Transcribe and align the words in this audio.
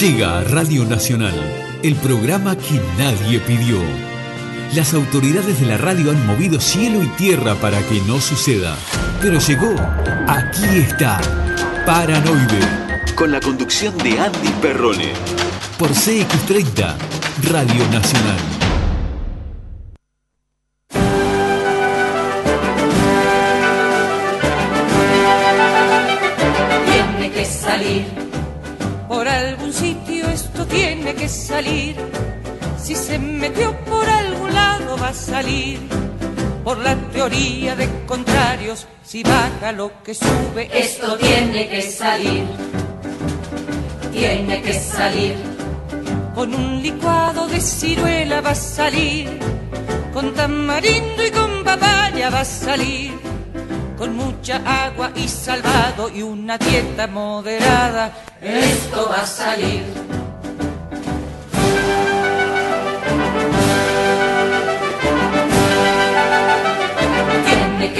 Llega 0.00 0.38
a 0.38 0.44
Radio 0.44 0.84
Nacional, 0.86 1.34
el 1.82 1.94
programa 1.96 2.56
que 2.56 2.80
nadie 2.96 3.38
pidió. 3.40 3.78
Las 4.74 4.94
autoridades 4.94 5.60
de 5.60 5.66
la 5.66 5.76
radio 5.76 6.10
han 6.10 6.26
movido 6.26 6.60
cielo 6.60 7.02
y 7.02 7.08
tierra 7.08 7.54
para 7.56 7.80
que 7.82 8.00
no 8.06 8.20
suceda. 8.20 8.76
Pero 9.20 9.38
llegó, 9.40 9.74
aquí 10.26 10.64
está, 10.64 11.20
Paranoide. 11.84 12.60
Con 13.14 13.32
la 13.32 13.40
conducción 13.40 13.98
de 13.98 14.18
Andy 14.18 14.48
Perrone. 14.62 15.12
Por 15.78 15.90
CX30, 15.90 16.94
Radio 17.50 17.88
Nacional. 17.90 18.59
Salir. 35.20 35.78
Por 36.64 36.78
la 36.78 36.94
teoría 37.12 37.74
de 37.76 37.88
contrarios, 38.06 38.86
si 39.04 39.22
baja 39.22 39.72
lo 39.72 40.02
que 40.02 40.14
sube, 40.14 40.68
esto 40.72 41.16
tiene 41.16 41.68
que 41.68 41.82
salir. 41.82 42.44
Tiene 44.12 44.62
que 44.62 44.74
salir. 44.74 45.36
Con 46.34 46.54
un 46.54 46.82
licuado 46.82 47.46
de 47.48 47.60
ciruela 47.60 48.40
va 48.40 48.50
a 48.50 48.54
salir. 48.54 49.38
Con 50.12 50.34
tamarindo 50.34 51.24
y 51.24 51.30
con 51.30 51.64
papaya 51.64 52.30
va 52.30 52.40
a 52.40 52.44
salir. 52.44 53.12
Con 53.96 54.16
mucha 54.16 54.56
agua 54.86 55.12
y 55.14 55.28
salvado 55.28 56.08
y 56.08 56.22
una 56.22 56.56
dieta 56.56 57.06
moderada, 57.06 58.12
esto 58.40 59.08
va 59.10 59.22
a 59.22 59.26
salir. 59.26 60.09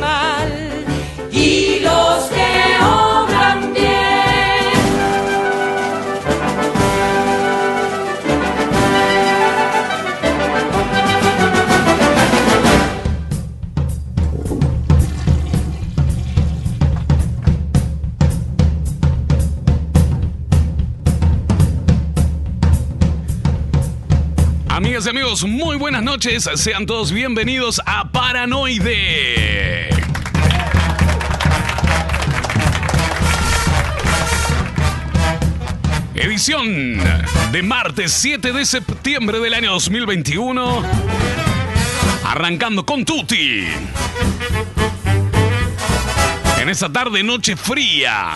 Mal. 0.00 0.84
Y 1.30 1.80
los 1.80 2.24
que 2.26 2.76
muy 25.42 25.76
buenas 25.76 26.04
noches. 26.04 26.48
Sean 26.54 26.86
todos 26.86 27.10
bienvenidos 27.10 27.80
a 27.86 28.08
Paranoide. 28.12 29.88
Edición 36.14 37.00
de 37.50 37.62
martes 37.64 38.12
7 38.12 38.52
de 38.52 38.64
septiembre 38.64 39.40
del 39.40 39.54
año 39.54 39.72
2021. 39.72 40.82
Arrancando 42.26 42.86
con 42.86 43.04
Tutti. 43.04 43.66
En 46.60 46.68
esta 46.68 46.92
tarde, 46.92 47.24
noche 47.24 47.56
fría. 47.56 48.34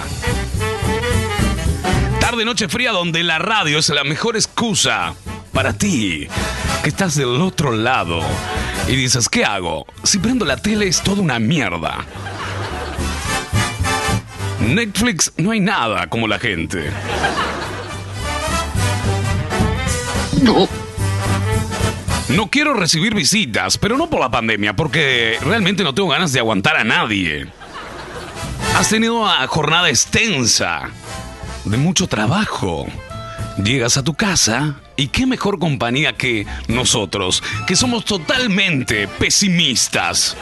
Tarde, 2.20 2.44
noche 2.44 2.68
fría 2.68 2.90
donde 2.90 3.22
la 3.22 3.38
radio 3.38 3.78
es 3.78 3.88
la 3.90 4.02
mejor 4.02 4.34
excusa 4.34 5.14
para 5.58 5.72
ti, 5.72 6.28
que 6.82 6.88
estás 6.88 7.14
del 7.14 7.40
otro 7.40 7.72
lado 7.72 8.20
y 8.88 8.96
dices, 8.96 9.28
¿qué 9.28 9.44
hago? 9.44 9.86
Si 10.04 10.18
prendo 10.18 10.44
la 10.44 10.56
tele 10.56 10.88
es 10.88 11.02
toda 11.02 11.22
una 11.22 11.38
mierda. 11.38 12.04
Netflix 14.60 15.32
no 15.36 15.50
hay 15.50 15.60
nada 15.60 16.08
como 16.08 16.28
la 16.28 16.38
gente. 16.38 16.90
No. 20.42 20.68
No 22.28 22.48
quiero 22.48 22.74
recibir 22.74 23.14
visitas, 23.14 23.78
pero 23.78 23.96
no 23.96 24.10
por 24.10 24.20
la 24.20 24.30
pandemia, 24.30 24.74
porque 24.74 25.38
realmente 25.42 25.82
no 25.82 25.94
tengo 25.94 26.08
ganas 26.08 26.32
de 26.32 26.40
aguantar 26.40 26.76
a 26.76 26.84
nadie. 26.84 27.46
Has 28.76 28.90
tenido 28.90 29.22
una 29.22 29.46
jornada 29.46 29.88
extensa, 29.88 30.90
de 31.64 31.76
mucho 31.76 32.06
trabajo. 32.06 32.86
Llegas 33.62 33.96
a 33.96 34.04
tu 34.04 34.14
casa 34.14 34.76
y 34.98 35.06
qué 35.06 35.26
mejor 35.26 35.60
compañía 35.60 36.12
que 36.12 36.44
nosotros, 36.66 37.42
que 37.68 37.76
somos 37.76 38.04
totalmente 38.04 39.06
pesimistas, 39.06 40.36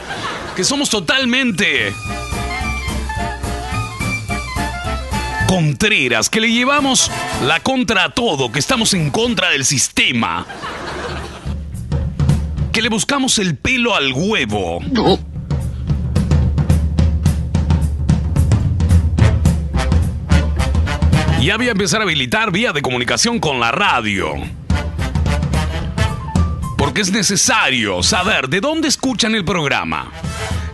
que 0.55 0.63
somos 0.63 0.89
totalmente 0.89 1.93
contreras, 5.47 6.27
que 6.31 6.41
le 6.41 6.51
llevamos 6.51 7.11
la 7.45 7.59
contra 7.59 8.05
a 8.05 8.09
todo, 8.15 8.51
que 8.51 8.57
estamos 8.57 8.95
en 8.95 9.11
contra 9.11 9.51
del 9.51 9.63
sistema, 9.63 10.47
que 12.73 12.81
le 12.81 12.89
buscamos 12.89 13.37
el 13.37 13.57
pelo 13.57 13.95
al 13.95 14.11
huevo. 14.11 14.79
No. 14.91 15.36
Ya 21.41 21.55
voy 21.55 21.67
a 21.67 21.71
empezar 21.71 22.01
a 22.01 22.03
habilitar 22.03 22.51
vía 22.51 22.73
de 22.73 22.81
comunicación 22.81 23.39
con 23.39 23.59
la 23.59 23.71
radio. 23.71 24.33
Porque 26.77 27.01
es 27.01 27.11
necesario 27.11 28.01
saber 28.03 28.49
de 28.49 28.59
dónde 28.59 28.87
escuchan 28.87 29.33
el 29.35 29.45
programa. 29.45 30.11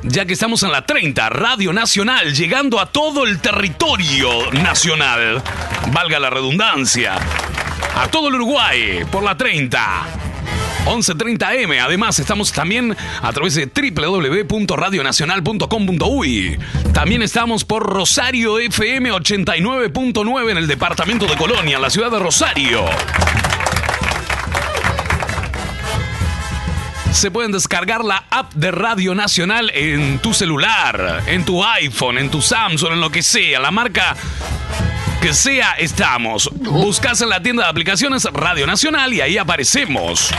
Ya 0.03 0.25
que 0.25 0.33
estamos 0.33 0.63
en 0.63 0.71
la 0.71 0.85
30, 0.85 1.29
Radio 1.29 1.73
Nacional, 1.73 2.33
llegando 2.33 2.79
a 2.79 2.87
todo 2.87 3.25
el 3.25 3.39
territorio 3.39 4.51
nacional. 4.51 5.43
Valga 5.91 6.19
la 6.19 6.29
redundancia. 6.29 7.15
A 7.95 8.07
todo 8.07 8.29
el 8.29 8.35
Uruguay, 8.35 9.05
por 9.11 9.23
la 9.23 9.37
30. 9.37 10.22
1130M. 10.85 11.83
Además, 11.83 12.19
estamos 12.19 12.51
también 12.51 12.95
a 13.21 13.33
través 13.33 13.55
de 13.55 13.65
www.radionacional.com.uy. 13.65 16.59
También 16.93 17.21
estamos 17.21 17.65
por 17.65 17.83
Rosario 17.83 18.59
FM 18.59 19.11
89.9 19.11 20.51
en 20.51 20.57
el 20.57 20.67
departamento 20.67 21.25
de 21.25 21.35
Colonia, 21.35 21.79
la 21.79 21.89
ciudad 21.89 22.11
de 22.11 22.19
Rosario. 22.19 22.85
Se 27.11 27.31
pueden 27.31 27.51
descargar 27.51 28.03
la 28.03 28.25
app 28.29 28.53
de 28.53 28.71
Radio 28.71 29.15
Nacional 29.15 29.71
en 29.73 30.19
tu 30.19 30.33
celular, 30.33 31.23
en 31.27 31.45
tu 31.45 31.63
iPhone, 31.63 32.17
en 32.17 32.29
tu 32.29 32.41
Samsung, 32.41 32.93
en 32.93 33.01
lo 33.01 33.11
que 33.11 33.21
sea. 33.21 33.59
La 33.59 33.71
marca 33.71 34.15
que 35.23 35.33
sea, 35.33 35.71
estamos. 35.77 36.49
Buscas 36.53 37.21
en 37.21 37.29
la 37.29 37.41
tienda 37.41 37.63
de 37.63 37.69
aplicaciones 37.69 38.25
Radio 38.25 38.67
Nacional 38.67 39.13
y 39.13 39.21
ahí 39.21 39.37
aparecemos. 39.37 40.31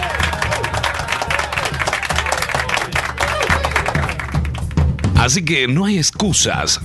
Así 5.17 5.43
que 5.43 5.67
no 5.69 5.87
hay 5.87 5.97
excusas. 5.97 6.83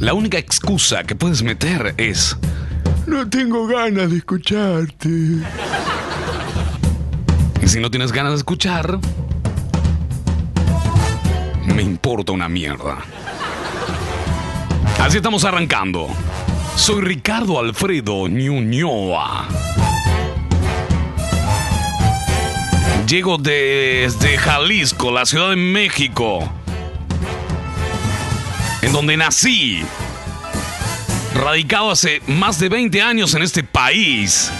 La 0.00 0.12
única 0.12 0.38
excusa 0.38 1.04
que 1.04 1.14
puedes 1.14 1.44
meter 1.44 1.94
es... 1.98 2.36
No 3.06 3.30
tengo 3.30 3.68
ganas 3.68 4.10
de 4.10 4.16
escucharte. 4.16 5.08
Y 7.62 7.68
si 7.68 7.78
no 7.78 7.92
tienes 7.92 8.10
ganas 8.10 8.32
de 8.32 8.38
escuchar... 8.38 8.98
Me 11.66 11.82
importa 11.82 12.32
una 12.32 12.48
mierda. 12.48 12.98
Así 14.98 15.18
estamos 15.18 15.44
arrancando. 15.44 16.08
Soy 16.76 17.00
Ricardo 17.00 17.58
Alfredo 17.60 18.28
Ñuñoa. 18.28 19.46
Llego 23.08 23.38
desde 23.38 24.36
Jalisco, 24.36 25.12
la 25.12 25.24
Ciudad 25.24 25.50
de 25.50 25.56
México, 25.56 26.50
en 28.82 28.92
donde 28.92 29.16
nací, 29.16 29.82
radicado 31.34 31.90
hace 31.90 32.20
más 32.26 32.58
de 32.58 32.68
20 32.68 33.00
años 33.02 33.34
en 33.34 33.42
este 33.42 33.62
país, 33.62 34.50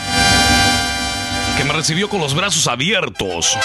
que 1.56 1.64
me 1.64 1.72
recibió 1.72 2.08
con 2.08 2.20
los 2.20 2.34
brazos 2.34 2.66
abiertos. 2.68 3.58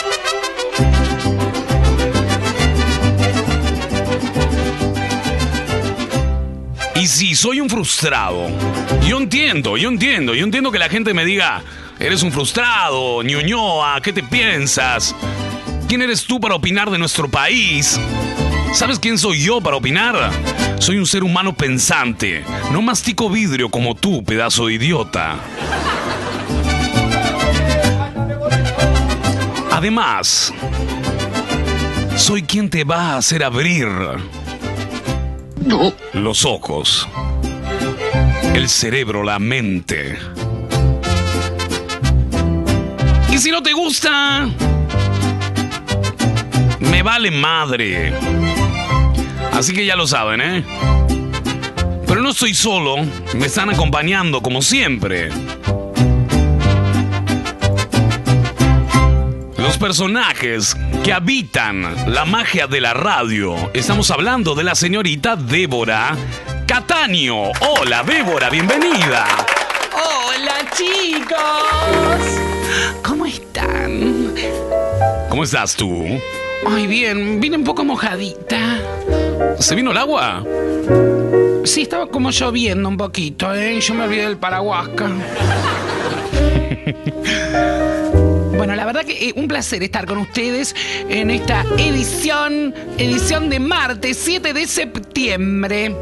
Y 6.99 7.07
si 7.07 7.33
soy 7.33 7.61
un 7.61 7.69
frustrado, 7.69 8.49
yo 9.07 9.19
entiendo, 9.19 9.77
yo 9.77 9.87
entiendo, 9.87 10.35
yo 10.35 10.43
entiendo 10.43 10.69
que 10.69 10.79
la 10.79 10.89
gente 10.89 11.13
me 11.13 11.23
diga, 11.23 11.63
eres 11.97 12.23
un 12.23 12.31
frustrado, 12.33 13.23
ñoñoa, 13.23 14.01
¿qué 14.01 14.11
te 14.11 14.21
piensas? 14.21 15.15
¿Quién 15.87 16.01
eres 16.01 16.25
tú 16.25 16.41
para 16.41 16.55
opinar 16.55 16.91
de 16.91 16.97
nuestro 16.97 17.29
país? 17.29 17.97
¿Sabes 18.73 18.99
quién 18.99 19.17
soy 19.17 19.41
yo 19.41 19.61
para 19.61 19.77
opinar? 19.77 20.29
Soy 20.79 20.97
un 20.97 21.05
ser 21.05 21.23
humano 21.23 21.53
pensante. 21.53 22.43
No 22.73 22.81
mastico 22.81 23.29
vidrio 23.29 23.69
como 23.69 23.95
tú, 23.95 24.21
pedazo 24.21 24.67
de 24.67 24.73
idiota. 24.73 25.37
Además, 29.71 30.53
soy 32.17 32.43
quien 32.43 32.69
te 32.69 32.83
va 32.83 33.13
a 33.13 33.17
hacer 33.17 33.41
abrir 33.45 33.87
No. 35.65 35.93
los 36.13 36.45
ojos, 36.45 37.07
el 38.55 38.69
cerebro, 38.69 39.23
la 39.23 39.39
mente. 39.39 40.17
Y 43.31 43.37
si 43.37 43.51
no 43.51 43.61
te 43.61 43.73
gusta, 43.73 44.47
me 46.79 47.03
vale 47.03 47.31
madre. 47.31 48.13
Así 49.53 49.73
que 49.73 49.85
ya 49.85 49.95
lo 49.95 50.07
saben, 50.07 50.41
¿eh? 50.41 50.63
Pero 52.07 52.21
no 52.21 52.29
estoy 52.31 52.53
solo, 52.53 52.95
me 53.35 53.45
están 53.45 53.69
acompañando 53.69 54.41
como 54.41 54.61
siempre. 54.61 55.29
Los 59.57 59.77
personajes 59.77 60.75
que 61.03 61.13
habitan 61.13 62.13
la 62.13 62.25
magia 62.25 62.67
de 62.67 62.81
la 62.81 62.93
radio. 62.93 63.55
Estamos 63.73 64.11
hablando 64.11 64.55
de 64.55 64.63
la 64.63 64.75
señorita 64.75 65.35
Débora 65.35 66.15
Cataño. 66.67 67.51
Hola, 67.61 68.03
Débora, 68.03 68.49
bienvenida. 68.49 69.25
Hola 69.93 70.69
chicos. 70.71 71.37
¿Cómo 73.03 73.25
están? 73.25 74.33
¿Cómo 75.29 75.43
estás 75.43 75.75
tú? 75.75 76.05
Ay, 76.67 76.87
bien, 76.87 77.39
vine 77.39 77.57
un 77.57 77.63
poco 77.63 77.83
mojadita. 77.83 78.79
¿Se 79.59 79.75
vino 79.75 79.91
el 79.91 79.97
agua? 79.97 80.43
Sí, 81.63 81.83
estaba 81.83 82.07
como 82.07 82.31
lloviendo 82.31 82.89
un 82.89 82.97
poquito, 82.97 83.53
¿eh? 83.53 83.79
Yo 83.79 83.93
me 83.93 84.03
olvidé 84.03 84.23
del 84.23 84.37
paraguasca. 84.37 85.09
Verdad 88.93 89.05
que 89.05 89.29
eh, 89.29 89.33
un 89.35 89.47
placer 89.47 89.83
estar 89.83 90.07
con 90.07 90.17
ustedes 90.17 90.75
en 91.09 91.29
esta 91.29 91.63
edición, 91.77 92.73
edición 92.97 93.47
de 93.47 93.59
martes 93.59 94.17
7 94.17 94.51
de 94.51 94.65
septiembre. 94.65 95.95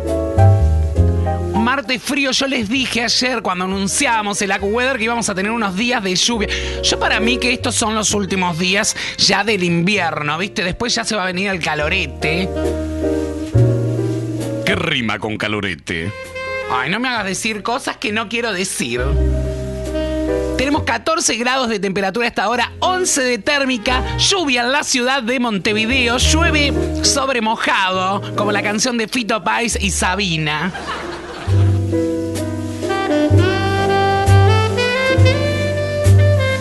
Martes 1.54 2.01
frío, 2.01 2.31
yo 2.31 2.48
les 2.48 2.69
dije 2.69 3.01
ayer 3.01 3.42
cuando 3.42 3.66
anunciábamos 3.66 4.42
el 4.42 4.54
AccuWeather 4.54 4.98
que 4.98 5.04
íbamos 5.04 5.28
a 5.28 5.36
tener 5.36 5.51
unos 5.51 5.75
días 5.75 6.01
de 6.01 6.16
lluvia. 6.16 6.48
Yo 6.81 6.98
para 6.98 7.19
mí 7.19 7.38
que 7.38 7.51
estos 7.51 7.75
son 7.75 7.94
los 7.94 8.13
últimos 8.13 8.57
días 8.57 8.95
ya 9.18 9.44
del 9.44 9.66
invierno, 9.66 10.38
¿viste? 10.38 10.63
Después 10.63 10.95
ya 10.95 11.04
se 11.04 11.18
va 11.18 11.24
a 11.24 11.25
venir 11.25 11.50
el 11.50 11.60
calorete. 11.60 12.48
¿Qué 14.66 14.75
rima 14.75 15.19
con 15.19 15.38
calorete? 15.38 16.10
Ay, 16.72 16.89
no 16.89 17.01
me 17.01 17.10
hagas 17.10 17.25
decir 17.25 17.63
cosas 17.63 17.98
que 17.98 18.13
no 18.13 18.30
quiero 18.30 18.54
decir. 18.54 19.01
Tenemos 20.57 20.83
14 20.83 21.38
grados 21.38 21.69
de 21.69 21.80
temperatura 21.80 22.27
hasta 22.27 22.44
ahora, 22.44 22.71
11 22.80 23.21
de 23.24 23.38
térmica, 23.38 24.04
lluvia 24.18 24.62
en 24.62 24.71
la 24.71 24.83
ciudad 24.83 25.21
de 25.21 25.39
Montevideo, 25.39 26.18
llueve 26.18 26.74
sobre 27.04 27.42
mojado, 27.42 28.21
como 28.36 28.51
la 28.51 28.63
canción 28.63 28.98
de 28.98 29.07
Fito 29.07 29.44
Pais 29.44 29.77
y 29.80 29.92
Sabina. 29.92 30.74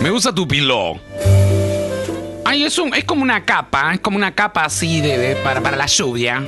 Me 0.01 0.09
gusta 0.09 0.33
tu 0.33 0.47
piló. 0.47 0.99
Ay, 2.45 2.63
es, 2.63 2.77
un, 2.77 2.93
es 2.93 3.03
como 3.03 3.23
una 3.23 3.43
capa, 3.43 3.93
es 3.93 3.99
como 3.99 4.15
una 4.17 4.33
capa 4.33 4.63
así 4.65 5.01
de, 5.01 5.17
de- 5.17 5.35
para, 5.37 5.61
para 5.61 5.75
la 5.75 5.85
lluvia. 5.87 6.43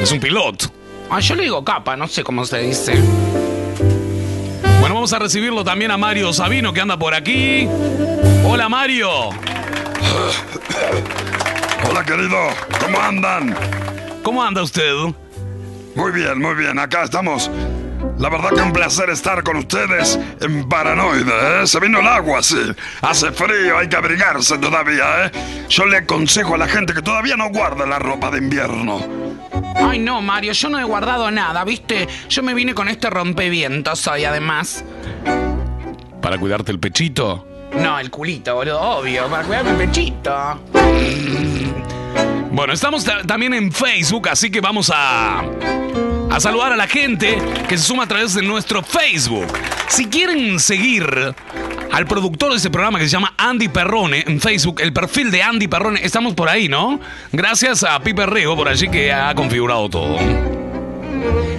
Es 0.00 0.10
un 0.10 0.18
pilot. 0.20 0.72
Ay, 1.10 1.22
yo 1.22 1.34
le 1.36 1.44
digo 1.44 1.64
capa, 1.64 1.96
no 1.96 2.08
sé 2.08 2.24
cómo 2.24 2.44
se 2.44 2.58
dice. 2.58 2.94
Vamos 5.04 5.12
a 5.12 5.18
recibirlo 5.18 5.62
también 5.64 5.90
a 5.90 5.98
Mario 5.98 6.32
Sabino 6.32 6.72
que 6.72 6.80
anda 6.80 6.98
por 6.98 7.12
aquí. 7.12 7.68
Hola 8.42 8.70
Mario. 8.70 9.10
Hola 11.86 12.04
querido, 12.06 12.38
¿cómo 12.80 12.98
andan? 12.98 13.54
¿Cómo 14.22 14.42
anda 14.42 14.62
usted? 14.62 14.94
Muy 15.94 16.10
bien, 16.10 16.40
muy 16.40 16.54
bien, 16.54 16.78
acá 16.78 17.02
estamos. 17.02 17.50
La 18.16 18.30
verdad 18.30 18.48
que 18.54 18.62
un 18.62 18.72
placer 18.72 19.10
estar 19.10 19.42
con 19.42 19.58
ustedes 19.58 20.18
en 20.40 20.66
Paranoide, 20.70 21.64
¿eh? 21.64 21.66
Se 21.66 21.80
vino 21.80 22.00
el 22.00 22.08
agua, 22.08 22.42
sí. 22.42 22.72
Hace 23.02 23.30
frío, 23.30 23.76
hay 23.76 23.90
que 23.90 23.96
abrigarse 23.96 24.56
todavía, 24.56 25.26
¿eh? 25.26 25.30
Yo 25.68 25.84
le 25.84 25.98
aconsejo 25.98 26.54
a 26.54 26.58
la 26.58 26.66
gente 26.66 26.94
que 26.94 27.02
todavía 27.02 27.36
no 27.36 27.50
guarde 27.50 27.86
la 27.86 27.98
ropa 27.98 28.30
de 28.30 28.38
invierno. 28.38 29.23
Ay, 29.76 29.98
no, 29.98 30.20
Mario, 30.22 30.52
yo 30.52 30.68
no 30.68 30.78
he 30.78 30.84
guardado 30.84 31.30
nada, 31.30 31.64
¿viste? 31.64 32.08
Yo 32.28 32.42
me 32.42 32.54
vine 32.54 32.74
con 32.74 32.88
este 32.88 33.10
rompevientos 33.10 34.06
hoy, 34.08 34.24
además. 34.24 34.84
Para 36.20 36.38
cuidarte 36.38 36.72
el 36.72 36.78
pechito. 36.80 37.46
No, 37.78 37.98
el 37.98 38.10
culito, 38.10 38.54
boludo, 38.54 38.80
obvio, 38.80 39.26
para 39.28 39.42
cuidarme 39.44 39.70
el 39.72 39.76
pechito. 39.76 40.60
Bueno, 42.50 42.72
estamos 42.72 43.04
ta- 43.04 43.22
también 43.24 43.52
en 43.52 43.72
Facebook, 43.72 44.28
así 44.28 44.50
que 44.50 44.60
vamos 44.60 44.90
a, 44.94 45.42
a 46.34 46.40
saludar 46.40 46.72
a 46.72 46.76
la 46.76 46.88
gente 46.88 47.38
que 47.68 47.78
se 47.78 47.84
suma 47.84 48.02
a 48.02 48.06
través 48.08 48.34
de 48.34 48.42
nuestro 48.42 48.82
Facebook. 48.82 49.46
Si 49.86 50.06
quieren 50.06 50.58
seguir 50.58 51.32
al 51.92 52.06
productor 52.08 52.50
de 52.50 52.56
este 52.56 52.70
programa 52.70 52.98
que 52.98 53.04
se 53.04 53.12
llama 53.12 53.34
Andy 53.38 53.68
Perrone 53.68 54.24
en 54.26 54.40
Facebook, 54.40 54.80
el 54.80 54.92
perfil 54.92 55.30
de 55.30 55.44
Andy 55.44 55.68
Perrone, 55.68 56.00
estamos 56.04 56.34
por 56.34 56.48
ahí, 56.48 56.68
¿no? 56.68 56.98
Gracias 57.30 57.84
a 57.84 58.00
Pipe 58.00 58.26
Rego 58.26 58.56
por 58.56 58.68
allí 58.68 58.88
que 58.88 59.12
ha 59.12 59.32
configurado 59.36 59.88
todo. 59.88 60.18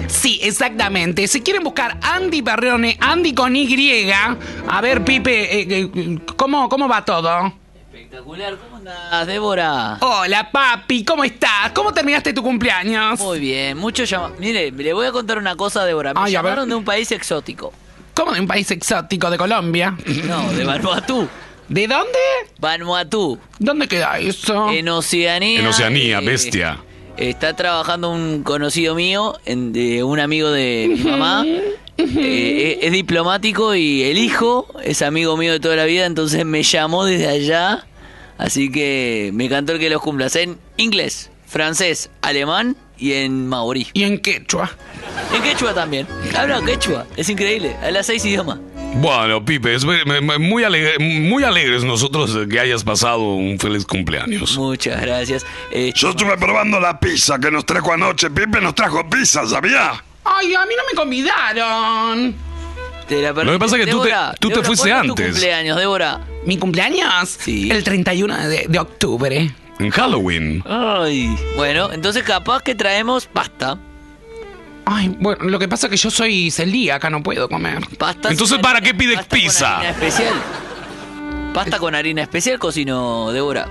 Sí, 0.08 0.40
exactamente. 0.42 1.26
Si 1.26 1.40
quieren 1.40 1.64
buscar 1.64 1.96
Andy 2.02 2.42
Perrone, 2.42 2.98
Andy 3.00 3.32
con 3.32 3.56
Y, 3.56 4.10
a 4.10 4.80
ver, 4.82 5.02
Pipe, 5.04 5.58
eh, 5.58 5.66
eh, 5.70 6.18
¿cómo, 6.36 6.68
¿cómo 6.68 6.86
va 6.86 7.02
todo? 7.02 7.50
Espectacular, 7.86 8.58
¿cómo 8.58 8.75
andás, 8.90 9.26
Débora? 9.26 9.98
Hola, 10.00 10.48
papi, 10.50 11.04
¿cómo 11.04 11.24
estás? 11.24 11.72
¿Cómo 11.74 11.92
terminaste 11.92 12.32
tu 12.32 12.42
cumpleaños? 12.42 13.18
Muy 13.20 13.40
bien, 13.40 13.76
mucho 13.76 14.04
llama... 14.04 14.30
Mire, 14.38 14.70
le 14.70 14.92
voy 14.92 15.06
a 15.06 15.12
contar 15.12 15.38
una 15.38 15.56
cosa, 15.56 15.84
Débora. 15.84 16.14
Me 16.14 16.20
Ay, 16.20 16.36
a 16.36 16.42
ver. 16.42 16.50
llamaron 16.50 16.68
de 16.68 16.74
un 16.76 16.84
país 16.84 17.10
exótico. 17.12 17.72
¿Cómo 18.14 18.32
de 18.32 18.40
un 18.40 18.46
país 18.46 18.70
exótico 18.70 19.28
de 19.30 19.38
Colombia? 19.38 19.96
No, 20.26 20.52
de 20.52 20.64
Vanuatu. 20.64 21.28
¿De 21.68 21.88
dónde? 21.88 22.18
Vanuatu, 22.60 23.38
¿Dónde 23.58 23.88
queda 23.88 24.18
eso? 24.20 24.70
en 24.70 24.88
Oceanía. 24.88 25.60
En 25.60 25.66
Oceanía, 25.66 26.18
eh, 26.20 26.24
bestia. 26.24 26.78
Está 27.16 27.56
trabajando 27.56 28.10
un 28.10 28.44
conocido 28.44 28.94
mío, 28.94 29.36
en- 29.46 29.72
de 29.72 30.04
un 30.04 30.20
amigo 30.20 30.50
de 30.50 30.86
mi 30.96 31.02
mamá. 31.10 31.44
Eh, 31.98 32.78
es, 32.78 32.86
es 32.86 32.92
diplomático 32.92 33.74
y 33.74 34.02
el 34.04 34.18
hijo 34.18 34.68
es 34.84 35.00
amigo 35.02 35.36
mío 35.36 35.50
de 35.52 35.60
toda 35.60 35.74
la 35.76 35.86
vida, 35.86 36.04
entonces 36.06 36.44
me 36.44 36.62
llamó 36.62 37.04
desde 37.04 37.26
allá. 37.28 37.86
Así 38.38 38.70
que 38.70 39.30
me 39.32 39.48
cantó 39.48 39.72
el 39.72 39.78
que 39.78 39.88
los 39.90 40.02
cumplas 40.02 40.36
en 40.36 40.58
inglés, 40.76 41.30
francés, 41.46 42.10
alemán 42.22 42.76
y 42.98 43.12
en 43.14 43.48
maorí. 43.48 43.86
¿Y 43.94 44.04
en 44.04 44.18
quechua? 44.18 44.70
En 45.34 45.42
quechua 45.42 45.72
también. 45.74 46.06
Habla 46.36 46.62
quechua. 46.62 47.06
Es 47.16 47.28
increíble. 47.28 47.76
Habla 47.82 48.02
seis 48.02 48.24
idiomas. 48.24 48.58
Bueno, 48.98 49.44
Pipe, 49.44 49.74
es 49.74 49.84
muy, 49.84 50.64
alegre- 50.64 50.98
muy 50.98 51.44
alegres 51.44 51.84
nosotros 51.84 52.32
de 52.32 52.48
que 52.48 52.58
hayas 52.60 52.82
pasado 52.84 53.20
un 53.20 53.58
feliz 53.58 53.84
cumpleaños. 53.84 54.56
Muchas 54.56 55.00
gracias. 55.02 55.44
Eh, 55.70 55.92
Yo 55.94 56.10
estuve 56.10 56.36
probando 56.38 56.80
la 56.80 56.98
pizza 56.98 57.38
que 57.38 57.50
nos 57.50 57.66
trajo 57.66 57.92
anoche. 57.92 58.30
Pipe 58.30 58.60
nos 58.60 58.74
trajo 58.74 59.08
pizza, 59.10 59.46
¿sabía? 59.46 60.02
Ay, 60.24 60.54
a 60.54 60.64
mí 60.64 60.74
no 60.76 60.82
me 60.90 60.96
convidaron. 60.96 62.34
te 63.06 63.20
la 63.22 63.32
Lo 63.32 63.52
que 63.52 63.58
pasa 63.58 63.76
es 63.76 63.84
que 63.84 63.90
tú 63.90 64.00
te- 64.02 64.08
Débora, 64.08 64.34
tú 64.40 64.48
te 64.48 64.54
Débora, 64.54 64.66
fuiste 64.66 64.88
¿cuándo 64.90 65.12
es 65.12 65.16
tu 65.16 65.22
antes. 65.22 65.34
cumpleaños, 65.34 65.76
Débora? 65.78 66.20
¿Mi 66.46 66.56
cumpleaños? 66.58 67.36
Sí. 67.40 67.70
El 67.70 67.84
31 67.84 68.48
de, 68.48 68.66
de 68.68 68.78
octubre. 68.78 69.50
En 69.78 69.90
Halloween. 69.90 70.62
Ay. 70.66 71.36
Bueno, 71.56 71.92
entonces 71.92 72.22
capaz 72.22 72.62
que 72.62 72.74
traemos 72.74 73.26
pasta. 73.26 73.78
Ay, 74.86 75.08
bueno, 75.18 75.44
lo 75.44 75.58
que 75.58 75.66
pasa 75.68 75.88
es 75.88 75.90
que 75.90 75.96
yo 75.96 76.10
soy 76.10 76.50
celíaca, 76.50 77.10
no 77.10 77.22
puedo 77.22 77.48
comer. 77.48 77.80
Pasta 77.98 78.30
Entonces, 78.30 78.58
¿para 78.58 78.78
harina- 78.78 78.86
qué 78.86 78.94
pides 78.94 79.16
pasta 79.16 79.28
con 79.28 79.38
pizza? 79.40 79.76
harina 79.78 79.90
especial. 79.90 80.34
Pasta 81.52 81.78
con 81.78 81.94
harina 81.94 82.22
especial 82.22 82.58
cocinó 82.58 83.32
Débora. 83.32 83.68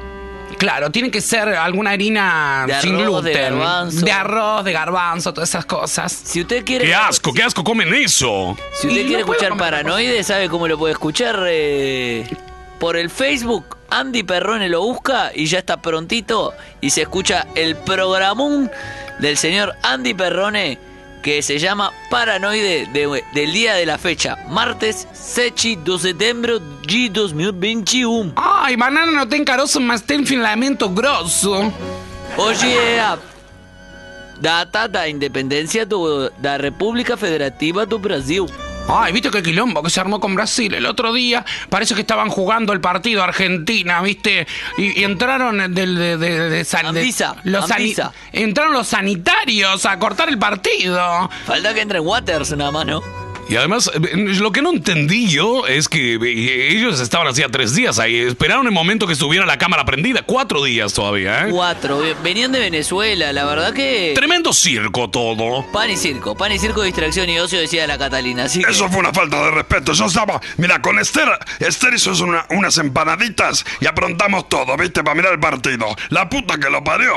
Claro, 0.57 0.89
tiene 0.91 1.09
que 1.11 1.21
ser 1.21 1.49
alguna 1.49 1.91
harina 1.91 2.65
De 2.67 2.79
sin 2.81 2.95
arroz, 2.95 3.23
de 3.23 3.31
gluten. 3.31 3.59
garbanzo. 3.59 4.05
De 4.05 4.11
arroz, 4.11 4.63
de 4.65 4.71
garbanzo, 4.73 5.33
todas 5.33 5.49
esas 5.49 5.65
cosas. 5.65 6.11
Si 6.11 6.41
usted 6.41 6.63
quiere. 6.65 6.85
¡Qué 6.85 6.93
asco, 6.95 7.33
qué 7.33 7.43
asco 7.43 7.63
comen 7.63 7.93
eso! 7.93 8.57
Si 8.73 8.87
usted 8.87 9.01
Y 9.01 9.05
quiere 9.07 9.23
no 9.23 9.31
escuchar 9.33 9.57
Paranoide, 9.57 10.23
¿sabe 10.23 10.49
cómo 10.49 10.67
lo 10.67 10.77
puede 10.77 10.93
escuchar? 10.93 11.45
Eh, 11.47 12.27
por 12.85 12.97
el 12.97 13.09
Facebook, 13.09 13.77
Andy 13.89 14.21
Perrone 14.21 14.69
lo 14.69 14.79
busca 14.83 15.31
y 15.33 15.47
ya 15.47 15.57
está 15.57 15.81
prontito 15.81 16.53
y 16.81 16.91
se 16.91 17.01
escucha 17.01 17.47
el 17.55 17.75
programón 17.77 18.69
del 19.17 19.37
señor 19.37 19.73
Andy 19.81 20.13
Perrone 20.13 20.77
que 21.23 21.41
se 21.41 21.57
llama 21.57 21.91
Paranoide 22.11 22.85
de- 22.93 23.23
del 23.33 23.51
día 23.53 23.73
de 23.73 23.87
la 23.87 23.97
fecha, 23.97 24.37
martes 24.49 25.07
7 25.13 25.77
de 25.77 25.97
septiembre 25.97 26.59
de 26.85 27.09
2021. 27.09 28.33
Ai, 28.35 28.77
banana 28.77 29.11
não 29.11 29.25
tem 29.25 29.43
caroço, 29.43 29.81
mas 29.81 30.01
tem 30.03 30.23
filamento 30.23 30.87
grosso. 30.87 31.51
A 32.37 33.17
data 34.39 34.87
da 34.87 35.09
independência 35.09 35.87
do, 35.87 36.29
da 36.37 36.55
República 36.57 37.17
Federativa 37.17 37.83
do 37.83 37.97
Brasil. 37.97 38.45
Ay, 38.87 39.11
¿viste 39.13 39.31
qué 39.31 39.41
quilombo 39.41 39.81
que 39.81 39.89
se 39.89 39.99
armó 39.99 40.19
con 40.19 40.35
Brasil? 40.35 40.73
El 40.75 40.85
otro 40.85 41.11
día 41.11 41.43
parece 41.69 41.95
que 41.95 42.01
estaban 42.01 42.29
jugando 42.29 42.71
el 42.71 42.81
partido 42.81 43.23
Argentina, 43.23 43.99
¿viste? 44.01 44.45
Y, 44.77 44.99
y 44.99 45.03
entraron 45.03 45.73
del 45.73 45.95
de, 45.95 46.17
de- 46.17 46.49
de 46.49 46.65
san- 46.65 46.93
de- 46.93 47.01
los 47.43 47.69
Anvisa. 47.71 48.13
entraron 48.31 48.73
los 48.73 48.87
sanitarios 48.87 49.85
a 49.87 49.97
cortar 49.97 50.29
el 50.29 50.37
partido. 50.37 51.29
Falta 51.47 51.73
que 51.73 51.81
entre 51.81 51.97
en 51.97 52.05
Waters 52.05 52.55
nada 52.55 52.71
más, 52.71 52.85
¿no? 52.85 53.24
Y 53.47 53.55
además, 53.57 53.91
eh, 53.93 53.99
lo 54.15 54.51
que 54.51 54.61
no 54.61 54.71
entendí 54.71 55.27
yo 55.27 55.67
es 55.67 55.87
que 55.87 56.15
eh, 56.15 56.71
ellos 56.71 56.99
estaban 56.99 57.27
hacía 57.27 57.47
tres 57.49 57.75
días 57.75 57.99
ahí. 57.99 58.15
Esperaron 58.21 58.65
el 58.65 58.71
momento 58.71 59.05
que 59.05 59.13
estuviera 59.13 59.45
la 59.45 59.57
cámara 59.57 59.85
prendida. 59.85 60.23
Cuatro 60.23 60.63
días 60.63 60.93
todavía, 60.93 61.47
¿eh? 61.47 61.51
Cuatro. 61.51 62.01
Venían 62.23 62.51
de 62.51 62.59
Venezuela, 62.59 63.31
la 63.33 63.45
verdad 63.45 63.73
que... 63.73 64.13
Tremendo 64.15 64.51
circo 64.51 65.09
todo. 65.11 65.63
Pan 65.71 65.91
y 65.91 65.95
circo, 65.97 66.35
pan 66.35 66.51
y 66.53 66.59
circo, 66.59 66.81
distracción 66.81 67.29
y 67.29 67.37
ocio, 67.39 67.59
decía 67.59 67.85
la 67.85 67.97
Catalina. 67.99 68.45
Así 68.45 68.63
que... 68.63 68.71
Eso 68.71 68.89
fue 68.89 68.99
una 68.99 69.13
falta 69.13 69.43
de 69.45 69.51
respeto. 69.51 69.93
Yo 69.93 70.05
estaba. 70.05 70.41
Mira, 70.57 70.81
con 70.81 70.97
Esther. 70.97 71.29
Esther 71.59 71.93
hizo 71.93 72.11
una- 72.23 72.45
unas 72.49 72.77
empanaditas 72.79 73.63
y 73.79 73.85
aprontamos 73.85 74.49
todo, 74.49 74.75
¿viste? 74.77 75.03
Para 75.03 75.15
mirar 75.15 75.33
el 75.33 75.39
partido. 75.39 75.85
La 76.09 76.27
puta 76.29 76.57
que 76.57 76.69
lo 76.69 76.83
parió. 76.83 77.13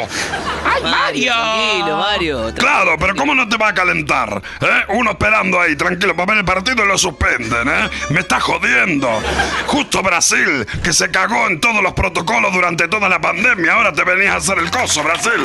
¡Ay, 0.65 0.83
Mario! 0.83 1.33
Tranquilo, 1.33 1.97
Mario. 1.97 2.55
Claro, 2.55 2.97
pero 2.99 3.15
¿cómo 3.17 3.35
no 3.35 3.49
te 3.49 3.57
va 3.57 3.69
a 3.69 3.75
calentar? 3.75 4.43
¿Eh? 4.61 4.67
Uno 4.91 5.13
esperando 5.13 5.59
ahí, 5.61 5.75
tranquilo, 5.77 6.15
para 6.19 6.33
ver 6.35 6.39
el 6.39 6.45
partido 6.45 6.85
y 6.85 6.89
lo 6.89 6.99
suspenden, 6.99 7.69
¿eh? 7.69 7.89
Me 8.11 8.21
está 8.21 8.41
jodiendo. 8.41 9.09
Justo 9.67 10.03
Brasil, 10.03 10.67
que 10.83 10.93
se 10.93 11.11
cagó 11.11 11.47
en 11.47 11.61
todos 11.61 11.83
los 11.83 11.93
protocolos 11.95 12.53
durante 12.53 12.89
toda 12.89 13.09
la 13.09 13.21
pandemia. 13.21 13.73
Ahora 13.75 13.93
te 13.93 14.03
venías 14.05 14.35
a 14.35 14.37
hacer 14.39 14.59
el 14.59 14.71
coso, 14.71 15.03
Brasil. 15.03 15.41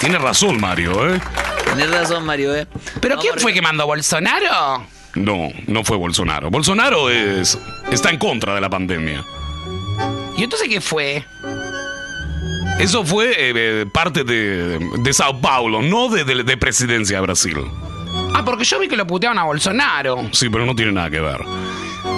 Tiene 0.00 0.18
razón, 0.18 0.60
Mario, 0.60 1.14
¿eh? 1.14 1.20
Tenés 1.64 1.90
razón, 1.90 2.26
Mario, 2.26 2.54
¿eh? 2.54 2.66
¿Pero 3.00 3.16
Vamos 3.16 3.24
quién 3.30 3.40
fue 3.40 3.52
que 3.52 3.62
mandó 3.62 3.86
Bolsonaro? 3.86 4.86
No, 5.14 5.48
no 5.66 5.84
fue 5.84 5.96
Bolsonaro. 5.96 6.50
Bolsonaro 6.50 7.08
es. 7.08 7.58
está 7.90 8.10
en 8.10 8.18
contra 8.18 8.54
de 8.54 8.60
la 8.60 8.68
pandemia. 8.68 9.24
¿Y 10.36 10.42
entonces 10.44 10.68
qué 10.68 10.80
fue? 10.80 11.24
Eso 12.80 13.04
fue 13.04 13.26
eh, 13.30 13.52
eh, 13.54 13.86
parte 13.92 14.24
de, 14.24 14.78
de 14.98 15.12
Sao 15.14 15.40
Paulo, 15.40 15.80
no 15.80 16.08
de, 16.08 16.24
de- 16.24 16.42
de 16.42 16.56
presidencia 16.56 17.16
de 17.18 17.22
Brasil. 17.22 17.56
Ah, 18.34 18.44
porque 18.44 18.64
yo 18.64 18.78
vi 18.80 18.88
que 18.88 18.96
lo 18.96 19.06
puteaban 19.06 19.38
a 19.38 19.44
Bolsonaro. 19.44 20.28
Sí, 20.32 20.48
pero 20.50 20.66
no 20.66 20.74
tiene 20.74 20.92
nada 20.92 21.08
que 21.08 21.20
ver. 21.20 21.40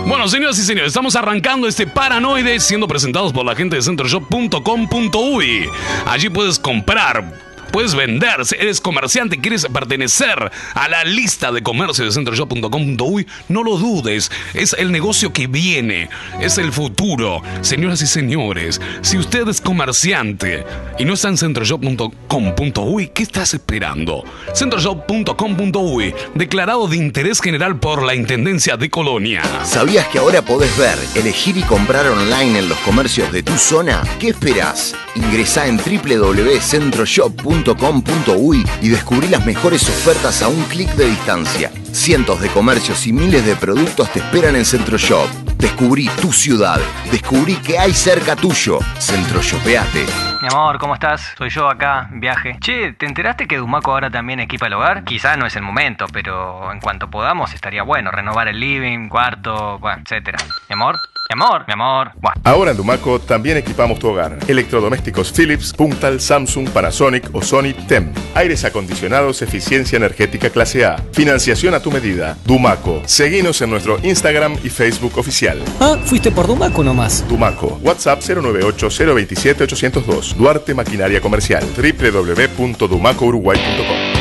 Bueno, 0.06 0.26
señoras 0.28 0.58
y 0.58 0.62
señores, 0.62 0.88
estamos 0.88 1.14
arrancando 1.14 1.68
este 1.68 1.86
paranoide 1.86 2.58
siendo 2.58 2.88
presentados 2.88 3.32
por 3.32 3.44
la 3.44 3.54
gente 3.54 3.76
de 3.76 3.82
centroshop.com.uy. 3.82 5.68
Allí 6.06 6.28
puedes 6.30 6.58
comprar. 6.58 7.45
Puedes 7.76 7.94
vender, 7.94 8.46
si 8.46 8.54
eres 8.54 8.80
comerciante, 8.80 9.38
quieres 9.38 9.66
pertenecer 9.66 10.50
a 10.72 10.88
la 10.88 11.04
lista 11.04 11.52
de 11.52 11.62
comercio 11.62 12.06
de 12.06 12.10
centroshop.com.uy, 12.10 13.26
no 13.50 13.62
lo 13.62 13.76
dudes, 13.76 14.32
es 14.54 14.74
el 14.78 14.90
negocio 14.90 15.34
que 15.34 15.46
viene, 15.46 16.08
es 16.40 16.56
el 16.56 16.72
futuro. 16.72 17.42
Señoras 17.60 18.00
y 18.00 18.06
señores, 18.06 18.80
si 19.02 19.18
usted 19.18 19.46
es 19.48 19.60
comerciante 19.60 20.64
y 20.98 21.04
no 21.04 21.12
está 21.12 21.28
en 21.28 21.36
centroshop.com.uy, 21.36 23.08
¿qué 23.08 23.22
estás 23.22 23.52
esperando? 23.52 24.24
Centroshop.com.uy, 24.54 26.14
declarado 26.34 26.88
de 26.88 26.96
interés 26.96 27.42
general 27.42 27.78
por 27.78 28.02
la 28.04 28.14
Intendencia 28.14 28.78
de 28.78 28.88
Colonia. 28.88 29.42
¿Sabías 29.64 30.06
que 30.06 30.18
ahora 30.18 30.40
podés 30.40 30.74
ver, 30.78 30.96
elegir 31.14 31.58
y 31.58 31.62
comprar 31.62 32.06
online 32.06 32.58
en 32.58 32.70
los 32.70 32.78
comercios 32.78 33.30
de 33.32 33.42
tu 33.42 33.52
zona? 33.58 34.02
¿Qué 34.18 34.28
esperás? 34.28 34.94
Ingresá 35.16 35.66
en 35.66 35.78
www.centroshop.com.uy 35.78 38.66
y 38.82 38.88
descubrí 38.88 39.28
las 39.28 39.46
mejores 39.46 39.88
ofertas 39.88 40.42
a 40.42 40.48
un 40.48 40.62
clic 40.64 40.90
de 40.90 41.06
distancia. 41.06 41.70
Cientos 41.90 42.42
de 42.42 42.50
comercios 42.50 43.06
y 43.06 43.14
miles 43.14 43.46
de 43.46 43.56
productos 43.56 44.12
te 44.12 44.18
esperan 44.18 44.56
en 44.56 44.66
Centroshop. 44.66 45.26
Descubrí 45.56 46.10
tu 46.20 46.32
ciudad. 46.32 46.78
Descubrí 47.10 47.56
que 47.56 47.78
hay 47.78 47.94
cerca 47.94 48.36
tuyo. 48.36 48.78
Centroshopeate. 48.98 50.04
Mi 50.42 50.48
amor, 50.48 50.78
¿cómo 50.78 50.92
estás? 50.92 51.32
Soy 51.38 51.48
yo 51.48 51.66
acá, 51.68 52.10
viaje. 52.12 52.58
Che, 52.60 52.92
¿te 52.92 53.06
enteraste 53.06 53.48
que 53.48 53.56
Dumaco 53.56 53.92
ahora 53.92 54.10
también 54.10 54.40
equipa 54.40 54.66
el 54.66 54.74
hogar? 54.74 55.04
Quizá 55.04 55.38
no 55.38 55.46
es 55.46 55.56
el 55.56 55.62
momento, 55.62 56.04
pero 56.12 56.70
en 56.70 56.80
cuanto 56.80 57.08
podamos 57.08 57.54
estaría 57.54 57.82
bueno 57.82 58.10
renovar 58.10 58.48
el 58.48 58.60
living, 58.60 59.08
cuarto, 59.08 59.78
bueno, 59.78 60.02
etcétera. 60.04 60.36
Mi 60.68 60.74
amor, 60.74 61.00
mi 61.28 61.34
amor, 61.42 61.64
mi 61.66 61.72
amor. 61.72 62.12
Buah. 62.20 62.34
Ahora 62.44 62.70
en 62.70 62.76
Dumaco 62.76 63.18
también 63.18 63.56
equipamos 63.56 63.98
tu 63.98 64.06
hogar. 64.08 64.38
Electrodomésticos 64.46 65.32
Philips, 65.32 65.72
Puntal, 65.72 66.20
Samsung, 66.20 66.68
Panasonic 66.70 67.28
o 67.32 67.42
Sony 67.42 67.72
TEM. 67.88 68.12
Aires 68.34 68.64
acondicionados, 68.64 69.42
eficiencia 69.42 69.96
energética 69.96 70.50
clase 70.50 70.84
A. 70.84 70.98
Financiación 71.12 71.74
a 71.74 71.80
tu 71.80 71.90
medida. 71.90 72.36
Dumaco. 72.44 73.02
Seguinos 73.06 73.60
en 73.62 73.70
nuestro 73.70 73.98
Instagram 74.02 74.56
y 74.62 74.68
Facebook 74.68 75.18
oficial. 75.18 75.58
Ah, 75.80 75.96
fuiste 76.04 76.30
por 76.30 76.46
Dumaco 76.46 76.84
nomás. 76.84 77.24
Dumaco. 77.28 77.80
WhatsApp 77.82 78.20
098-027-802. 78.20 80.34
Duarte 80.34 80.74
Maquinaria 80.74 81.20
Comercial. 81.20 81.64
www.dumacouruguay.com 81.76 84.15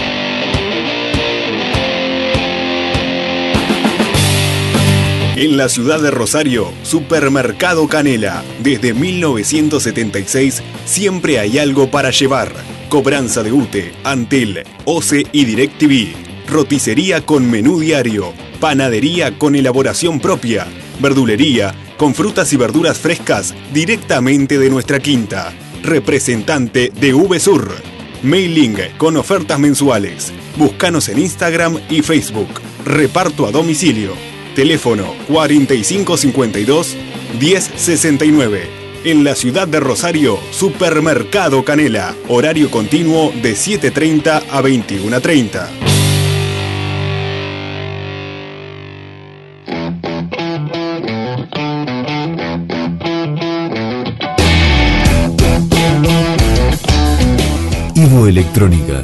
En 5.36 5.58
la 5.58 5.68
ciudad 5.68 6.00
de 6.00 6.12
Rosario, 6.12 6.72
Supermercado 6.84 7.90
Canela. 7.90 8.42
Desde 8.64 8.94
1976 8.94 10.64
siempre 10.86 11.40
hay 11.40 11.60
algo 11.60 11.92
para 11.92 12.10
llevar. 12.12 12.54
Cobranza 12.88 13.44
de 13.44 13.52
UTE, 13.52 13.92
Antel, 14.06 14.64
OCE 14.86 15.28
y 15.34 15.44
DirecTV. 15.44 16.16
Roticería 16.48 17.26
con 17.26 17.52
menú 17.52 17.82
diario. 17.82 18.32
Panadería 18.62 19.38
con 19.38 19.58
elaboración 19.58 20.22
propia. 20.22 20.68
Verdulería 21.02 21.76
con 21.98 22.16
frutas 22.16 22.54
y 22.54 22.58
verduras 22.58 22.98
frescas 22.98 23.54
directamente 23.74 24.58
de 24.58 24.70
nuestra 24.70 25.02
quinta. 25.02 25.54
Representante 25.84 26.94
de 26.98 27.12
VSUR. 27.12 27.76
Mailing 28.24 28.78
con 28.98 29.18
ofertas 29.18 29.60
mensuales. 29.60 30.32
Búscanos 30.56 31.10
en 31.10 31.20
Instagram 31.20 31.78
y 31.90 32.04
Facebook. 32.04 32.62
Reparto 32.86 33.46
a 33.46 33.52
domicilio. 33.52 34.35
Teléfono 34.56 35.14
4552 35.28 36.96
1069. 37.40 38.86
En 39.04 39.24
la 39.24 39.36
ciudad 39.36 39.68
de 39.68 39.80
Rosario, 39.80 40.40
Supermercado 40.52 41.64
Canela. 41.64 42.16
Horario 42.30 42.72
continuo 42.72 43.32
de 43.44 43.54
7.30 43.54 44.44
a 44.50 44.62
21.30. 44.62 45.68
Ivo 57.96 58.28
Electrónica, 58.28 59.04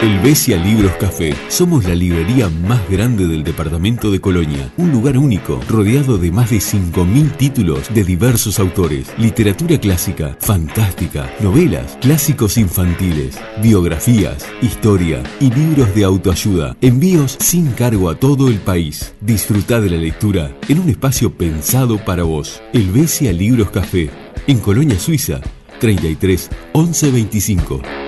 El 0.00 0.20
Besia 0.20 0.56
Libros 0.56 0.92
Café. 0.92 1.34
Somos 1.48 1.84
la 1.84 1.94
librería 1.94 2.48
más 2.48 2.88
grande 2.88 3.26
del 3.26 3.42
departamento 3.42 4.12
de 4.12 4.20
Colonia. 4.20 4.72
Un 4.76 4.92
lugar 4.92 5.18
único, 5.18 5.60
rodeado 5.68 6.18
de 6.18 6.30
más 6.30 6.50
de 6.50 6.58
5.000 6.58 7.36
títulos 7.36 7.92
de 7.92 8.04
diversos 8.04 8.60
autores. 8.60 9.12
Literatura 9.18 9.76
clásica, 9.80 10.36
fantástica, 10.38 11.28
novelas, 11.40 11.98
clásicos 12.00 12.58
infantiles, 12.58 13.40
biografías, 13.60 14.46
historia 14.62 15.20
y 15.40 15.50
libros 15.50 15.92
de 15.96 16.04
autoayuda. 16.04 16.76
Envíos 16.80 17.36
sin 17.40 17.72
cargo 17.72 18.08
a 18.08 18.14
todo 18.14 18.46
el 18.46 18.58
país. 18.58 19.14
Disfruta 19.20 19.80
de 19.80 19.90
la 19.90 19.96
lectura 19.96 20.56
en 20.68 20.78
un 20.78 20.90
espacio 20.90 21.32
pensado 21.34 21.98
para 22.04 22.22
vos. 22.22 22.62
El 22.72 22.92
Besia 22.92 23.32
Libros 23.32 23.70
Café. 23.70 24.10
En 24.46 24.60
Colonia, 24.60 24.96
Suiza. 24.96 25.40
33 25.80 26.50
11 26.72 27.10
25. 27.10 28.07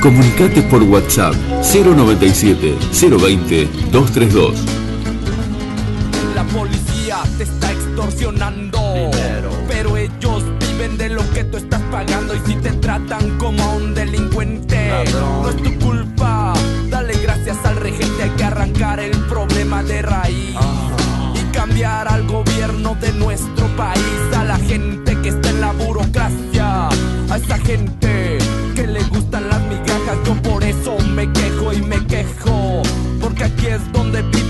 Comunicate 0.00 0.62
por 0.62 0.82
WhatsApp 0.82 1.34
097 1.62 2.74
020 2.90 3.68
232. 3.92 4.54
La 6.34 6.42
policía 6.44 7.18
te 7.36 7.42
está 7.42 7.70
extorsionando. 7.70 8.80
Pero 9.68 9.98
ellos 9.98 10.42
viven 10.58 10.96
de 10.96 11.10
lo 11.10 11.22
que 11.34 11.44
tú 11.44 11.58
estás 11.58 11.82
pagando. 11.90 12.34
Y 12.34 12.40
si 12.46 12.54
te 12.56 12.70
tratan 12.72 13.36
como 13.36 13.62
a 13.62 13.74
un 13.74 13.92
delincuente, 13.94 14.90
no 15.12 15.50
es 15.50 15.56
tu 15.56 15.78
culpa. 15.78 16.54
Dale 16.88 17.12
gracias 17.22 17.58
al 17.64 17.76
regente. 17.76 18.22
Hay 18.22 18.30
que 18.30 18.44
arrancar 18.44 19.00
el 19.00 19.16
problema 19.26 19.82
de 19.82 20.00
raíz. 20.00 20.56
Y 21.34 21.52
cambiar 21.52 22.08
al 22.08 22.26
gobierno 22.26 22.96
de 22.98 23.12
nuestro 23.12 23.66
país. 23.76 24.19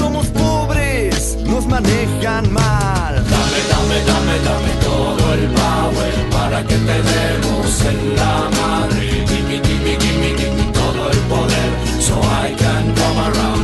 Somos 0.00 0.28
pobres, 0.28 1.36
nos 1.44 1.66
manejan 1.66 2.50
mal. 2.50 3.14
Dame, 3.34 3.60
dame, 3.72 3.98
dame, 4.10 4.34
dame 4.48 4.72
todo 4.82 5.34
el 5.34 5.46
power 5.60 6.14
para 6.32 6.62
que 6.62 6.74
te 6.74 6.96
demos 7.12 7.84
en 7.84 8.16
la 8.16 8.48
madre. 8.58 9.26
Gimme, 9.28 9.60
gimme, 9.62 9.98
gimme, 10.00 10.28
gimme 10.38 10.64
todo 10.72 11.10
el 11.10 11.18
poder. 11.28 11.70
So 12.00 12.14
I 12.18 12.54
can 12.56 12.94
come 12.94 13.18
around 13.28 13.59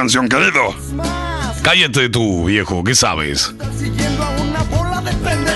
canción, 0.00 0.30
querido. 0.30 0.74
Cállate 1.62 2.08
tú, 2.08 2.46
viejo, 2.46 2.82
¿qué 2.82 2.94
sabes? 2.94 3.54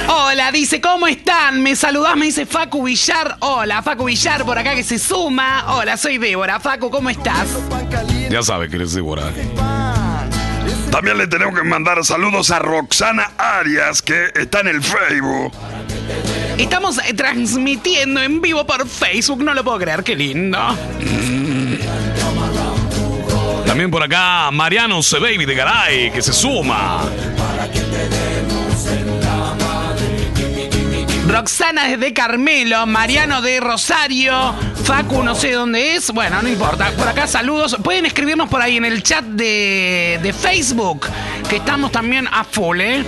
Hola, 0.06 0.52
dice, 0.52 0.82
¿cómo 0.82 1.06
están? 1.06 1.62
Me 1.62 1.74
saludás, 1.74 2.14
me 2.14 2.26
dice 2.26 2.44
Facu 2.44 2.84
Villar. 2.84 3.38
Hola, 3.40 3.80
Facu 3.80 4.04
Villar 4.04 4.44
por 4.44 4.58
acá 4.58 4.74
que 4.74 4.82
se 4.82 4.98
suma. 4.98 5.64
Hola, 5.72 5.96
soy 5.96 6.18
Débora. 6.18 6.60
Facu, 6.60 6.90
¿cómo 6.90 7.08
estás? 7.08 7.48
Ya 8.28 8.42
sabe 8.42 8.68
que 8.68 8.76
eres 8.76 8.92
Débora. 8.92 9.32
También 10.90 11.16
le 11.16 11.26
tenemos 11.26 11.58
que 11.58 11.64
mandar 11.64 12.04
saludos 12.04 12.50
a 12.50 12.58
Roxana 12.58 13.30
Arias, 13.38 14.02
que 14.02 14.26
está 14.34 14.60
en 14.60 14.68
el 14.68 14.82
Facebook. 14.82 15.52
Estamos 16.58 16.98
eh, 16.98 17.14
transmitiendo 17.14 18.20
en 18.20 18.42
vivo 18.42 18.66
por 18.66 18.86
Facebook, 18.86 19.42
no 19.42 19.54
lo 19.54 19.64
puedo 19.64 19.78
creer, 19.78 20.04
qué 20.04 20.14
lindo. 20.14 20.58
También 23.74 23.90
por 23.90 24.04
acá 24.04 24.52
Mariano 24.52 25.02
C. 25.02 25.18
Baby 25.18 25.46
de 25.46 25.54
Garay, 25.56 26.12
que 26.12 26.22
se 26.22 26.32
suma. 26.32 27.02
Roxana 31.26 31.88
desde 31.88 32.12
Carmelo, 32.12 32.86
Mariano 32.86 33.42
de 33.42 33.58
Rosario, 33.58 34.54
Facu 34.84 35.24
no 35.24 35.34
sé 35.34 35.50
dónde 35.50 35.96
es, 35.96 36.12
bueno, 36.12 36.40
no 36.40 36.48
importa. 36.48 36.92
Por 36.92 37.08
acá 37.08 37.26
saludos, 37.26 37.76
pueden 37.82 38.06
escribirnos 38.06 38.48
por 38.48 38.62
ahí 38.62 38.76
en 38.76 38.84
el 38.84 39.02
chat 39.02 39.24
de, 39.24 40.20
de 40.22 40.32
Facebook, 40.32 41.08
que 41.50 41.56
estamos 41.56 41.90
también 41.90 42.28
a 42.30 42.44
full, 42.44 42.80
¿eh? 42.80 43.04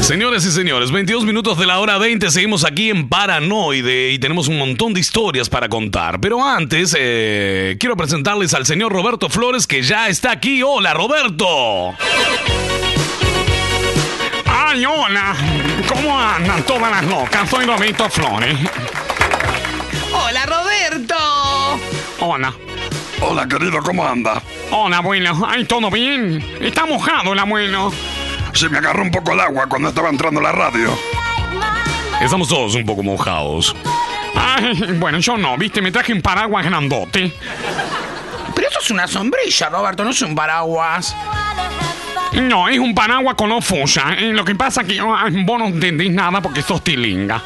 Señores 0.00 0.44
y 0.46 0.52
señores, 0.52 0.92
22 0.92 1.24
minutos 1.24 1.58
de 1.58 1.66
la 1.66 1.80
hora 1.80 1.98
20, 1.98 2.30
seguimos 2.30 2.64
aquí 2.64 2.90
en 2.90 3.08
Paranoide 3.08 4.12
y 4.12 4.18
tenemos 4.20 4.46
un 4.46 4.56
montón 4.56 4.94
de 4.94 5.00
historias 5.00 5.48
para 5.48 5.68
contar. 5.68 6.20
Pero 6.20 6.44
antes, 6.44 6.94
eh, 6.96 7.76
quiero 7.80 7.96
presentarles 7.96 8.54
al 8.54 8.66
señor 8.66 8.92
Roberto 8.92 9.28
Flores 9.28 9.66
que 9.66 9.82
ya 9.82 10.08
está 10.08 10.30
aquí. 10.30 10.62
Hola, 10.62 10.94
Roberto. 10.94 11.94
Ay, 14.46 14.86
hola. 14.86 15.34
¿Cómo 15.88 16.18
andan 16.18 16.62
todas 16.64 16.90
las 16.90 17.04
locas? 17.04 17.50
Soy 17.50 17.64
Roberto 17.64 18.08
Flores. 18.08 18.56
Hola, 20.12 20.46
Roberto. 20.46 21.16
Hola. 22.20 22.54
Hola, 23.20 23.48
querido, 23.48 23.82
¿cómo 23.82 24.06
anda? 24.06 24.40
Hola, 24.70 24.98
abuelo. 24.98 25.36
Ay, 25.48 25.64
¿todo 25.64 25.90
bien? 25.90 26.44
Está 26.60 26.86
mojado 26.86 27.32
el 27.32 27.38
abuelo. 27.40 27.92
Se 28.56 28.70
me 28.70 28.78
agarró 28.78 29.02
un 29.02 29.10
poco 29.10 29.32
el 29.32 29.40
agua 29.40 29.66
cuando 29.68 29.90
estaba 29.90 30.08
entrando 30.08 30.40
la 30.40 30.50
radio. 30.50 30.88
Estamos 32.22 32.48
todos 32.48 32.74
un 32.74 32.86
poco 32.86 33.02
mojados. 33.02 33.76
Ay, 34.34 34.94
bueno, 34.98 35.18
yo 35.18 35.36
no, 35.36 35.58
viste, 35.58 35.82
me 35.82 35.92
traje 35.92 36.14
un 36.14 36.22
paraguas 36.22 36.64
grandote. 36.64 37.34
Pero 38.54 38.68
eso 38.70 38.78
es 38.80 38.90
una 38.90 39.06
sombrilla, 39.06 39.68
Roberto, 39.68 40.04
no 40.04 40.10
es 40.10 40.22
un 40.22 40.34
paraguas. 40.34 41.14
No, 42.32 42.66
es 42.70 42.78
un 42.78 42.94
paraguas 42.94 43.34
con 43.34 43.52
ofusa. 43.52 44.14
Eh, 44.14 44.32
lo 44.32 44.42
que 44.42 44.54
pasa 44.54 44.80
es 44.80 44.88
que 44.88 45.00
ah, 45.00 45.26
vos 45.30 45.58
no 45.58 45.66
entendés 45.66 46.10
nada 46.10 46.40
porque 46.40 46.62
sos 46.62 46.82
tilinga. 46.82 47.42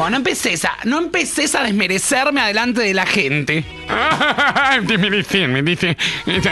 Bueno, 0.00 0.12
no 0.12 0.16
empecés 0.16 0.64
a, 0.64 0.78
no 0.84 0.96
empecés 0.96 1.54
a 1.54 1.62
desmerecerme 1.62 2.40
adelante 2.40 2.80
de 2.80 2.94
la 2.94 3.04
gente. 3.04 3.62
me 4.96 5.10
dice, 5.10 5.46
me 5.46 5.62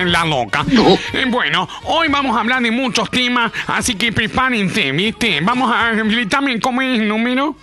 la 0.05 0.27
loca. 0.27 0.67
Eh, 1.15 1.25
Bueno, 1.27 1.67
hoy 1.85 2.09
vamos 2.09 2.37
a 2.37 2.41
hablar 2.41 2.61
de 2.61 2.71
muchos 2.71 3.11
temas, 3.11 3.51
así 3.67 3.95
que 3.95 4.13
prepárense, 4.13 4.93
¿viste? 4.93 5.41
Vamos 5.41 5.73
a 5.75 5.93
gritarme 5.93 6.61
cómo 6.61 6.83
es 6.83 7.01
el 7.01 7.09
número. 7.09 7.57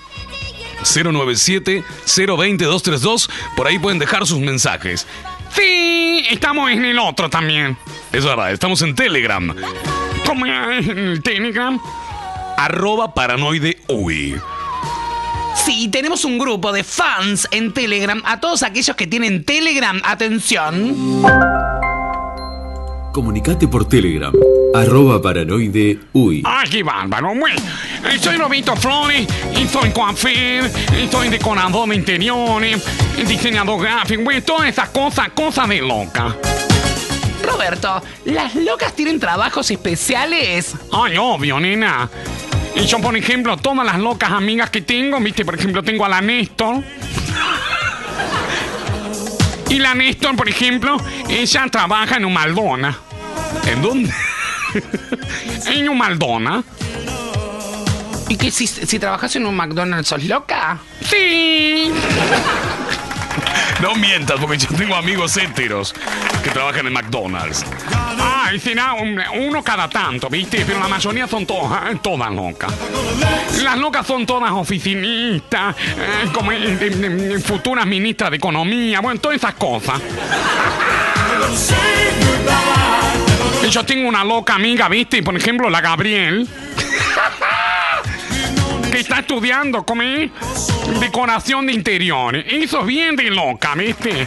097-020-232. 0.82 3.30
Por 3.56 3.67
ahí 3.67 3.78
pueden 3.78 4.00
dejar 4.00 4.26
sus 4.26 4.39
mensajes. 4.39 5.06
Sí, 5.56 6.26
estamos 6.32 6.71
en 6.71 6.84
el 6.84 6.98
otro 6.98 7.30
también. 7.30 7.78
Es 8.12 8.26
verdad, 8.26 8.52
estamos 8.52 8.82
en 8.82 8.95
Telegram. 8.95 9.56
¿Cómo 10.26 10.48
es 10.48 10.88
el 10.88 11.21
Telegram? 11.21 11.80
Arroba 12.58 13.13
paranoide 13.13 13.78
uy. 13.88 14.36
Sí, 15.65 15.88
tenemos 15.88 16.23
un 16.25 16.38
grupo 16.38 16.71
de 16.71 16.84
fans 16.84 17.47
en 17.49 17.73
Telegram. 17.73 18.21
A 18.25 18.39
todos 18.39 18.62
aquellos 18.62 18.95
que 18.95 19.08
tienen 19.08 19.43
Telegram, 19.43 19.99
atención. 20.06 21.23
Comunicate 23.12 23.67
por 23.67 23.89
Telegram. 23.89 24.32
Arroba 24.75 25.19
paranoide 25.19 25.97
uy. 26.13 26.43
¡Ay, 26.45 26.69
qué 26.69 26.84
bárbaro! 26.84 27.34
Bueno, 27.34 27.60
eh, 28.12 28.19
soy 28.19 28.38
Robito 28.38 28.75
Flores 28.75 29.28
y 29.60 29.67
soy 29.67 29.89
coafer, 29.89 30.69
y 31.01 31.08
soy 31.12 31.30
decorador 31.30 31.89
de 31.89 31.95
interiores, 31.95 32.86
diseñador 33.28 33.82
gráfico, 33.82 34.23
bueno, 34.23 34.43
todas 34.43 34.69
esas 34.69 34.89
cosas, 34.89 35.30
cosas 35.30 35.67
de 35.67 35.82
loca. 35.82 36.36
Roberto, 37.43 38.04
¿las 38.25 38.54
locas 38.54 38.93
tienen 38.93 39.19
trabajos 39.19 39.71
especiales? 39.71 40.75
Ay, 40.91 41.15
obvio, 41.17 41.60
nena. 41.60 42.08
Y 42.75 42.85
yo, 42.85 42.99
por 42.99 43.15
ejemplo, 43.15 43.57
todas 43.57 43.85
las 43.85 43.99
locas 43.99 44.31
amigas 44.31 44.69
que 44.69 44.81
tengo, 44.81 45.19
viste, 45.19 45.45
por 45.45 45.55
ejemplo, 45.55 45.81
tengo 45.83 46.05
a 46.05 46.09
la 46.09 46.21
Néstor. 46.21 46.83
Y 49.69 49.79
la 49.79 49.95
Néstor, 49.95 50.35
por 50.35 50.49
ejemplo, 50.49 50.97
ella 51.29 51.65
trabaja 51.71 52.17
en 52.17 52.25
un 52.25 52.33
Maldona. 52.33 52.97
¿En 53.65 53.81
dónde? 53.81 54.13
en 55.67 55.89
un 55.89 55.97
Maldona. 55.97 56.63
¿Y 58.27 58.38
qué 58.38 58.51
si, 58.51 58.67
si 58.67 58.99
trabajas 58.99 59.35
en 59.35 59.45
un 59.45 59.55
McDonald's 59.55 60.07
sos 60.07 60.23
loca? 60.23 60.79
Sí. 61.01 61.91
No 63.82 63.93
mientas, 63.95 64.39
porque 64.39 64.58
yo 64.58 64.67
tengo 64.78 64.95
amigos 64.95 65.36
héteros 65.38 65.93
que 66.43 66.50
trabajan 66.50 66.88
en 66.88 66.93
McDonald's. 66.93 67.65
Ay, 68.19 68.60
será 68.60 68.93
un- 68.93 69.21
uno 69.38 69.63
cada 69.63 69.89
tanto, 69.89 70.30
¿viste? 70.30 70.63
Pero 70.65 70.80
la 70.80 70.88
mayoría 70.88 71.28
son 71.28 71.45
todas, 71.45 71.91
eh, 71.91 71.98
todas 72.02 72.32
locas. 72.32 72.71
Las 73.63 73.78
locas 73.78 74.06
son 74.08 74.26
todas 74.26 74.52
oficinistas, 74.52 75.76
eh, 75.78 76.30
como 76.34 76.52
futuras 77.43 77.86
ministras 77.86 78.32
de 78.32 78.38
Economía, 78.38 79.02
bueno, 79.02 79.19
todas 79.19 79.38
esas 79.38 79.56
cosas. 79.56 80.00
Y 83.65 83.69
yo 83.69 83.84
tengo 83.84 84.08
una 84.08 84.24
loca 84.24 84.56
amiga, 84.56 84.88
¿viste? 84.88 85.21
Por 85.24 85.36
ejemplo, 85.36 85.69
la 85.69 85.82
Gabriel. 85.82 86.48
Que 88.95 89.01
está 89.01 89.19
estudiando, 89.19 89.84
como 89.84 90.03
es? 90.03 90.31
Decoración 91.01 91.67
de 91.67 91.73
interiores. 91.73 92.45
Eso 92.47 92.79
es 92.79 92.86
bien 92.86 93.17
de 93.17 93.29
loca, 93.29 93.75
¿viste? 93.75 94.23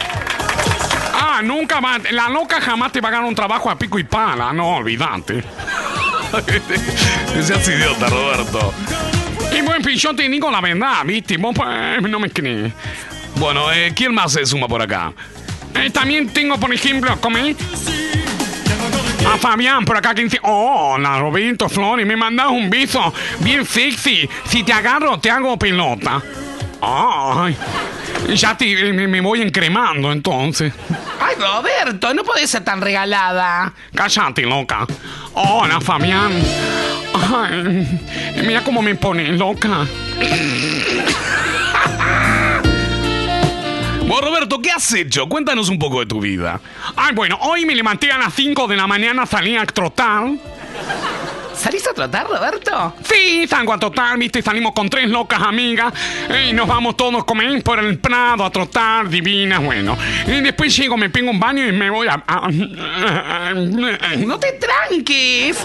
Ah, 1.11 1.41
nunca 1.43 1.79
va. 1.79 1.97
La 2.11 2.29
loca 2.29 2.61
jamás 2.61 2.91
te 2.91 3.01
va 3.01 3.07
a 3.07 3.11
ganar 3.13 3.27
un 3.27 3.33
trabajo 3.33 3.71
a 3.71 3.79
pico 3.79 3.97
y 3.97 4.03
pala, 4.03 4.53
no, 4.53 4.75
olvídate. 4.75 5.43
No 7.33 7.41
seas 7.43 7.67
idiota, 7.67 8.09
Roberto. 8.09 8.71
Y 9.57 9.61
bueno, 9.63 9.79
pues, 9.81 9.99
yo 9.99 10.15
te 10.15 10.29
digo 10.29 10.51
la 10.51 10.61
verdad, 10.61 11.03
¿viste? 11.03 11.37
Vos 11.37 11.55
pues, 11.55 12.03
no 12.03 12.19
me 12.19 12.29
crees. 12.29 12.71
Bueno, 13.37 13.73
eh, 13.73 13.91
¿quién 13.95 14.13
más 14.13 14.33
se 14.33 14.45
suma 14.45 14.67
por 14.67 14.83
acá? 14.83 15.11
Eh, 15.73 15.89
también 15.89 16.29
tengo, 16.29 16.59
por 16.59 16.71
ejemplo, 16.71 17.17
¿cómo 17.19 17.39
es? 17.39 17.57
A 19.25 19.37
Fabián 19.37 19.85
por 19.85 19.97
acá 19.97 20.13
que 20.15 20.23
dice, 20.23 20.39
oh, 20.43 20.97
la 20.97 21.19
Roberto 21.19 21.69
Flores, 21.69 22.05
me 22.05 22.15
mandas 22.15 22.47
un 22.47 22.69
beso 22.69 23.13
bien 23.39 23.65
sexy. 23.65 24.29
Si 24.45 24.63
te 24.63 24.73
agarro, 24.73 25.19
te 25.19 25.29
hago 25.29 25.57
pelota. 25.57 26.21
Ay, 26.81 27.55
ya 28.33 28.55
te, 28.57 28.93
me, 28.93 29.07
me 29.07 29.21
voy 29.21 29.41
encremando 29.41 30.11
entonces. 30.11 30.73
Ay, 31.19 31.35
Roberto, 31.37 32.13
no 32.13 32.23
podés 32.23 32.49
ser 32.49 32.63
tan 32.63 32.79
regalada. 32.81 33.73
Cállate, 33.93 34.43
loca. 34.43 34.85
Hola, 35.33 35.81
Fabián. 35.81 36.31
Ay, 37.13 37.99
mira 38.45 38.63
cómo 38.63 38.81
me 38.81 38.95
pone 38.95 39.33
loca. 39.33 39.85
Bueno, 44.09 44.29
Roberto, 44.29 44.59
¿qué 44.59 44.71
has 44.71 44.91
hecho? 44.91 45.29
Cuéntanos 45.29 45.69
un 45.69 45.77
poco 45.77 45.99
de 45.99 46.07
tu 46.07 46.19
vida. 46.19 46.59
Ay, 46.95 47.13
bueno, 47.13 47.37
hoy 47.43 47.63
me 47.67 47.75
levanté 47.75 48.11
a 48.11 48.17
las 48.17 48.33
5 48.33 48.65
de 48.65 48.75
la 48.75 48.87
mañana, 48.87 49.27
salí 49.27 49.55
a 49.55 49.67
trotar. 49.67 50.31
¿Salís 51.59 51.85
a 51.87 51.93
trotar, 51.93 52.25
Roberto? 52.27 52.95
Sí, 53.03 53.45
salgo 53.45 53.73
a 53.73 53.77
trotar, 53.77 54.17
viste, 54.17 54.41
salimos 54.41 54.71
con 54.73 54.89
tres 54.89 55.09
locas 55.09 55.41
amigas 55.41 55.93
y 56.47 56.53
nos 56.53 56.65
vamos 56.67 56.95
todos 56.95 57.25
comer 57.25 57.61
por 57.63 57.79
el 57.79 57.99
prado 57.99 58.45
a 58.45 58.49
trotar, 58.49 59.09
divinas, 59.09 59.61
bueno. 59.61 59.97
Y 60.25 60.39
después 60.39 60.75
llego, 60.77 60.95
me 60.95 61.09
pego 61.09 61.29
un 61.31 61.39
baño 61.39 61.67
y 61.67 61.73
me 61.73 61.89
voy 61.89 62.07
a... 62.07 62.23
a- 62.25 62.49
No 64.17 64.39
te 64.39 64.53
tranques. 64.53 65.57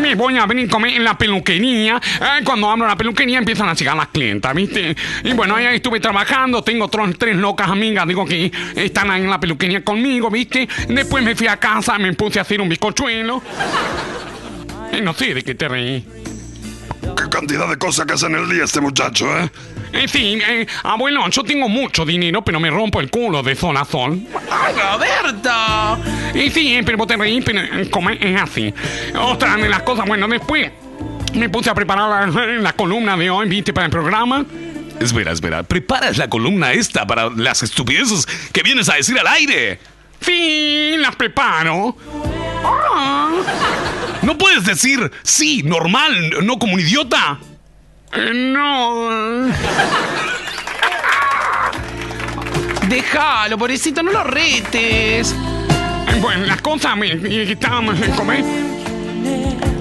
me 0.00 0.14
voy 0.14 0.36
a 0.36 0.42
abrir 0.42 0.68
comer 0.68 0.94
en 0.94 1.04
la 1.04 1.16
peluquería. 1.16 1.98
Cuando 2.44 2.70
abro 2.70 2.86
la 2.86 2.96
peluquería 2.96 3.38
empiezan 3.38 3.68
a 3.70 3.74
llegar 3.74 3.96
las 3.96 4.08
clientas, 4.08 4.54
¿viste? 4.54 4.94
Y 5.24 5.32
bueno, 5.32 5.56
ahí 5.56 5.66
estuve 5.76 6.00
trabajando, 6.00 6.62
tengo 6.62 6.88
tres 6.88 7.36
locas 7.36 7.70
amigas, 7.70 8.06
digo 8.06 8.26
que 8.26 8.52
están 8.76 9.10
ahí 9.10 9.22
en 9.22 9.30
la 9.30 9.40
peluquería 9.40 9.82
conmigo, 9.82 10.28
¿viste? 10.30 10.68
Después 10.88 11.24
me 11.24 11.34
fui 11.34 11.46
a 11.46 11.56
casa, 11.56 11.98
me 11.98 12.12
puse 12.12 12.38
a 12.38 12.42
hacer 12.42 12.60
un 12.60 12.68
bizcochuelo. 12.68 13.42
Eh, 14.92 15.00
no 15.02 15.14
sé 15.14 15.34
de 15.34 15.42
qué 15.42 15.54
te 15.54 15.68
reí. 15.68 16.06
Qué 17.16 17.28
cantidad 17.28 17.68
de 17.68 17.76
cosas 17.76 18.06
que 18.06 18.14
hace 18.14 18.26
en 18.26 18.34
el 18.36 18.48
día 18.48 18.64
este 18.64 18.80
muchacho, 18.80 19.26
¿eh? 19.38 19.50
En 19.92 20.08
fin, 20.08 20.40
eh, 20.42 20.66
abuelo, 20.82 21.28
yo 21.28 21.44
tengo 21.44 21.68
mucho 21.68 22.04
dinero, 22.04 22.42
pero 22.42 22.58
me 22.58 22.68
rompo 22.70 23.00
el 23.00 23.10
culo 23.10 23.42
de 23.42 23.54
sol 23.54 23.76
a 23.76 23.84
sol. 23.84 24.20
¡Ay, 24.50 24.74
Roberto! 24.74 25.98
Y 26.34 26.50
sí, 26.50 26.74
eh, 26.74 26.82
pero 26.84 26.98
vos 26.98 27.06
te 27.06 27.16
reís, 27.16 27.44
pero 27.44 27.60
eh, 27.60 27.88
como 27.90 28.10
es 28.10 28.18
es 28.20 28.40
así. 28.40 28.74
Otra 29.20 29.56
de 29.56 29.68
las 29.68 29.82
cosas, 29.82 30.06
bueno, 30.06 30.26
después 30.26 30.72
me 31.34 31.48
puse 31.48 31.70
a 31.70 31.74
preparar 31.74 32.28
la, 32.28 32.46
la 32.46 32.72
columna 32.72 33.16
de 33.16 33.30
hoy, 33.30 33.48
viste, 33.48 33.72
para 33.72 33.86
el 33.86 33.92
programa. 33.92 34.44
Espera, 34.98 35.32
espera. 35.32 35.62
¿Preparas 35.62 36.16
la 36.16 36.28
columna 36.28 36.72
esta 36.72 37.06
para 37.06 37.30
las 37.30 37.62
estupideces 37.62 38.26
que 38.52 38.62
vienes 38.62 38.88
a 38.88 38.94
decir 38.94 39.18
al 39.18 39.26
aire? 39.28 39.78
Sí, 40.20 40.94
las 40.98 41.14
preparo. 41.16 41.96
Ah, 42.64 43.30
No 44.24 44.38
puedes 44.38 44.64
decir 44.64 45.10
sí, 45.22 45.62
normal, 45.62 46.34
no 46.42 46.58
como 46.58 46.74
un 46.74 46.80
idiota. 46.80 47.38
eh, 48.12 48.32
no. 48.34 49.48
Déjalo, 52.88 53.58
pobrecito, 53.58 54.02
no 54.02 54.12
lo 54.12 54.24
retes. 54.24 55.34
Bueno, 56.20 56.46
las 56.46 56.60
cosas 56.60 56.96
me, 56.96 57.12
estábamos 57.50 57.96
como 58.16 58.32
es, 58.32 58.44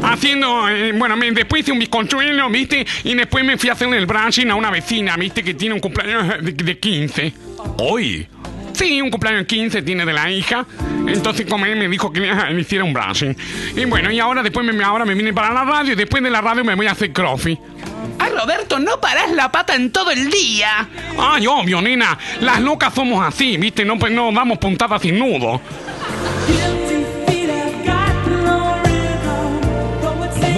haciendo, 0.04 0.68
eh, 0.70 0.92
bueno, 0.94 1.16
me, 1.16 1.32
después 1.32 1.62
hice 1.62 1.72
un 1.72 1.80
bizcochuelo, 1.80 2.50
¿viste? 2.50 2.86
Y 3.04 3.14
después 3.14 3.46
me 3.46 3.58
fui 3.58 3.70
a 3.70 3.74
hacer 3.74 3.94
el 3.94 4.06
brushing 4.06 4.50
a 4.50 4.56
una 4.56 4.72
vecina, 4.72 5.16
¿viste? 5.18 5.44
Que 5.44 5.54
tiene 5.54 5.76
un 5.76 5.82
cumpleaños 5.82 6.44
de, 6.44 6.52
de 6.54 6.80
15. 6.80 7.34
Hoy. 7.78 8.28
Sí, 8.74 9.02
un 9.02 9.10
cumpleaños 9.10 9.42
de 9.42 9.48
15 9.48 9.82
tiene 9.82 10.06
de 10.06 10.14
la 10.14 10.30
hija. 10.32 10.66
Entonces, 11.08 11.46
como 11.50 11.66
él 11.66 11.76
me 11.78 11.88
dijo 11.88 12.12
que 12.12 12.20
le 12.22 12.62
hiciera 12.62 12.84
un 12.84 12.94
brushing. 12.94 13.36
Y 13.76 13.86
bueno, 13.86 14.12
y 14.12 14.20
ahora 14.20 14.42
después 14.42 14.66
me, 14.66 14.84
ahora 14.84 15.06
me 15.06 15.14
vine 15.14 15.34
para 15.34 15.54
la 15.54 15.64
radio 15.64 15.94
y 15.94 15.96
después 15.96 16.24
de 16.24 16.30
la 16.30 16.42
radio 16.42 16.64
me 16.64 16.76
voy 16.76 16.88
a 16.88 16.92
hacer 16.92 17.12
crossfit. 17.12 17.60
Ay, 18.20 18.32
Roberto, 18.32 18.80
no 18.80 19.00
parás 19.00 19.32
la 19.32 19.52
pata 19.52 19.76
en 19.76 19.92
todo 19.92 20.12
el 20.12 20.30
día. 20.30 20.88
Ay, 21.18 21.48
obvio, 21.48 21.82
nena. 21.82 22.18
Las 22.42 22.62
locas 22.62 22.94
somos 22.94 23.26
así, 23.26 23.58
¿viste? 23.58 23.86
No, 23.86 23.98
pues, 23.98 24.12
no 24.12 24.32
damos 24.32 24.58
puntadas 24.58 25.02
sin 25.02 25.20
nudo. 25.20 25.62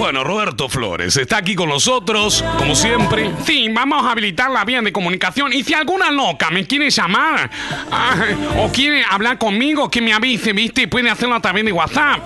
Bueno, 0.06 0.22
Roberto 0.22 0.68
Flores 0.68 1.16
está 1.16 1.38
aquí 1.38 1.56
con 1.56 1.68
nosotros, 1.68 2.44
como 2.58 2.76
siempre. 2.76 3.32
Sí, 3.44 3.68
vamos 3.72 4.06
a 4.06 4.12
habilitar 4.12 4.52
la 4.52 4.64
vía 4.64 4.80
de 4.80 4.92
comunicación. 4.92 5.52
Y 5.52 5.64
si 5.64 5.74
alguna 5.74 6.12
loca 6.12 6.48
me 6.52 6.64
quiere 6.64 6.90
llamar 6.90 7.50
ah, 7.90 8.14
o 8.58 8.70
quiere 8.70 9.02
hablar 9.02 9.36
conmigo, 9.36 9.90
que 9.90 10.00
me 10.00 10.12
avise, 10.12 10.52
¿viste? 10.52 10.86
Puede 10.86 11.10
hacerlo 11.10 11.34
a 11.34 11.40
través 11.40 11.64
de 11.64 11.72
WhatsApp. 11.72 12.20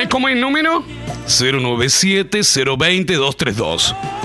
Eh, 0.00 0.06
¿Cómo 0.08 0.30
es 0.30 0.36
el 0.36 0.40
número? 0.40 0.86
097-020-232. 1.26 4.21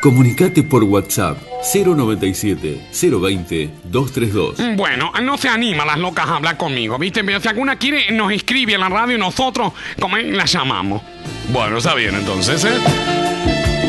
Comunicate 0.00 0.62
por 0.62 0.84
WhatsApp 0.84 1.38
097 1.72 2.80
020 2.92 3.70
232. 3.84 4.58
Mm, 4.60 4.76
Bueno, 4.76 5.12
no 5.22 5.36
se 5.36 5.48
animan 5.48 5.86
las 5.88 5.98
locas 5.98 6.28
a 6.28 6.36
hablar 6.36 6.56
conmigo, 6.56 6.96
¿viste? 6.98 7.24
Pero 7.24 7.40
si 7.40 7.48
alguna 7.48 7.76
quiere, 7.76 8.12
nos 8.12 8.30
escribe 8.32 8.76
a 8.76 8.78
la 8.78 8.88
radio 8.88 9.16
y 9.16 9.18
nosotros, 9.18 9.72
como 10.00 10.16
es, 10.16 10.26
la 10.26 10.44
llamamos. 10.44 11.02
Bueno, 11.52 11.78
está 11.78 11.94
bien 11.94 12.14
entonces, 12.14 12.64
¿eh? 12.64 12.78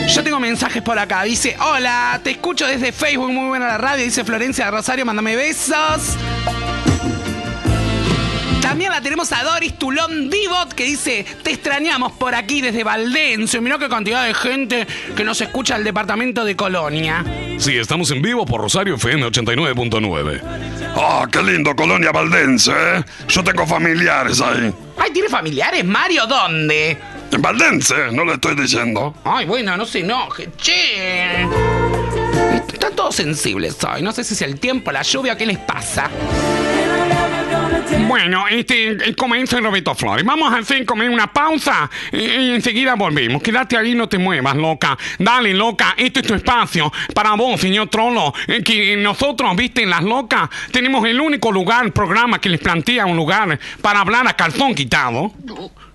Yo 0.08 0.24
tengo 0.24 0.40
mensajes 0.40 0.82
por 0.82 0.98
acá. 0.98 1.22
Dice, 1.24 1.56
hola, 1.60 2.20
te 2.24 2.32
escucho 2.32 2.66
desde 2.66 2.92
Facebook, 2.92 3.32
muy 3.32 3.48
buena 3.50 3.68
la 3.68 3.78
radio. 3.78 4.04
Dice 4.04 4.24
Florencia 4.24 4.66
de 4.66 4.72
Rosario, 4.72 5.06
mándame 5.06 5.36
besos. 5.36 6.18
También 8.80 8.94
la 8.94 9.02
tenemos 9.02 9.30
a 9.34 9.44
Doris 9.44 9.78
Tulón 9.78 10.30
Divot 10.30 10.72
que 10.72 10.86
dice, 10.86 11.26
te 11.44 11.52
extrañamos 11.52 12.14
por 12.14 12.34
aquí 12.34 12.62
desde 12.62 12.86
Valdencio. 12.86 13.62
Mirá 13.62 13.78
qué 13.78 13.90
cantidad 13.90 14.24
de 14.24 14.34
gente 14.34 14.88
que 15.18 15.26
nos 15.26 15.42
escucha 15.42 15.76
al 15.76 15.84
departamento 15.84 16.46
de 16.46 16.56
Colonia. 16.56 17.26
Sí, 17.58 17.76
estamos 17.76 18.10
en 18.12 18.22
vivo 18.22 18.46
por 18.46 18.62
Rosario 18.62 18.96
FM 18.96 19.26
89.9. 19.26 20.42
¡Ah, 20.96 21.28
qué 21.30 21.44
lindo, 21.44 21.76
Colonia 21.76 22.14
Valdense! 22.14 22.72
¿eh? 22.72 23.04
Yo 23.28 23.44
tengo 23.44 23.68
familiares 23.68 24.40
ahí. 24.40 24.74
Ay, 24.98 25.12
¿tiene 25.12 25.28
familiares, 25.28 25.84
Mario? 25.84 26.26
¿Dónde? 26.26 26.98
En 27.34 27.42
Valdense, 27.42 28.14
no 28.14 28.24
le 28.24 28.36
estoy 28.36 28.56
diciendo. 28.56 29.14
Ay, 29.26 29.46
bueno, 29.46 29.76
no 29.76 29.86
se 29.86 30.00
enoje. 30.00 30.52
Che. 30.56 31.44
Están 32.72 32.96
todos 32.96 33.14
sensibles 33.14 33.76
hoy. 33.84 34.02
No 34.02 34.14
sé 34.14 34.24
si 34.24 34.36
es 34.36 34.42
el 34.42 34.58
tiempo, 34.58 34.94
la 34.94 35.02
lluvia, 35.02 35.36
¿qué 35.36 35.46
les 35.46 35.58
pasa? 35.58 36.10
Bueno, 38.08 38.48
este 38.48 38.92
eh, 38.92 39.16
comienza 39.16 39.60
Roberto 39.60 39.94
Flores. 39.96 40.26
Vamos 40.26 40.52
a 40.54 40.58
hacer 40.58 40.86
comer 40.86 41.10
una 41.10 41.32
pausa 41.32 41.90
y, 42.12 42.18
y 42.18 42.52
enseguida 42.52 42.96
volvemos. 42.96 43.42
Quédate 43.42 43.78
ahí, 43.78 43.96
no 43.96 44.10
te 44.10 44.18
muevas, 44.18 44.56
loca. 44.56 44.98
Dale, 45.18 45.54
loca, 45.54 45.94
este 45.98 46.22
es 46.22 46.28
tu 46.28 46.34
espacio. 46.34 46.92
Para 47.14 47.34
vos, 47.34 47.60
señor 47.60 47.90
Trollo, 47.90 48.34
eh, 48.48 48.64
que 48.64 48.98
nosotros, 48.98 49.56
viste, 49.56 49.84
en 49.84 49.90
las 49.90 50.04
locas, 50.04 50.50
tenemos 50.72 51.06
el 51.06 51.20
único 51.20 51.52
lugar, 51.52 51.92
programa 51.92 52.40
que 52.40 52.50
les 52.50 52.60
plantea 52.60 53.06
un 53.06 53.18
lugar 53.18 53.60
para 53.82 54.02
hablar 54.02 54.28
a 54.28 54.34
calzón 54.34 54.74
quitado 54.76 55.32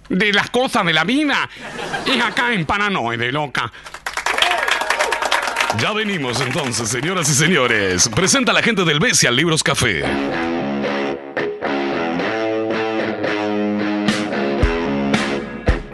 de 0.08 0.32
las 0.32 0.50
cosas 0.50 0.84
de 0.84 0.92
la 0.92 1.04
vida. 1.04 1.48
Es 2.06 2.22
acá 2.22 2.52
en 2.52 2.64
Paranoide, 2.64 3.32
loca. 3.32 3.72
Ya 5.78 5.92
venimos 5.92 6.40
entonces, 6.40 6.88
señoras 6.88 7.28
y 7.28 7.34
señores. 7.34 8.08
Presenta 8.14 8.52
a 8.52 8.54
la 8.54 8.62
gente 8.62 8.84
del 8.84 9.00
Besia 9.00 9.30
Libros 9.32 9.62
Café. 9.62 10.04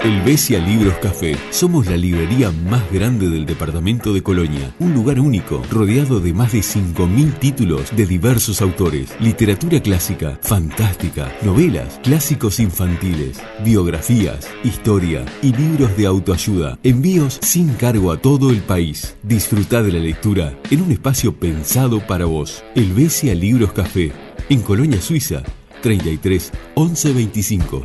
El 0.03 0.23
Besia 0.23 0.59
Libros 0.61 0.95
Café. 0.95 1.37
Somos 1.51 1.87
la 1.87 1.97
librería 1.97 2.51
más 2.51 2.91
grande 2.91 3.29
del 3.29 3.45
departamento 3.45 4.15
de 4.15 4.23
Colonia. 4.23 4.75
Un 4.79 4.95
lugar 4.95 5.21
único, 5.21 5.63
rodeado 5.71 6.21
de 6.21 6.33
más 6.33 6.53
de 6.53 6.61
5.000 6.61 7.39
títulos 7.39 7.95
de 7.95 8.07
diversos 8.07 8.63
autores. 8.63 9.15
Literatura 9.21 9.79
clásica, 9.81 10.39
fantástica, 10.41 11.31
novelas, 11.43 12.01
clásicos 12.03 12.61
infantiles, 12.61 13.43
biografías, 13.63 14.49
historia 14.65 15.27
y 15.43 15.53
libros 15.53 15.95
de 15.99 16.07
autoayuda. 16.07 16.79
Envíos 16.83 17.39
sin 17.43 17.75
cargo 17.75 18.11
a 18.11 18.17
todo 18.17 18.49
el 18.51 18.63
país. 18.63 19.19
Disfruta 19.23 19.83
de 19.83 19.93
la 19.93 19.99
lectura 19.99 20.59
en 20.71 20.81
un 20.81 20.93
espacio 20.93 21.37
pensado 21.37 22.07
para 22.07 22.25
vos. 22.25 22.65
El 22.75 22.95
Besia 22.95 23.35
Libros 23.35 23.75
Café. 23.75 24.13
En 24.49 24.63
Colonia, 24.63 24.99
Suiza. 25.03 25.43
33 25.83 26.53
11 26.75 27.13
25. 27.13 27.85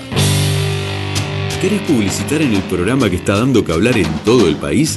¿Querés 1.61 1.83
publicitar 1.83 2.40
en 2.40 2.55
el 2.55 2.62
programa 2.62 3.11
que 3.11 3.16
está 3.16 3.38
dando 3.38 3.62
que 3.62 3.72
hablar 3.72 3.98
en 3.98 4.09
todo 4.24 4.48
el 4.48 4.57
país? 4.57 4.96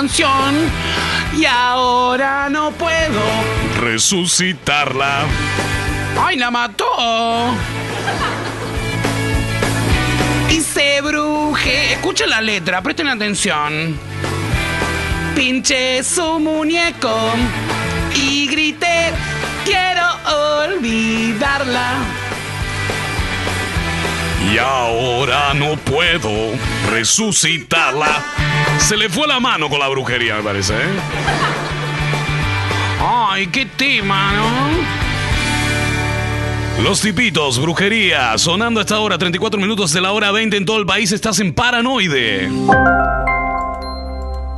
Canción. 0.00 0.54
Y 1.36 1.44
ahora 1.44 2.48
no 2.48 2.70
puedo. 2.72 3.20
Resucitarla. 3.80 5.26
¡Ay, 6.18 6.36
la 6.36 6.50
mató! 6.50 7.52
Y 10.48 10.60
se 10.60 11.02
bruje. 11.02 11.92
Escuchen 11.92 12.30
la 12.30 12.40
letra, 12.40 12.80
presten 12.80 13.08
atención. 13.08 13.98
Pinché 15.34 16.02
su 16.02 16.38
muñeco 16.40 17.14
y 18.14 18.48
grité, 18.48 19.12
quiero 19.66 20.06
olvidarla. 20.64 22.19
Y 24.52 24.58
ahora 24.58 25.54
no 25.54 25.76
puedo 25.76 26.30
resucitarla. 26.90 28.24
Se 28.78 28.96
le 28.96 29.08
fue 29.08 29.26
la 29.28 29.38
mano 29.38 29.68
con 29.68 29.78
la 29.78 29.88
brujería, 29.88 30.36
me 30.36 30.42
parece, 30.42 30.74
¿eh? 30.74 30.98
Ay, 33.00 33.46
qué 33.46 33.66
tema, 33.66 34.32
¿no? 34.32 35.00
Los 36.82 37.00
tipitos, 37.00 37.60
brujería, 37.60 38.36
sonando 38.38 38.80
a 38.80 38.82
esta 38.82 38.98
hora, 38.98 39.18
34 39.18 39.60
minutos 39.60 39.92
de 39.92 40.00
la 40.00 40.12
hora 40.12 40.32
20 40.32 40.56
en 40.56 40.64
todo 40.64 40.78
el 40.78 40.86
país, 40.86 41.12
estás 41.12 41.38
en 41.38 41.52
Paranoide. 41.52 42.48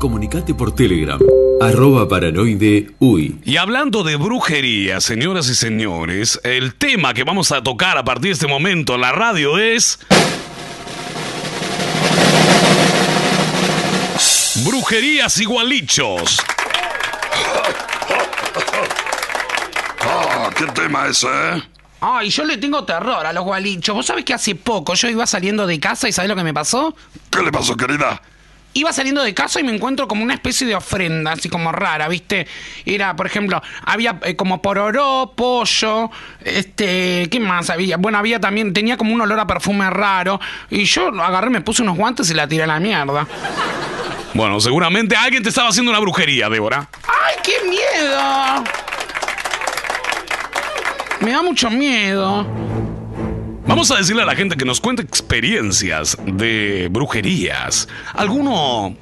Comunicate 0.03 0.53
por 0.53 0.75
Telegram, 0.75 1.21
arroba 1.61 2.09
paranoide 2.09 2.91
uy. 2.99 3.39
Y 3.45 3.57
hablando 3.57 4.03
de 4.03 4.17
brujería, 4.17 5.01
señoras 5.01 5.49
y 5.49 5.55
señores, 5.55 6.41
el 6.43 6.75
tema 6.75 7.15
que 7.15 7.23
vamos 7.23 7.53
a 7.53 7.63
tocar 7.63 7.97
a 7.97 8.03
partir 8.03 8.31
de 8.31 8.33
este 8.33 8.49
momento 8.49 8.97
en 8.97 9.01
la 9.03 9.13
radio 9.13 9.59
es... 9.59 10.01
Brujerías 14.65 15.39
igualichos. 15.39 16.41
Ah, 20.01 20.51
qué 20.57 20.67
tema 20.67 21.07
ese, 21.07 21.29
¿eh? 21.29 21.63
Ay, 22.01 22.31
yo 22.31 22.43
le 22.43 22.59
tengo 22.59 22.83
terror 22.83 23.25
a 23.25 23.33
los 23.33 23.45
gualichos. 23.45 23.95
¿Vos 23.95 24.07
sabés 24.07 24.25
que 24.25 24.35
hace 24.35 24.57
poco 24.57 24.95
yo 24.95 25.09
iba 25.09 25.29
saliendo 25.29 25.65
de 25.65 25.79
casa 25.79 26.09
y 26.09 26.13
¿sabés 26.13 26.29
lo 26.29 26.35
que 26.35 26.43
me 26.43 26.53
pasó? 26.53 26.93
¿Qué 27.31 27.41
le 27.41 27.53
pasó, 27.53 27.77
querida? 27.77 28.21
Iba 28.75 28.93
saliendo 28.93 29.23
de 29.23 29.35
casa 29.35 29.61
y 29.61 29.65
me 29.65 29.75
encuentro 29.75 30.09
como 30.09 30.23
una 30.23 30.35
especie 30.35 30.67
de 30.67 30.75
ofrenda, 30.75 31.33
así 31.33 31.49
como 31.49 31.73
rara, 31.73 32.09
¿viste? 32.09 32.47
Era, 32.87 33.15
por 33.15 33.27
ejemplo, 33.27 33.61
había 33.85 34.19
eh, 34.23 34.35
como 34.35 34.63
pororó, 34.63 35.33
pollo, 35.37 36.11
este, 36.41 37.29
¿qué 37.31 37.39
más 37.39 37.69
había? 37.69 37.99
Bueno, 37.99 38.19
había 38.19 38.41
también, 38.41 38.73
tenía 38.73 38.97
como 38.97 39.13
un 39.13 39.21
olor 39.21 39.39
a 39.41 39.47
perfume 39.47 39.91
raro. 39.91 40.41
Y 40.71 40.85
yo 40.85 41.09
agarré, 41.23 41.51
me 41.51 41.61
puse 41.61 41.83
unos 41.83 41.97
guantes 41.97 42.31
y 42.31 42.35
la 42.35 42.49
tiré 42.49 42.63
a 42.63 42.67
la 42.67 42.81
mierda. 42.81 43.27
Bueno, 44.35 44.59
seguramente 44.61 45.15
alguien 45.17 45.43
te 45.43 45.51
estaba 45.51 45.69
haciendo 45.69 45.91
una 45.91 46.01
brujería, 46.01 46.49
Débora. 46.49 46.89
¡Ay, 47.07 47.37
qué 47.43 47.69
miedo! 47.69 48.65
Me 51.21 51.31
da 51.31 51.43
mucho 51.43 51.71
miedo. 51.71 52.47
Vamos 53.67 53.91
a 53.91 53.97
decirle 53.97 54.23
a 54.23 54.27
la 54.27 54.35
gente 54.35 54.57
que 54.57 54.65
nos 54.65 54.81
cuente 54.81 55.03
experiencias 55.03 56.17
de 56.25 56.89
brujerías. 56.91 57.89
¿Alguno 58.13 58.97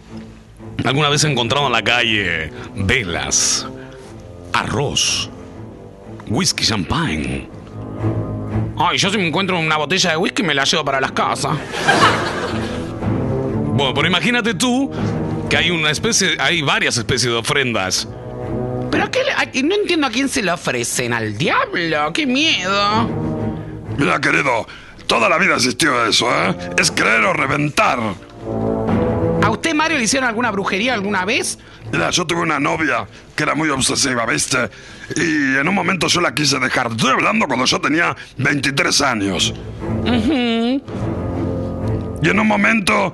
alguna 0.84 1.08
vez 1.08 1.24
ha 1.24 1.30
encontrado 1.30 1.66
en 1.66 1.72
la 1.72 1.82
calle 1.82 2.52
velas, 2.74 3.66
arroz, 4.52 5.30
whisky 6.28 6.64
champagne? 6.64 7.48
Ay, 8.78 8.98
yo 8.98 9.10
si 9.10 9.18
me 9.18 9.26
encuentro 9.26 9.58
una 9.58 9.76
botella 9.76 10.10
de 10.10 10.16
whisky 10.16 10.42
me 10.42 10.54
la 10.54 10.64
llevo 10.64 10.84
para 10.84 11.00
las 11.00 11.12
casas. 11.12 11.56
Bueno, 13.72 13.94
pero 13.94 14.08
imagínate 14.08 14.52
tú 14.52 14.90
que 15.48 15.56
hay 15.56 15.70
una 15.70 15.90
especie, 15.90 16.36
hay 16.38 16.60
varias 16.60 16.98
especies 16.98 17.32
de 17.32 17.38
ofrendas. 17.38 18.06
Pero 18.90 19.08
no 19.64 19.74
entiendo 19.74 20.06
a 20.06 20.10
quién 20.10 20.28
se 20.28 20.42
le 20.42 20.52
ofrecen, 20.52 21.14
al 21.14 21.38
diablo, 21.38 22.12
qué 22.12 22.26
miedo. 22.26 23.29
Mira, 23.96 24.20
querido, 24.20 24.66
toda 25.06 25.28
la 25.28 25.38
vida 25.38 25.54
existió 25.54 26.06
eso, 26.06 26.30
¿eh? 26.30 26.56
Es 26.78 26.90
creer 26.90 27.24
o 27.24 27.32
reventar. 27.32 27.98
¿A 29.42 29.50
usted, 29.50 29.74
Mario, 29.74 29.98
le 29.98 30.04
hicieron 30.04 30.28
alguna 30.28 30.50
brujería 30.50 30.94
alguna 30.94 31.24
vez? 31.24 31.58
Mira, 31.92 32.10
yo 32.10 32.26
tuve 32.26 32.40
una 32.42 32.60
novia 32.60 33.06
que 33.34 33.42
era 33.42 33.54
muy 33.54 33.68
obsesiva, 33.70 34.26
¿viste? 34.26 34.70
Y 35.16 35.56
en 35.56 35.66
un 35.66 35.74
momento 35.74 36.06
yo 36.06 36.20
la 36.20 36.34
quise 36.34 36.58
dejar. 36.58 36.88
Estoy 36.90 37.10
hablando 37.10 37.46
cuando 37.46 37.64
yo 37.64 37.80
tenía 37.80 38.16
23 38.36 39.00
años. 39.00 39.54
Y 42.22 42.28
en 42.28 42.38
un 42.38 42.46
momento 42.46 43.12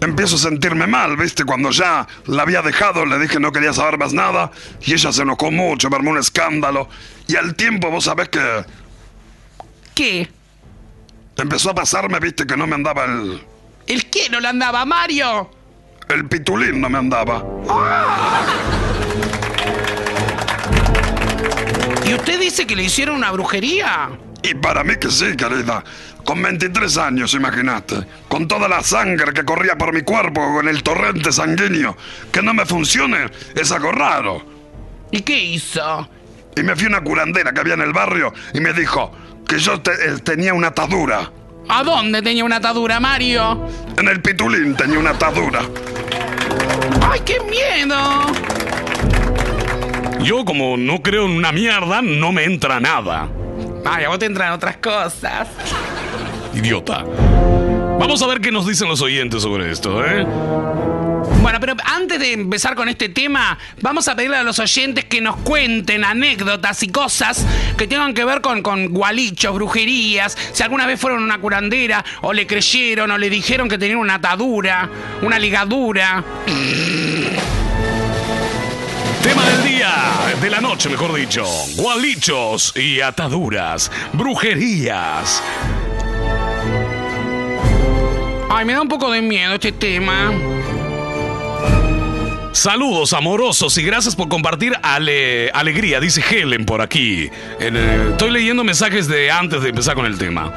empiezo 0.00 0.36
a 0.36 0.38
sentirme 0.38 0.86
mal, 0.86 1.16
¿viste? 1.16 1.44
Cuando 1.44 1.70
ya 1.70 2.06
la 2.26 2.42
había 2.42 2.62
dejado, 2.62 3.06
le 3.06 3.18
dije 3.18 3.40
no 3.40 3.52
quería 3.52 3.72
saber 3.72 3.98
más 3.98 4.12
nada. 4.12 4.50
Y 4.82 4.92
ella 4.92 5.12
se 5.12 5.22
enojó 5.22 5.50
mucho, 5.50 5.90
me 5.90 5.96
armó 5.96 6.10
un 6.10 6.18
escándalo. 6.18 6.88
Y 7.26 7.36
al 7.36 7.54
tiempo, 7.54 7.90
vos 7.90 8.04
sabés 8.04 8.28
que 8.28 8.64
¿Qué? 9.96 10.28
empezó 11.38 11.70
a 11.70 11.74
pasarme, 11.74 12.20
¿viste? 12.20 12.46
Que 12.46 12.54
no 12.54 12.66
me 12.66 12.74
andaba 12.74 13.06
el... 13.06 13.42
¿El 13.86 14.10
qué 14.10 14.28
no 14.28 14.40
le 14.40 14.48
andaba, 14.48 14.84
Mario? 14.84 15.50
El 16.10 16.26
pitulín 16.26 16.82
no 16.82 16.90
me 16.90 16.98
andaba. 16.98 17.42
¿Y 22.04 22.12
usted 22.12 22.38
dice 22.38 22.66
que 22.66 22.76
le 22.76 22.82
hicieron 22.82 23.16
una 23.16 23.32
brujería? 23.32 24.10
Y 24.42 24.54
para 24.54 24.84
mí 24.84 24.96
que 24.96 25.10
sí, 25.10 25.34
querida. 25.34 25.82
Con 26.26 26.42
23 26.42 26.98
años, 26.98 27.32
imagínate. 27.32 28.06
Con 28.28 28.46
toda 28.46 28.68
la 28.68 28.82
sangre 28.82 29.32
que 29.32 29.46
corría 29.46 29.78
por 29.78 29.94
mi 29.94 30.02
cuerpo, 30.02 30.42
con 30.56 30.68
el 30.68 30.82
torrente 30.82 31.32
sanguíneo. 31.32 31.96
Que 32.30 32.42
no 32.42 32.52
me 32.52 32.66
funcione 32.66 33.30
es 33.54 33.72
algo 33.72 33.92
raro. 33.92 34.44
¿Y 35.10 35.22
qué 35.22 35.38
hizo? 35.42 36.06
Y 36.54 36.62
me 36.62 36.76
fui 36.76 36.84
a 36.84 36.88
una 36.88 37.00
curandera 37.00 37.52
que 37.54 37.60
había 37.60 37.74
en 37.74 37.82
el 37.82 37.94
barrio 37.94 38.34
y 38.52 38.60
me 38.60 38.74
dijo 38.74 39.12
que 39.48 39.58
yo 39.58 39.80
te- 39.80 39.92
eh, 39.92 40.18
tenía 40.22 40.54
una 40.54 40.68
atadura. 40.68 41.30
¿A 41.68 41.82
dónde 41.82 42.22
tenía 42.22 42.44
una 42.44 42.56
atadura, 42.56 43.00
Mario? 43.00 43.66
En 43.96 44.08
el 44.08 44.20
pitulín 44.22 44.76
tenía 44.76 44.98
una 44.98 45.10
atadura. 45.10 45.60
¡Ay, 47.10 47.20
qué 47.24 47.38
miedo! 47.40 47.96
Yo 50.22 50.44
como 50.44 50.76
no 50.76 51.02
creo 51.02 51.24
en 51.26 51.32
una 51.32 51.52
mierda, 51.52 52.02
no 52.02 52.32
me 52.32 52.44
entra 52.44 52.80
nada. 52.80 53.28
Ay, 53.84 54.04
a 54.04 54.08
vos 54.08 54.18
te 54.18 54.26
entran 54.26 54.52
otras 54.52 54.76
cosas. 54.78 55.48
Idiota. 56.54 57.04
Vamos 57.98 58.20
a 58.22 58.26
ver 58.26 58.40
qué 58.40 58.50
nos 58.52 58.66
dicen 58.66 58.88
los 58.88 59.00
oyentes 59.02 59.42
sobre 59.42 59.70
esto, 59.70 60.04
¿eh? 60.04 60.26
Bueno, 61.46 61.60
pero 61.60 61.76
antes 61.84 62.18
de 62.18 62.32
empezar 62.32 62.74
con 62.74 62.88
este 62.88 63.08
tema, 63.08 63.56
vamos 63.80 64.08
a 64.08 64.16
pedirle 64.16 64.36
a 64.36 64.42
los 64.42 64.58
oyentes 64.58 65.04
que 65.04 65.20
nos 65.20 65.36
cuenten 65.36 66.02
anécdotas 66.02 66.82
y 66.82 66.88
cosas 66.88 67.46
que 67.78 67.86
tengan 67.86 68.14
que 68.14 68.24
ver 68.24 68.40
con, 68.40 68.62
con 68.62 68.88
gualichos, 68.88 69.54
brujerías, 69.54 70.36
si 70.52 70.64
alguna 70.64 70.86
vez 70.86 70.98
fueron 70.98 71.20
a 71.20 71.24
una 71.24 71.38
curandera 71.38 72.04
o 72.22 72.32
le 72.32 72.48
creyeron 72.48 73.12
o 73.12 73.16
le 73.16 73.30
dijeron 73.30 73.68
que 73.68 73.78
tenían 73.78 73.98
una 73.98 74.14
atadura, 74.14 74.90
una 75.22 75.38
ligadura. 75.38 76.24
Tema 79.22 79.44
del 79.44 79.62
día, 79.62 79.92
de 80.42 80.50
la 80.50 80.60
noche, 80.60 80.88
mejor 80.88 81.14
dicho. 81.14 81.44
Gualichos 81.76 82.76
y 82.76 83.00
ataduras, 83.00 83.92
brujerías. 84.14 85.44
Ay, 88.50 88.64
me 88.64 88.72
da 88.72 88.82
un 88.82 88.88
poco 88.88 89.12
de 89.12 89.22
miedo 89.22 89.54
este 89.54 89.70
tema. 89.70 90.32
Saludos 92.56 93.12
amorosos 93.12 93.76
y 93.76 93.82
gracias 93.82 94.16
por 94.16 94.28
compartir 94.30 94.72
ale- 94.82 95.50
alegría, 95.50 96.00
dice 96.00 96.22
Helen 96.26 96.64
por 96.64 96.80
aquí. 96.80 97.28
En, 97.60 97.76
eh, 97.76 98.08
estoy 98.12 98.30
leyendo 98.30 98.64
mensajes 98.64 99.08
de 99.08 99.30
antes 99.30 99.60
de 99.60 99.68
empezar 99.68 99.94
con 99.94 100.06
el 100.06 100.16
tema. 100.16 100.50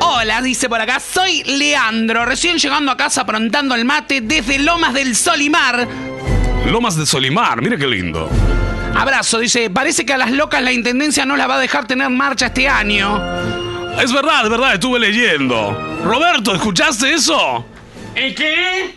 Hola, 0.00 0.40
dice 0.42 0.68
por 0.68 0.80
acá, 0.80 1.00
soy 1.00 1.42
Leandro, 1.42 2.24
recién 2.24 2.58
llegando 2.58 2.92
a 2.92 2.96
casa 2.96 3.22
aprontando 3.22 3.74
el 3.74 3.84
mate 3.84 4.20
desde 4.20 4.60
Lomas 4.60 4.94
del 4.94 5.16
Solimar. 5.16 5.88
Lomas 6.70 6.94
de 6.96 7.04
Solimar, 7.04 7.60
mire 7.60 7.76
qué 7.78 7.88
lindo. 7.88 8.30
Abrazo, 8.94 9.40
dice, 9.40 9.68
parece 9.70 10.06
que 10.06 10.12
a 10.12 10.18
las 10.18 10.30
locas 10.30 10.62
la 10.62 10.70
intendencia 10.70 11.26
no 11.26 11.36
la 11.36 11.48
va 11.48 11.56
a 11.56 11.60
dejar 11.60 11.88
tener 11.88 12.08
marcha 12.10 12.46
este 12.46 12.68
año. 12.68 13.20
Es 14.00 14.12
verdad, 14.12 14.44
es 14.44 14.50
verdad, 14.50 14.74
estuve 14.74 15.00
leyendo. 15.00 15.98
Roberto, 16.04 16.54
¿escuchaste 16.54 17.12
eso? 17.12 17.66
¿El 18.14 18.36
qué? 18.36 18.94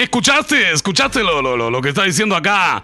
¿Escuchaste? 0.00 0.72
¿Escuchaste 0.72 1.22
lo, 1.22 1.42
lo, 1.42 1.70
lo- 1.70 1.82
que 1.82 1.90
está 1.90 2.04
diciendo 2.04 2.34
acá? 2.34 2.82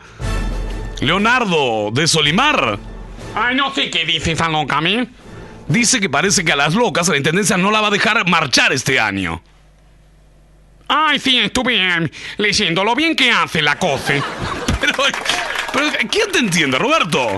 Leonardo 1.00 1.90
de 1.90 2.06
Solimar. 2.06 2.78
Ay, 3.34 3.54
no 3.56 3.72
sé 3.74 3.88
qué 3.90 4.04
dice 4.04 4.36
esa. 4.36 5.08
Dice 5.66 5.98
que 5.98 6.10
parece 6.10 6.44
que 6.44 6.52
a 6.52 6.56
las 6.56 6.74
locas 6.74 7.08
la 7.08 7.16
intendencia 7.16 7.56
no 7.56 7.70
la 7.70 7.80
va 7.80 7.88
a 7.88 7.90
dejar 7.90 8.28
marchar 8.28 8.70
este 8.74 9.00
año. 9.00 9.42
Ay, 10.88 11.18
sí, 11.18 11.38
estuve 11.38 12.10
leyendo 12.36 12.84
lo 12.84 12.94
bien 12.94 13.16
que 13.16 13.30
hace 13.30 13.62
la 13.62 13.78
cosa. 13.78 14.12
Pero, 14.80 14.92
pero 15.72 15.86
¿quién 16.10 16.30
te 16.30 16.38
entiende, 16.38 16.78
Roberto? 16.78 17.28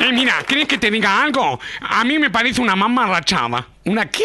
Eh, 0.00 0.12
mira, 0.12 0.42
¿quieres 0.46 0.68
que 0.68 0.78
te 0.78 0.90
diga 0.90 1.22
algo? 1.22 1.58
A 1.80 2.04
mí 2.04 2.18
me 2.18 2.30
parece 2.30 2.60
una 2.60 2.76
mamá 2.76 3.06
rachada. 3.06 3.66
¿Una 3.84 4.08
qué? 4.10 4.24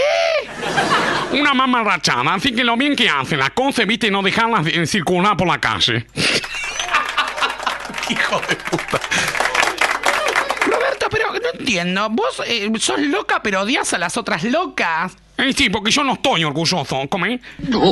una 1.39 1.53
mamarrachada. 1.53 2.34
Así 2.34 2.53
que 2.53 2.63
lo 2.63 2.78
bien 2.78 2.95
que 2.95 3.09
hacen 3.09 3.39
las 3.39 3.49
cosas, 3.51 3.86
viste, 3.88 4.09
no 4.11 4.21
dejarlas 4.21 4.67
eh, 4.67 4.86
circular 4.86 5.36
por 5.36 5.47
la 5.47 5.59
calle. 5.59 6.05
Hijo 8.09 8.41
de 8.47 8.55
puta. 8.55 8.99
Roberto, 10.65 11.07
pero 11.09 11.32
no 11.32 11.59
entiendo. 11.59 12.09
Vos 12.09 12.41
eh, 12.45 12.69
sos 12.80 12.99
loca, 12.99 13.41
pero 13.41 13.61
odias 13.61 13.93
a 13.93 13.97
las 13.97 14.17
otras 14.17 14.43
locas. 14.43 15.15
Eh, 15.38 15.53
sí, 15.53 15.69
porque 15.69 15.91
yo 15.91 16.03
no 16.03 16.13
estoy 16.13 16.43
orgulloso, 16.43 17.07
¿cómo 17.09 17.26
es? 17.26 17.39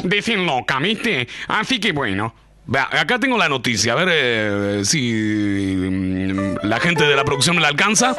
De 0.03 0.21
ser 0.21 0.39
loca, 0.39 0.79
¿viste? 0.79 1.27
Así 1.47 1.79
que 1.79 1.91
bueno. 1.91 2.35
Vea, 2.65 2.87
acá 2.91 3.19
tengo 3.19 3.37
la 3.37 3.49
noticia. 3.49 3.93
A 3.93 3.95
ver 3.95 4.09
eh, 4.11 4.81
si 4.85 5.11
mm, 5.11 6.65
la 6.65 6.79
gente 6.79 7.03
de 7.03 7.15
la 7.15 7.23
producción 7.23 7.55
me 7.55 7.61
la 7.61 7.69
alcanza. 7.69 8.15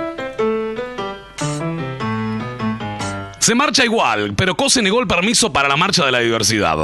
Se 3.38 3.54
marcha 3.54 3.84
igual, 3.84 4.34
pero 4.36 4.54
COSE 4.54 4.82
negó 4.82 5.00
el 5.00 5.06
permiso 5.06 5.52
para 5.52 5.68
la 5.68 5.76
marcha 5.76 6.04
de 6.04 6.12
la 6.12 6.20
diversidad. 6.20 6.78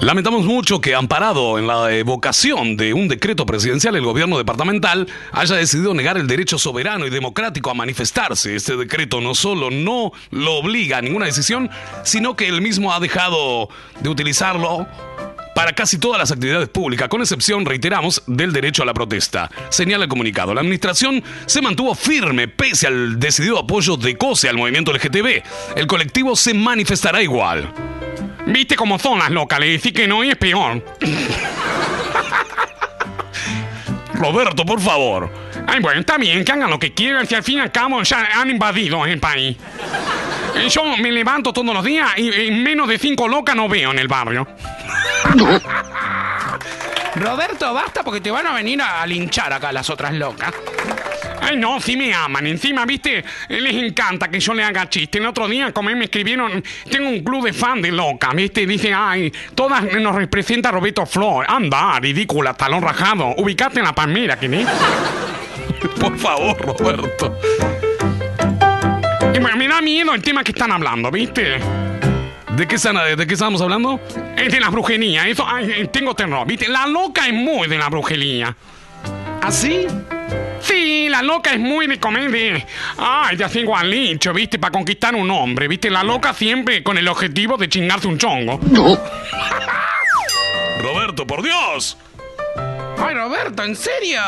Lamentamos 0.00 0.44
mucho 0.44 0.80
que, 0.80 0.94
amparado 0.94 1.58
en 1.58 1.66
la 1.66 1.92
evocación 1.92 2.76
de 2.76 2.92
un 2.92 3.08
decreto 3.08 3.46
presidencial, 3.46 3.96
el 3.96 4.04
gobierno 4.04 4.36
departamental 4.36 5.08
haya 5.32 5.56
decidido 5.56 5.94
negar 5.94 6.18
el 6.18 6.26
derecho 6.26 6.58
soberano 6.58 7.06
y 7.06 7.10
democrático 7.10 7.70
a 7.70 7.74
manifestarse. 7.74 8.54
Este 8.54 8.76
decreto 8.76 9.22
no 9.22 9.34
solo 9.34 9.70
no 9.70 10.12
lo 10.30 10.52
obliga 10.54 10.98
a 10.98 11.02
ninguna 11.02 11.24
decisión, 11.24 11.70
sino 12.04 12.36
que 12.36 12.46
él 12.46 12.60
mismo 12.60 12.92
ha 12.92 13.00
dejado 13.00 13.70
de 14.00 14.08
utilizarlo 14.10 14.86
para 15.56 15.72
casi 15.72 15.96
todas 15.96 16.18
las 16.18 16.30
actividades 16.30 16.68
públicas, 16.68 17.08
con 17.08 17.22
excepción, 17.22 17.64
reiteramos, 17.64 18.22
del 18.26 18.52
derecho 18.52 18.82
a 18.82 18.86
la 18.86 18.92
protesta. 18.92 19.50
Señala 19.70 20.04
el 20.04 20.10
comunicado. 20.10 20.52
La 20.52 20.60
administración 20.60 21.24
se 21.46 21.62
mantuvo 21.62 21.94
firme 21.94 22.46
pese 22.46 22.88
al 22.88 23.18
decidido 23.18 23.60
apoyo 23.60 23.96
de 23.96 24.18
COSE 24.18 24.50
al 24.50 24.58
movimiento 24.58 24.92
LGTB. 24.92 25.42
El 25.76 25.86
colectivo 25.86 26.36
se 26.36 26.52
manifestará 26.52 27.22
igual. 27.22 27.72
¿Viste 28.44 28.76
cómo 28.76 28.98
son 28.98 29.18
las 29.18 29.30
locas? 29.30 29.58
Le 29.58 29.70
decís 29.70 29.94
que 29.94 30.06
no 30.06 30.22
y 30.22 30.28
es 30.28 30.36
peor. 30.36 30.84
Roberto, 34.18 34.64
por 34.64 34.80
favor. 34.80 35.30
Ay, 35.66 35.80
bueno, 35.80 36.00
está 36.00 36.16
bien, 36.18 36.44
que 36.44 36.52
hagan 36.52 36.70
lo 36.70 36.78
que 36.78 36.92
quieran, 36.94 37.26
si 37.26 37.34
al 37.34 37.42
fin 37.42 37.58
y 37.58 37.60
al 37.60 37.72
cabo 37.72 38.02
ya 38.02 38.26
han 38.40 38.50
invadido 38.50 39.04
el 39.06 39.18
país. 39.20 39.56
Eh, 40.56 40.68
Yo 40.68 40.96
me 40.96 41.12
levanto 41.12 41.52
todos 41.52 41.74
los 41.74 41.84
días 41.84 42.10
y 42.16 42.30
en 42.48 42.62
menos 42.62 42.88
de 42.88 42.98
cinco 42.98 43.28
locas 43.28 43.54
no 43.56 43.68
veo 43.68 43.90
en 43.90 43.98
el 43.98 44.08
barrio. 44.08 44.46
Roberto, 47.16 47.72
basta 47.72 48.02
porque 48.02 48.20
te 48.20 48.30
van 48.30 48.46
a 48.46 48.52
venir 48.52 48.80
a, 48.80 49.02
a 49.02 49.06
linchar 49.06 49.52
acá 49.52 49.72
las 49.72 49.88
otras 49.90 50.12
locas. 50.14 50.52
Ay, 51.40 51.56
no, 51.56 51.80
sí 51.80 51.96
me 51.96 52.12
aman. 52.12 52.46
Encima, 52.46 52.84
viste, 52.84 53.24
les 53.48 53.74
encanta 53.74 54.28
que 54.28 54.40
yo 54.40 54.52
le 54.52 54.64
haga 54.64 54.88
chiste. 54.88 55.18
El 55.18 55.26
otro 55.26 55.48
día, 55.48 55.72
como 55.72 55.90
me 55.90 56.04
escribieron, 56.04 56.62
tengo 56.90 57.08
un 57.08 57.22
club 57.22 57.44
de 57.44 57.52
fan 57.52 57.80
de 57.80 57.92
loca, 57.92 58.30
viste. 58.34 58.66
Dice, 58.66 58.92
ay, 58.92 59.32
todas 59.54 59.84
nos 59.84 60.14
representa 60.14 60.70
Roberto 60.70 61.06
Flor. 61.06 61.46
Anda, 61.48 62.00
ridícula, 62.00 62.54
talón 62.54 62.82
rajado. 62.82 63.34
Ubicate 63.36 63.78
en 63.78 63.84
la 63.84 63.94
palmera, 63.94 64.36
¿quién 64.36 64.54
es? 64.54 64.68
Por 66.00 66.18
favor, 66.18 66.58
Roberto. 66.58 67.38
Y 69.34 69.38
me 69.38 69.68
da 69.68 69.80
miedo 69.80 70.14
el 70.14 70.22
tema 70.22 70.42
que 70.42 70.52
están 70.52 70.72
hablando, 70.72 71.10
¿viste? 71.10 71.60
¿De 72.56 72.66
qué, 72.66 72.78
sana- 72.78 73.04
de 73.04 73.26
qué 73.26 73.34
estamos 73.34 73.60
hablando? 73.60 74.00
Es 74.36 74.50
de 74.52 74.60
la 74.60 74.70
brujería. 74.70 75.26
Eso, 75.28 75.44
ay, 75.46 75.70
eh, 75.76 75.86
tengo 75.88 76.14
terror, 76.14 76.46
¿viste? 76.46 76.68
La 76.68 76.86
loca 76.86 77.26
es 77.26 77.34
muy 77.34 77.68
de 77.68 77.76
la 77.78 77.88
brujería. 77.88 78.56
¿Así? 79.42 79.86
Sí, 80.60 81.08
la 81.10 81.22
loca 81.22 81.52
es 81.52 81.60
muy 81.60 81.86
de 81.86 82.00
comer 82.00 82.30
de... 82.30 82.66
Ay, 82.98 83.36
ya 83.36 83.48
sigo 83.48 83.76
al 83.76 83.90
licho, 83.90 84.32
¿viste? 84.32 84.58
Para 84.58 84.72
conquistar 84.72 85.14
un 85.14 85.30
hombre, 85.30 85.68
¿viste? 85.68 85.90
La 85.90 86.02
loca 86.02 86.32
siempre 86.32 86.82
con 86.82 86.96
el 86.98 87.06
objetivo 87.08 87.56
de 87.56 87.68
chingarse 87.68 88.08
un 88.08 88.18
chongo. 88.18 88.58
Roberto, 90.80 91.26
por 91.26 91.42
Dios. 91.42 91.96
Ay, 92.98 93.14
Roberto, 93.14 93.62
¿en 93.64 93.76
serio? 93.76 94.20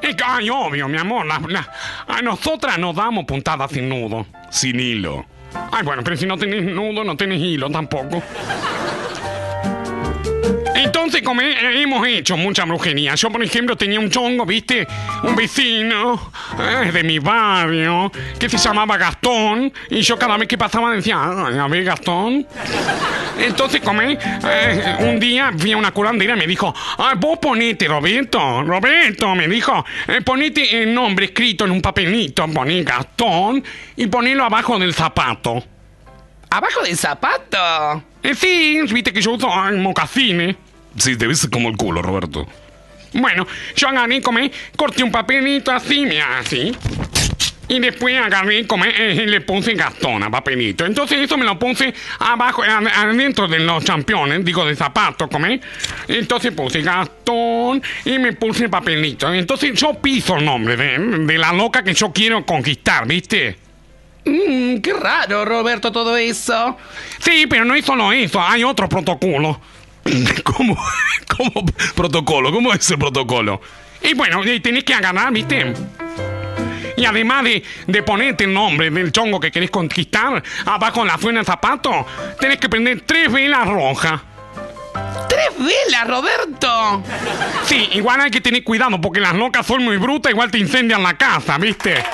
Es 0.00 0.14
que, 0.14 0.22
ay, 0.24 0.48
obvio, 0.50 0.88
mi 0.88 0.98
amor. 0.98 1.26
la- 1.26 1.40
la- 1.48 1.68
a 2.06 2.22
nosotras 2.22 2.78
nos 2.78 2.94
damos 2.94 3.24
puntadas 3.24 3.70
sin 3.72 3.88
nudo. 3.88 4.26
Sin 4.50 4.78
hilo. 4.78 5.26
Ay, 5.72 5.82
bueno, 5.84 6.02
pero 6.04 6.16
si 6.16 6.26
no 6.26 6.36
tenés 6.36 6.62
nudo, 6.64 7.02
no 7.02 7.16
tenés 7.16 7.40
hilo 7.40 7.70
tampoco. 7.70 8.22
Entonces, 10.74 11.22
como 11.22 11.40
he- 11.40 11.82
hemos 11.82 12.06
hecho 12.06 12.36
mucha 12.36 12.64
brujería. 12.64 13.14
Yo, 13.14 13.30
por 13.30 13.42
ejemplo, 13.42 13.76
tenía 13.76 13.98
un 14.00 14.10
chongo, 14.10 14.44
¿viste? 14.44 14.86
Un 15.22 15.34
vecino 15.36 16.30
eh, 16.58 16.90
de 16.92 17.02
mi 17.04 17.18
barrio 17.18 18.10
que 18.38 18.48
se 18.48 18.58
llamaba 18.58 18.96
Gastón. 18.98 19.72
Y 19.90 20.02
yo 20.02 20.18
cada 20.18 20.36
vez 20.36 20.48
que 20.48 20.58
pasaba 20.58 20.90
decía, 20.92 21.18
ay, 21.46 21.58
a 21.58 21.66
ver, 21.68 21.84
Gastón. 21.84 22.46
Entonces, 23.38 23.80
como 23.80 24.02
eh, 24.02 24.96
un 25.00 25.18
día 25.18 25.52
fui 25.56 25.72
a 25.72 25.76
una 25.76 25.92
curandera 25.92 26.34
y 26.34 26.38
me 26.38 26.46
dijo, 26.46 26.74
ay, 26.98 27.16
vos 27.18 27.38
ponete, 27.38 27.88
Roberto, 27.88 28.62
Roberto, 28.62 29.34
me 29.34 29.48
dijo, 29.48 29.84
eh, 30.08 30.20
ponete 30.22 30.82
el 30.82 30.94
nombre 30.94 31.26
escrito 31.26 31.64
en 31.64 31.70
un 31.70 31.82
papelito, 31.82 32.46
poné 32.48 32.82
Gastón 32.82 33.62
y 33.96 34.06
ponelo 34.06 34.44
abajo 34.44 34.78
del 34.78 34.94
zapato. 34.94 35.62
¿Abajo 36.50 36.82
del 36.82 36.96
zapato? 36.96 38.02
Eh, 38.22 38.34
sí, 38.34 38.80
viste 38.92 39.12
que 39.12 39.22
yo 39.22 39.32
uso 39.32 39.48
ay, 39.50 39.76
mocasines. 39.78 40.56
Sí, 40.96 41.16
te 41.16 41.26
viste 41.26 41.48
como 41.48 41.68
el 41.68 41.76
culo, 41.76 42.02
Roberto. 42.02 42.46
Bueno, 43.14 43.46
yo 43.76 43.88
agarré, 43.88 44.20
come, 44.22 44.50
corté 44.76 45.02
un 45.02 45.10
papelito 45.10 45.70
así, 45.70 46.04
mira, 46.06 46.38
así. 46.38 46.72
Y 47.74 47.78
después 47.80 48.20
agarré, 48.20 48.58
eh, 48.60 49.22
y 49.24 49.26
le 49.30 49.40
puse 49.40 49.72
Gastón 49.72 50.22
a 50.22 50.30
papelito. 50.30 50.84
Entonces 50.84 51.20
eso 51.20 51.38
me 51.38 51.44
lo 51.46 51.58
puse 51.58 51.94
abajo, 52.18 52.62
ad- 52.62 52.86
adentro 52.86 53.48
de 53.48 53.60
los 53.60 53.82
championes, 53.82 54.44
digo, 54.44 54.66
de 54.66 54.76
zapatos, 54.76 55.26
come. 55.30 55.58
Entonces 56.06 56.52
puse 56.52 56.82
Gastón 56.82 57.82
y 58.04 58.18
me 58.18 58.34
puse 58.34 58.64
el 58.64 58.70
papelito. 58.70 59.32
Entonces 59.32 59.72
yo 59.80 59.94
piso 59.94 60.36
el 60.36 60.44
nombre 60.44 60.76
de, 60.76 60.98
de 60.98 61.38
la 61.38 61.54
loca 61.54 61.82
que 61.82 61.94
yo 61.94 62.12
quiero 62.12 62.44
conquistar, 62.44 63.06
¿viste? 63.06 63.56
Mmm, 64.26 64.76
qué 64.82 64.92
raro, 64.92 65.46
Roberto, 65.46 65.90
todo 65.90 66.14
eso. 66.18 66.76
Sí, 67.20 67.46
pero 67.48 67.64
no 67.64 67.74
es 67.74 67.86
solo 67.86 68.12
eso, 68.12 68.38
hay 68.42 68.64
otro 68.64 68.86
protocolo. 68.86 69.58
¿Cómo? 70.44 70.76
¿Cómo 71.38 71.64
protocolo? 71.94 72.52
¿Cómo 72.52 72.70
es 72.74 72.90
el 72.90 72.98
protocolo? 72.98 73.62
Y 74.02 74.12
bueno, 74.12 74.42
tenés 74.62 74.84
que 74.84 74.92
agarrar, 74.92 75.32
¿viste? 75.32 75.72
Y 76.96 77.04
además 77.04 77.44
de, 77.44 77.62
de 77.86 78.02
ponerte 78.02 78.44
el 78.44 78.52
nombre 78.52 78.90
del 78.90 79.12
chongo 79.12 79.40
que 79.40 79.50
querés 79.50 79.70
conquistar 79.70 80.42
abajo 80.66 81.02
en 81.02 81.06
la 81.08 81.18
suena 81.18 81.38
del 81.40 81.46
zapato, 81.46 82.06
tenés 82.38 82.58
que 82.58 82.68
prender 82.68 83.02
tres 83.02 83.30
velas 83.32 83.66
rojas. 83.68 84.20
¡Tres 85.28 85.48
velas, 85.58 86.06
Roberto! 86.06 87.02
Sí, 87.64 87.88
igual 87.92 88.20
hay 88.20 88.30
que 88.30 88.40
tener 88.40 88.62
cuidado 88.62 89.00
porque 89.00 89.20
las 89.20 89.34
locas 89.34 89.66
son 89.66 89.82
muy 89.82 89.96
brutas, 89.96 90.30
igual 90.30 90.50
te 90.50 90.58
incendian 90.58 91.02
la 91.02 91.14
casa, 91.14 91.56
¿viste? 91.56 92.04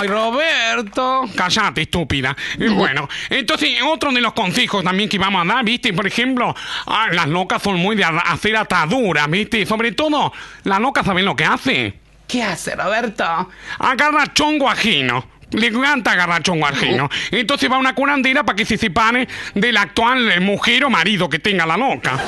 ¡Ay, 0.00 0.08
Roberto! 0.08 1.22
Cállate, 1.34 1.82
estúpida. 1.82 2.36
Bueno, 2.78 3.08
entonces, 3.28 3.80
otro 3.82 4.12
de 4.12 4.20
los 4.20 4.32
consejos 4.32 4.84
también 4.84 5.08
que 5.08 5.18
vamos 5.18 5.42
a 5.42 5.54
dar, 5.54 5.64
¿viste? 5.64 5.92
Por 5.92 6.06
ejemplo, 6.06 6.54
ah, 6.86 7.08
las 7.12 7.26
locas 7.26 7.60
son 7.62 7.76
muy 7.76 7.96
de 7.96 8.04
hacer 8.04 8.56
ataduras, 8.56 9.28
¿viste? 9.28 9.66
Sobre 9.66 9.92
todo, 9.92 10.32
las 10.64 10.80
locas 10.80 11.04
saben 11.04 11.24
lo 11.24 11.34
que 11.34 11.44
hace. 11.44 11.94
¿Qué 12.28 12.42
hace, 12.42 12.76
Roberto? 12.76 13.24
Agarra 13.78 14.32
chongo 14.32 14.68
ajeno. 14.68 15.26
Le 15.50 15.68
encanta 15.68 16.12
agarrar 16.12 16.42
chongo 16.42 16.66
ajeno. 16.66 17.08
Entonces 17.30 17.70
va 17.70 17.76
a 17.76 17.78
una 17.78 17.94
curandera 17.94 18.44
para 18.44 18.54
que 18.54 18.66
se 18.66 18.76
separe 18.76 19.26
del 19.54 19.76
actual 19.76 20.30
eh, 20.30 20.40
mujer 20.40 20.84
o 20.84 20.90
marido 20.90 21.28
que 21.28 21.38
tenga 21.38 21.66
la 21.66 21.76
loca. 21.76 22.18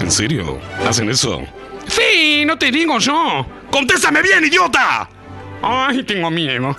¿En 0.00 0.10
serio? 0.10 0.60
¿Hacen 0.86 1.08
eso? 1.08 1.42
Sí, 1.88 2.44
no 2.46 2.58
te 2.58 2.70
digo 2.70 2.98
yo. 2.98 3.46
¡Contéstame 3.70 4.22
bien, 4.22 4.44
idiota! 4.44 5.08
Ay, 5.62 6.02
tengo 6.02 6.30
miedo. 6.30 6.76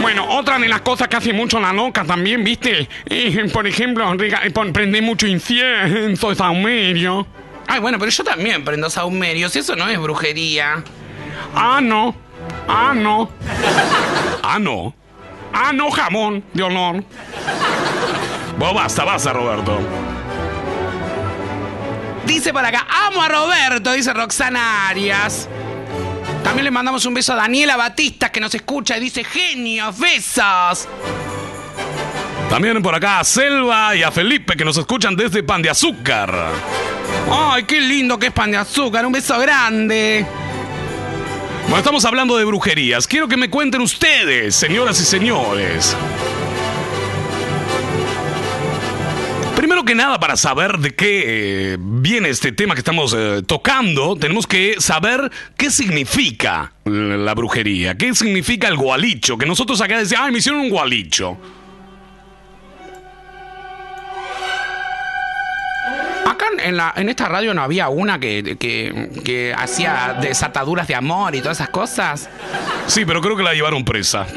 Bueno, 0.00 0.26
otra 0.28 0.58
de 0.58 0.68
las 0.68 0.82
cosas 0.82 1.08
que 1.08 1.16
hace 1.16 1.32
mucho 1.32 1.58
la 1.58 1.72
loca 1.72 2.04
también, 2.04 2.44
¿viste? 2.44 2.88
Eh, 3.06 3.48
por 3.52 3.66
ejemplo, 3.66 4.12
eh, 4.14 4.50
prende 4.72 5.02
mucho 5.02 5.26
incienso, 5.26 6.34
saumerio. 6.34 7.26
Ay, 7.66 7.80
bueno, 7.80 7.98
pero 7.98 8.10
yo 8.10 8.24
también 8.24 8.64
prendo 8.64 8.90
saumerios, 8.90 9.54
eso 9.56 9.76
no 9.76 9.88
es 9.88 9.98
brujería. 9.98 10.82
Ah, 11.54 11.80
no. 11.82 12.14
Ah, 12.68 12.92
no. 12.94 13.30
Ah, 14.42 14.58
no. 14.58 14.94
Ah, 15.52 15.72
no, 15.72 15.90
jamón 15.90 16.44
de 16.52 16.62
olor. 16.62 17.04
Bueno, 18.58 18.74
basta, 18.74 19.04
basta, 19.04 19.32
Roberto. 19.32 19.78
Dice 22.26 22.52
para 22.52 22.68
acá, 22.68 22.86
amo 23.06 23.22
a 23.22 23.28
Roberto, 23.28 23.92
dice 23.92 24.12
Roxana 24.12 24.88
Arias. 24.88 25.48
También 26.50 26.64
le 26.64 26.72
mandamos 26.72 27.06
un 27.06 27.14
beso 27.14 27.32
a 27.32 27.36
Daniela 27.36 27.76
Batista 27.76 28.32
que 28.32 28.40
nos 28.40 28.52
escucha 28.52 28.96
y 28.96 29.00
dice, 29.02 29.22
genios, 29.22 29.96
besos. 29.96 30.88
También 32.48 32.82
por 32.82 32.92
acá 32.92 33.20
a 33.20 33.24
Selva 33.24 33.94
y 33.94 34.02
a 34.02 34.10
Felipe 34.10 34.56
que 34.56 34.64
nos 34.64 34.76
escuchan 34.76 35.14
desde 35.14 35.44
Pan 35.44 35.62
de 35.62 35.70
Azúcar. 35.70 36.48
Ay, 37.30 37.62
qué 37.62 37.80
lindo 37.80 38.18
que 38.18 38.26
es 38.26 38.32
pan 38.32 38.50
de 38.50 38.56
azúcar, 38.56 39.06
un 39.06 39.12
beso 39.12 39.38
grande. 39.38 40.26
Bueno, 41.66 41.78
estamos 41.78 42.04
hablando 42.04 42.36
de 42.36 42.44
brujerías. 42.44 43.06
Quiero 43.06 43.28
que 43.28 43.36
me 43.36 43.48
cuenten 43.48 43.80
ustedes, 43.80 44.56
señoras 44.56 45.00
y 45.00 45.04
señores. 45.04 45.96
Que 49.90 49.96
nada, 49.96 50.20
para 50.20 50.36
saber 50.36 50.78
de 50.78 50.94
qué 50.94 51.72
eh, 51.72 51.76
viene 51.80 52.28
este 52.28 52.52
tema 52.52 52.74
que 52.74 52.78
estamos 52.78 53.12
eh, 53.12 53.42
tocando, 53.44 54.14
tenemos 54.14 54.46
que 54.46 54.76
saber 54.78 55.32
qué 55.56 55.68
significa 55.68 56.74
la 56.84 57.34
brujería, 57.34 57.96
qué 57.98 58.14
significa 58.14 58.68
el 58.68 58.76
gualicho, 58.76 59.36
que 59.36 59.46
nosotros 59.46 59.80
acá 59.80 59.98
decíamos, 59.98 60.26
ay, 60.26 60.32
me 60.32 60.38
hicieron 60.38 60.60
un 60.60 60.70
gualicho. 60.70 61.36
Acá 66.24 66.46
en, 66.62 66.76
la, 66.76 66.92
en 66.94 67.08
esta 67.08 67.26
radio 67.26 67.52
no 67.52 67.62
había 67.62 67.88
una 67.88 68.20
que, 68.20 68.56
que, 68.60 69.10
que 69.24 69.52
hacía 69.58 70.18
desataduras 70.22 70.86
de 70.86 70.94
amor 70.94 71.34
y 71.34 71.40
todas 71.40 71.56
esas 71.56 71.70
cosas. 71.70 72.30
Sí, 72.86 73.04
pero 73.04 73.20
creo 73.20 73.36
que 73.36 73.42
la 73.42 73.54
llevaron 73.54 73.84
presa. 73.84 74.24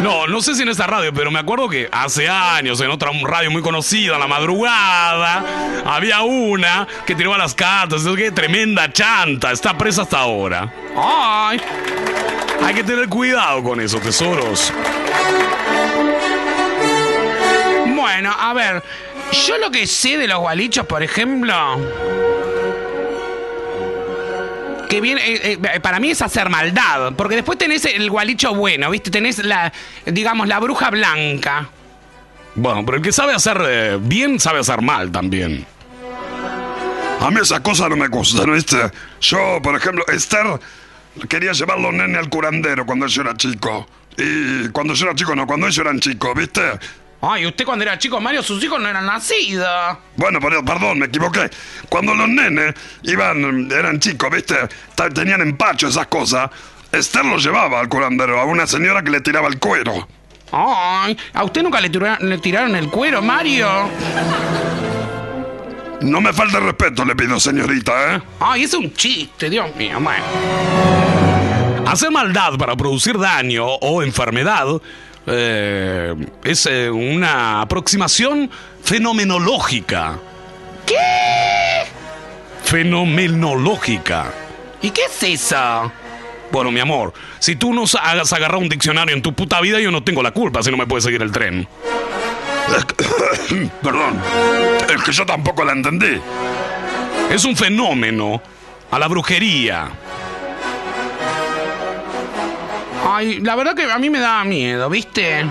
No, 0.00 0.26
no 0.26 0.40
sé 0.40 0.54
si 0.54 0.62
en 0.62 0.68
esta 0.68 0.86
radio, 0.86 1.12
pero 1.12 1.30
me 1.30 1.38
acuerdo 1.38 1.68
que 1.68 1.88
hace 1.90 2.28
años, 2.28 2.80
en 2.80 2.90
otra 2.90 3.10
radio 3.24 3.50
muy 3.50 3.62
conocida, 3.62 4.18
la 4.18 4.26
madrugada, 4.26 5.44
había 5.84 6.22
una 6.22 6.86
que 7.06 7.14
tiraba 7.14 7.38
las 7.38 7.54
cartas. 7.54 8.04
Es 8.04 8.16
que 8.16 8.30
tremenda 8.30 8.92
chanta. 8.92 9.50
Está 9.52 9.76
presa 9.76 10.02
hasta 10.02 10.20
ahora. 10.20 10.72
Ay. 10.96 11.60
Hay 12.62 12.74
que 12.74 12.84
tener 12.84 13.08
cuidado 13.08 13.62
con 13.62 13.80
eso, 13.80 13.98
tesoros. 13.98 14.72
Bueno, 17.86 18.34
a 18.38 18.52
ver, 18.52 18.82
yo 19.46 19.58
lo 19.58 19.70
que 19.70 19.86
sé 19.86 20.18
de 20.18 20.26
los 20.26 20.38
gualichos, 20.38 20.86
por 20.86 21.02
ejemplo, 21.02 21.54
que 24.88 25.00
viene, 25.00 25.20
eh, 25.24 25.58
eh, 25.62 25.80
para 25.80 26.00
mí 26.00 26.10
es 26.10 26.22
hacer 26.22 26.48
maldad, 26.48 27.12
porque 27.16 27.36
después 27.36 27.58
tenés 27.58 27.84
el 27.84 28.10
gualicho 28.10 28.54
bueno, 28.54 28.90
¿viste? 28.90 29.10
Tenés 29.10 29.38
la, 29.44 29.72
digamos, 30.06 30.48
la 30.48 30.58
bruja 30.58 30.90
blanca. 30.90 31.68
Bueno, 32.54 32.84
pero 32.84 32.96
el 32.96 33.02
que 33.02 33.12
sabe 33.12 33.34
hacer 33.34 33.62
eh, 33.68 33.98
bien, 34.00 34.40
sabe 34.40 34.60
hacer 34.60 34.82
mal 34.82 35.12
también. 35.12 35.64
A 37.20 37.30
mí 37.30 37.36
esa 37.40 37.62
cosa 37.62 37.88
no 37.88 37.96
me 37.96 38.08
gusta, 38.08 38.46
¿no 38.46 38.52
viste? 38.52 38.76
Yo, 39.20 39.60
por 39.62 39.74
ejemplo, 39.76 40.04
Esther 40.08 40.46
quería 41.28 41.52
llevar 41.52 41.78
los 41.78 41.92
nenes 41.92 42.16
al 42.16 42.28
curandero 42.28 42.86
cuando 42.86 43.06
yo 43.06 43.22
era 43.22 43.36
chico. 43.36 43.86
Y 44.16 44.68
cuando 44.70 44.94
yo 44.94 45.06
era 45.06 45.14
chico, 45.14 45.36
no, 45.36 45.46
cuando 45.46 45.66
ellos 45.66 45.78
eran 45.78 46.00
chicos, 46.00 46.34
¿viste? 46.34 46.62
Ay, 47.20 47.46
usted 47.46 47.64
cuando 47.64 47.82
era 47.84 47.98
chico, 47.98 48.20
Mario, 48.20 48.42
sus 48.44 48.62
hijos 48.62 48.80
no 48.80 48.88
eran 48.88 49.04
nacidos. 49.06 49.66
Bueno, 50.16 50.38
pero- 50.40 50.64
perdón, 50.64 51.00
me 51.00 51.06
equivoqué. 51.06 51.50
Cuando 51.88 52.14
los 52.14 52.28
nenes 52.28 52.74
iban, 53.02 53.68
eran 53.72 53.98
chicos, 53.98 54.30
¿viste? 54.30 54.54
Tenían 55.14 55.40
empacho, 55.40 55.88
esas 55.88 56.06
cosas. 56.06 56.48
Esther 56.92 57.24
los 57.24 57.42
llevaba 57.44 57.80
al 57.80 57.88
curandero, 57.88 58.40
a 58.40 58.44
una 58.44 58.66
señora 58.66 59.02
que 59.02 59.10
le 59.10 59.20
tiraba 59.20 59.48
el 59.48 59.58
cuero. 59.58 60.06
Ay, 60.52 61.18
¿a 61.34 61.44
usted 61.44 61.62
nunca 61.62 61.80
le, 61.80 61.90
tura- 61.90 62.18
le 62.20 62.38
tiraron 62.38 62.74
el 62.76 62.88
cuero, 62.88 63.20
Mario? 63.20 63.68
No 66.00 66.20
me 66.20 66.32
falte 66.32 66.60
respeto, 66.60 67.04
le 67.04 67.16
pido, 67.16 67.40
señorita, 67.40 68.14
¿eh? 68.16 68.22
Ay, 68.40 68.62
es 68.62 68.72
un 68.74 68.92
chiste, 68.94 69.50
Dios 69.50 69.74
mío, 69.74 69.98
bueno. 70.00 70.24
Hacer 71.86 72.10
maldad 72.12 72.54
para 72.56 72.76
producir 72.76 73.18
daño 73.18 73.66
o 73.66 74.02
enfermedad 74.02 74.66
eh, 75.30 76.14
es 76.44 76.66
eh, 76.66 76.90
una 76.90 77.60
aproximación 77.60 78.50
fenomenológica. 78.82 80.18
¿Qué? 80.86 81.84
Fenomenológica. 82.64 84.32
¿Y 84.80 84.90
qué 84.90 85.02
es 85.02 85.22
eso? 85.22 85.92
Bueno, 86.50 86.70
mi 86.70 86.80
amor, 86.80 87.12
si 87.38 87.56
tú 87.56 87.74
no 87.74 87.84
hagas 88.00 88.32
agarrar 88.32 88.58
un 88.58 88.68
diccionario 88.68 89.14
en 89.14 89.22
tu 89.22 89.34
puta 89.34 89.60
vida, 89.60 89.80
yo 89.80 89.90
no 89.90 90.02
tengo 90.02 90.22
la 90.22 90.30
culpa 90.30 90.62
si 90.62 90.70
no 90.70 90.76
me 90.76 90.86
puedes 90.86 91.04
seguir 91.04 91.20
el 91.22 91.30
tren. 91.30 91.68
Perdón, 93.82 94.20
es 94.94 95.02
que 95.02 95.12
yo 95.12 95.26
tampoco 95.26 95.64
la 95.64 95.72
entendí. 95.72 96.20
Es 97.30 97.44
un 97.44 97.56
fenómeno 97.56 98.40
a 98.90 98.98
la 98.98 99.08
brujería. 99.08 99.90
Ay, 103.18 103.40
la 103.40 103.56
verdad 103.56 103.74
que 103.74 103.82
a 103.82 103.98
mí 103.98 104.10
me 104.10 104.20
daba 104.20 104.44
miedo, 104.44 104.88
¿viste? 104.88 105.44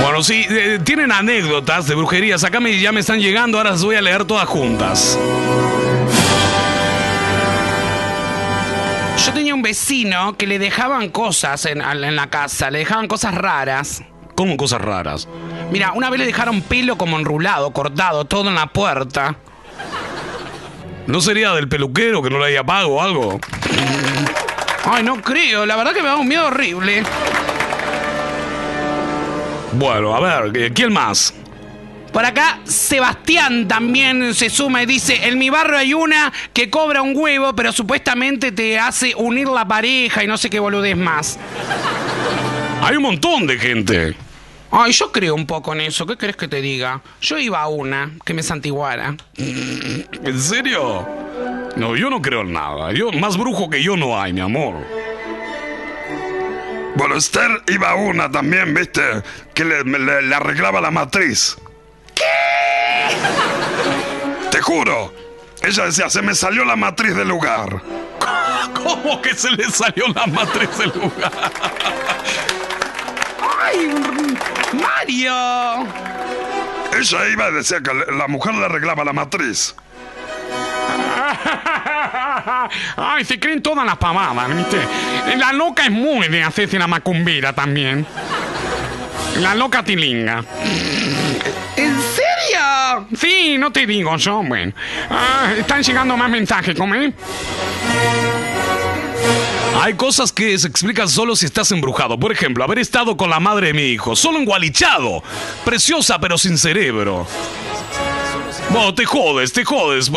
Bueno, 0.00 0.22
sí, 0.22 0.46
eh, 0.48 0.80
tienen 0.82 1.12
anécdotas 1.12 1.86
de 1.86 1.96
brujerías. 1.96 2.44
Acá 2.44 2.60
me, 2.60 2.80
ya 2.80 2.92
me 2.92 3.00
están 3.00 3.20
llegando, 3.20 3.58
ahora 3.58 3.72
las 3.72 3.84
voy 3.84 3.96
a 3.96 4.00
leer 4.00 4.24
todas 4.24 4.48
juntas. 4.48 5.18
Yo 9.26 9.32
tenía 9.34 9.54
un 9.54 9.60
vecino 9.60 10.34
que 10.38 10.46
le 10.46 10.58
dejaban 10.58 11.10
cosas 11.10 11.66
en, 11.66 11.82
en 11.82 12.16
la 12.16 12.30
casa, 12.30 12.70
le 12.70 12.78
dejaban 12.78 13.06
cosas 13.06 13.34
raras. 13.34 14.02
¿Cómo 14.34 14.56
cosas 14.56 14.80
raras? 14.80 15.28
Mira, 15.70 15.92
una 15.92 16.08
vez 16.08 16.20
le 16.20 16.26
dejaron 16.26 16.62
pelo 16.62 16.96
como 16.96 17.18
enrulado, 17.18 17.70
cortado, 17.72 18.24
todo 18.24 18.48
en 18.48 18.54
la 18.54 18.68
puerta. 18.68 19.36
¿No 21.06 21.20
sería 21.20 21.52
del 21.52 21.68
peluquero 21.68 22.22
que 22.22 22.30
no 22.30 22.38
le 22.38 22.46
haya 22.46 22.64
pago 22.64 22.96
o 22.96 23.02
algo? 23.02 23.40
Ay, 24.84 25.02
no 25.02 25.20
creo, 25.22 25.64
la 25.64 25.76
verdad 25.76 25.92
que 25.92 26.02
me 26.02 26.08
da 26.08 26.16
un 26.16 26.26
miedo 26.26 26.46
horrible. 26.46 27.02
Bueno, 29.72 30.14
a 30.14 30.20
ver, 30.20 30.56
eh, 30.56 30.72
¿quién 30.74 30.92
más? 30.92 31.34
Por 32.12 32.24
acá, 32.24 32.60
Sebastián 32.64 33.68
también 33.68 34.34
se 34.34 34.48
suma 34.48 34.82
y 34.82 34.86
dice, 34.86 35.28
en 35.28 35.38
mi 35.38 35.50
barrio 35.50 35.76
hay 35.76 35.92
una 35.92 36.32
que 36.52 36.70
cobra 36.70 37.02
un 37.02 37.12
huevo, 37.14 37.54
pero 37.54 37.72
supuestamente 37.72 38.52
te 38.52 38.78
hace 38.78 39.14
unir 39.16 39.48
la 39.48 39.68
pareja 39.68 40.24
y 40.24 40.26
no 40.26 40.38
sé 40.38 40.48
qué 40.48 40.58
boludez 40.58 40.96
más. 40.96 41.38
Hay 42.82 42.96
un 42.96 43.02
montón 43.02 43.46
de 43.46 43.58
gente. 43.58 44.16
Ay, 44.78 44.92
yo 44.92 45.10
creo 45.10 45.34
un 45.34 45.46
poco 45.46 45.72
en 45.72 45.80
eso, 45.80 46.04
¿qué 46.04 46.18
crees 46.18 46.36
que 46.36 46.48
te 46.48 46.60
diga? 46.60 47.00
Yo 47.22 47.38
iba 47.38 47.62
a 47.62 47.68
una 47.68 48.10
que 48.26 48.34
me 48.34 48.42
santiguara. 48.42 49.16
¿En 49.38 50.38
serio? 50.38 51.08
No, 51.76 51.96
yo 51.96 52.10
no 52.10 52.20
creo 52.20 52.42
en 52.42 52.52
nada. 52.52 52.92
Yo, 52.92 53.10
más 53.10 53.38
brujo 53.38 53.70
que 53.70 53.82
yo 53.82 53.96
no 53.96 54.20
hay, 54.20 54.34
mi 54.34 54.42
amor. 54.42 54.74
Bueno, 56.94 57.16
Esther 57.16 57.62
iba 57.68 57.92
a 57.92 57.94
una 57.94 58.30
también, 58.30 58.74
¿viste? 58.74 59.00
Que 59.54 59.64
le, 59.64 59.82
le 59.82 60.34
arreglaba 60.34 60.82
la 60.82 60.90
matriz. 60.90 61.56
¿Qué? 62.14 62.24
Te 64.50 64.60
juro. 64.60 65.10
Ella 65.62 65.86
decía, 65.86 66.10
se 66.10 66.20
me 66.20 66.34
salió 66.34 66.66
la 66.66 66.76
matriz 66.76 67.16
del 67.16 67.28
lugar. 67.28 67.80
¿Cómo 68.74 69.22
que 69.22 69.34
se 69.34 69.50
le 69.52 69.70
salió 69.70 70.06
la 70.08 70.26
matriz 70.26 70.76
del 70.76 70.90
lugar? 70.90 71.32
¡Ay, 73.66 73.88
Mario! 74.72 75.86
Ella 76.98 77.28
iba 77.28 77.48
y 77.50 77.54
decía 77.54 77.80
que 77.80 77.92
la 78.12 78.28
mujer 78.28 78.54
le 78.54 78.64
arreglaba 78.64 79.04
la 79.04 79.12
matriz. 79.12 79.74
Ay, 82.96 83.24
se 83.24 83.38
creen 83.38 83.62
todas 83.62 83.84
las 83.84 83.96
pavadas, 83.96 84.54
¿viste? 84.54 84.78
La 85.36 85.52
loca 85.52 85.84
es 85.84 85.90
muy 85.90 86.28
de 86.28 86.42
hacerse 86.42 86.78
la 86.78 86.86
macumbira 86.86 87.52
también. 87.52 88.06
La 89.40 89.54
loca 89.54 89.82
tilinga. 89.82 90.44
¿En 91.76 92.00
serio? 92.00 93.06
Sí, 93.16 93.56
no 93.58 93.70
te 93.72 93.86
digo 93.86 94.16
yo, 94.16 94.42
bueno. 94.42 94.72
Ah, 95.10 95.52
están 95.58 95.82
llegando 95.82 96.16
más 96.16 96.30
mensajes, 96.30 96.74
¿cómo 96.76 96.94
es? 96.94 97.12
Hay 99.80 99.94
cosas 99.94 100.32
que 100.32 100.58
se 100.58 100.68
explican 100.68 101.08
solo 101.08 101.36
si 101.36 101.46
estás 101.46 101.70
embrujado. 101.70 102.18
Por 102.18 102.32
ejemplo, 102.32 102.64
haber 102.64 102.78
estado 102.78 103.16
con 103.16 103.30
la 103.30 103.40
madre 103.40 103.68
de 103.68 103.74
mi 103.74 103.82
hijo, 103.82 104.16
solo 104.16 104.38
engualichado. 104.38 105.22
Preciosa 105.64 106.18
pero 106.18 106.38
sin 106.38 106.56
cerebro. 106.58 107.26
Bueno, 108.70 108.94
te 108.94 109.04
jodes, 109.04 109.52
te 109.52 109.64
jodes. 109.64 110.10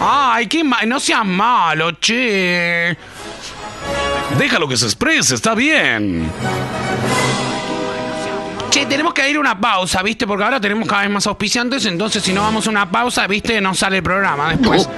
Ay, 0.00 0.46
qué 0.46 0.64
ma- 0.64 0.82
no 0.86 0.98
seas 1.00 1.24
malo, 1.24 1.92
che. 1.92 2.96
Déjalo 4.38 4.66
que 4.68 4.76
se 4.76 4.86
exprese, 4.86 5.34
está 5.34 5.54
bien. 5.54 6.30
Che, 8.70 8.84
tenemos 8.86 9.14
que 9.14 9.28
ir 9.30 9.36
a 9.36 9.40
una 9.40 9.58
pausa, 9.60 10.02
¿viste? 10.02 10.26
Porque 10.26 10.44
ahora 10.44 10.60
tenemos 10.60 10.88
cada 10.88 11.02
vez 11.02 11.10
más 11.10 11.26
auspiciantes, 11.26 11.84
entonces 11.86 12.22
si 12.22 12.32
no 12.32 12.42
vamos 12.42 12.66
a 12.66 12.70
una 12.70 12.90
pausa, 12.90 13.26
¿viste? 13.26 13.60
No 13.60 13.74
sale 13.74 13.98
el 13.98 14.02
programa 14.02 14.50
después. 14.54 14.88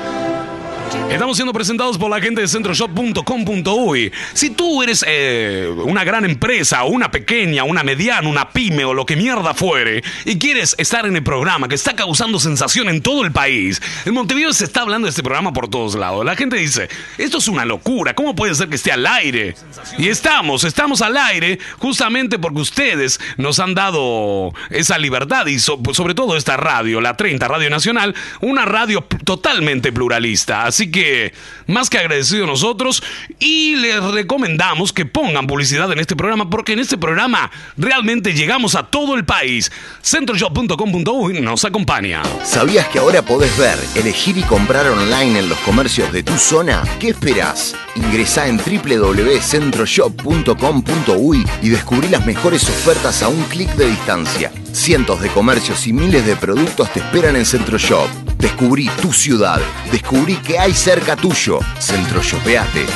Estamos 1.10 1.36
siendo 1.36 1.52
presentados 1.52 1.98
por 1.98 2.08
la 2.10 2.20
gente 2.20 2.40
de 2.40 2.48
centroshop.com.uy. 2.48 4.12
Si 4.32 4.50
tú 4.50 4.82
eres 4.82 5.04
eh, 5.06 5.68
una 5.84 6.04
gran 6.04 6.24
empresa, 6.24 6.84
una 6.84 7.10
pequeña, 7.10 7.64
una 7.64 7.82
mediana, 7.82 8.28
una 8.28 8.48
pyme 8.50 8.84
o 8.84 8.94
lo 8.94 9.04
que 9.04 9.16
mierda 9.16 9.52
fuere, 9.54 10.02
y 10.24 10.38
quieres 10.38 10.74
estar 10.78 11.04
en 11.06 11.16
el 11.16 11.22
programa 11.22 11.68
que 11.68 11.74
está 11.74 11.94
causando 11.94 12.38
sensación 12.38 12.88
en 12.88 13.02
todo 13.02 13.24
el 13.24 13.32
país, 13.32 13.82
en 14.04 14.14
Montevideo 14.14 14.52
se 14.52 14.64
está 14.64 14.82
hablando 14.82 15.06
de 15.06 15.10
este 15.10 15.22
programa 15.22 15.52
por 15.52 15.68
todos 15.68 15.94
lados. 15.94 16.24
La 16.24 16.36
gente 16.36 16.56
dice, 16.56 16.88
esto 17.18 17.38
es 17.38 17.48
una 17.48 17.64
locura, 17.64 18.14
¿cómo 18.14 18.34
puede 18.34 18.54
ser 18.54 18.68
que 18.68 18.76
esté 18.76 18.92
al 18.92 19.06
aire? 19.06 19.56
Y 19.98 20.08
estamos, 20.08 20.64
estamos 20.64 21.02
al 21.02 21.16
aire 21.16 21.58
justamente 21.78 22.38
porque 22.38 22.60
ustedes 22.60 23.20
nos 23.36 23.58
han 23.58 23.74
dado 23.74 24.52
esa 24.70 24.96
libertad 24.98 25.46
y 25.46 25.58
so- 25.58 25.80
sobre 25.92 26.14
todo 26.14 26.36
esta 26.36 26.56
radio, 26.56 27.00
la 27.00 27.16
30 27.16 27.46
Radio 27.48 27.68
Nacional, 27.70 28.14
una 28.40 28.64
radio 28.64 29.04
totalmente 29.24 29.92
pluralista. 29.92 30.64
Así 30.78 30.92
que, 30.92 31.32
más 31.66 31.90
que 31.90 31.98
agradecido 31.98 32.46
nosotros, 32.46 33.02
y 33.40 33.74
les 33.74 34.00
recomendamos 34.00 34.92
que 34.92 35.06
pongan 35.06 35.48
publicidad 35.48 35.90
en 35.90 35.98
este 35.98 36.14
programa, 36.14 36.48
porque 36.48 36.74
en 36.74 36.78
este 36.78 36.96
programa 36.96 37.50
realmente 37.76 38.32
llegamos 38.32 38.76
a 38.76 38.84
todo 38.84 39.16
el 39.16 39.24
país. 39.24 39.72
Centroshop.com.uy 40.00 41.40
nos 41.40 41.64
acompaña. 41.64 42.22
¿Sabías 42.44 42.86
que 42.90 43.00
ahora 43.00 43.22
podés 43.22 43.58
ver, 43.58 43.76
elegir 43.96 44.38
y 44.38 44.42
comprar 44.42 44.86
online 44.86 45.40
en 45.40 45.48
los 45.48 45.58
comercios 45.58 46.12
de 46.12 46.22
tu 46.22 46.38
zona? 46.38 46.84
¿Qué 47.00 47.08
esperás? 47.08 47.74
Ingresá 47.96 48.46
en 48.46 48.58
www.centroshop.com.uy 48.58 51.44
y 51.60 51.68
descubrí 51.70 52.08
las 52.08 52.24
mejores 52.24 52.62
ofertas 52.68 53.24
a 53.24 53.28
un 53.28 53.42
clic 53.46 53.74
de 53.74 53.90
distancia. 53.90 54.52
Cientos 54.72 55.20
de 55.22 55.28
comercios 55.30 55.88
y 55.88 55.92
miles 55.92 56.24
de 56.24 56.36
productos 56.36 56.92
te 56.92 57.00
esperan 57.00 57.34
en 57.34 57.46
Centroshop. 57.46 58.27
Descubrí 58.38 58.88
tu 59.02 59.12
ciudad. 59.12 59.60
Descubrí 59.90 60.36
que 60.36 60.58
hay 60.58 60.72
cerca 60.72 61.16
tuyo. 61.16 61.58
Centroshopeate. 61.80 62.86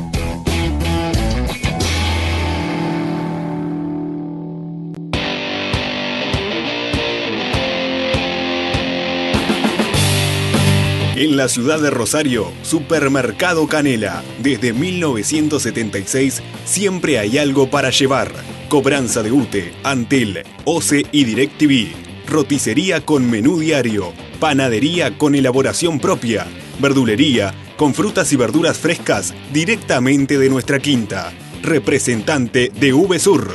En 11.21 11.37
la 11.37 11.47
ciudad 11.49 11.79
de 11.79 11.91
Rosario, 11.91 12.51
Supermercado 12.63 13.67
Canela. 13.67 14.23
Desde 14.41 14.73
1976 14.73 16.41
siempre 16.65 17.19
hay 17.19 17.37
algo 17.37 17.69
para 17.69 17.91
llevar. 17.91 18.31
Cobranza 18.69 19.21
de 19.21 19.31
UTE, 19.31 19.71
Antel, 19.83 20.41
OCE 20.65 21.05
y 21.11 21.25
DirecTV. 21.25 21.91
Roticería 22.27 23.05
con 23.05 23.29
menú 23.29 23.59
diario. 23.59 24.13
Panadería 24.39 25.15
con 25.15 25.35
elaboración 25.35 25.99
propia. 25.99 26.47
Verdulería 26.79 27.53
con 27.77 27.93
frutas 27.93 28.33
y 28.33 28.35
verduras 28.35 28.79
frescas 28.79 29.35
directamente 29.53 30.39
de 30.39 30.49
nuestra 30.49 30.79
quinta. 30.79 31.31
Representante 31.61 32.71
de 32.79 32.93
VSUR. 32.93 33.47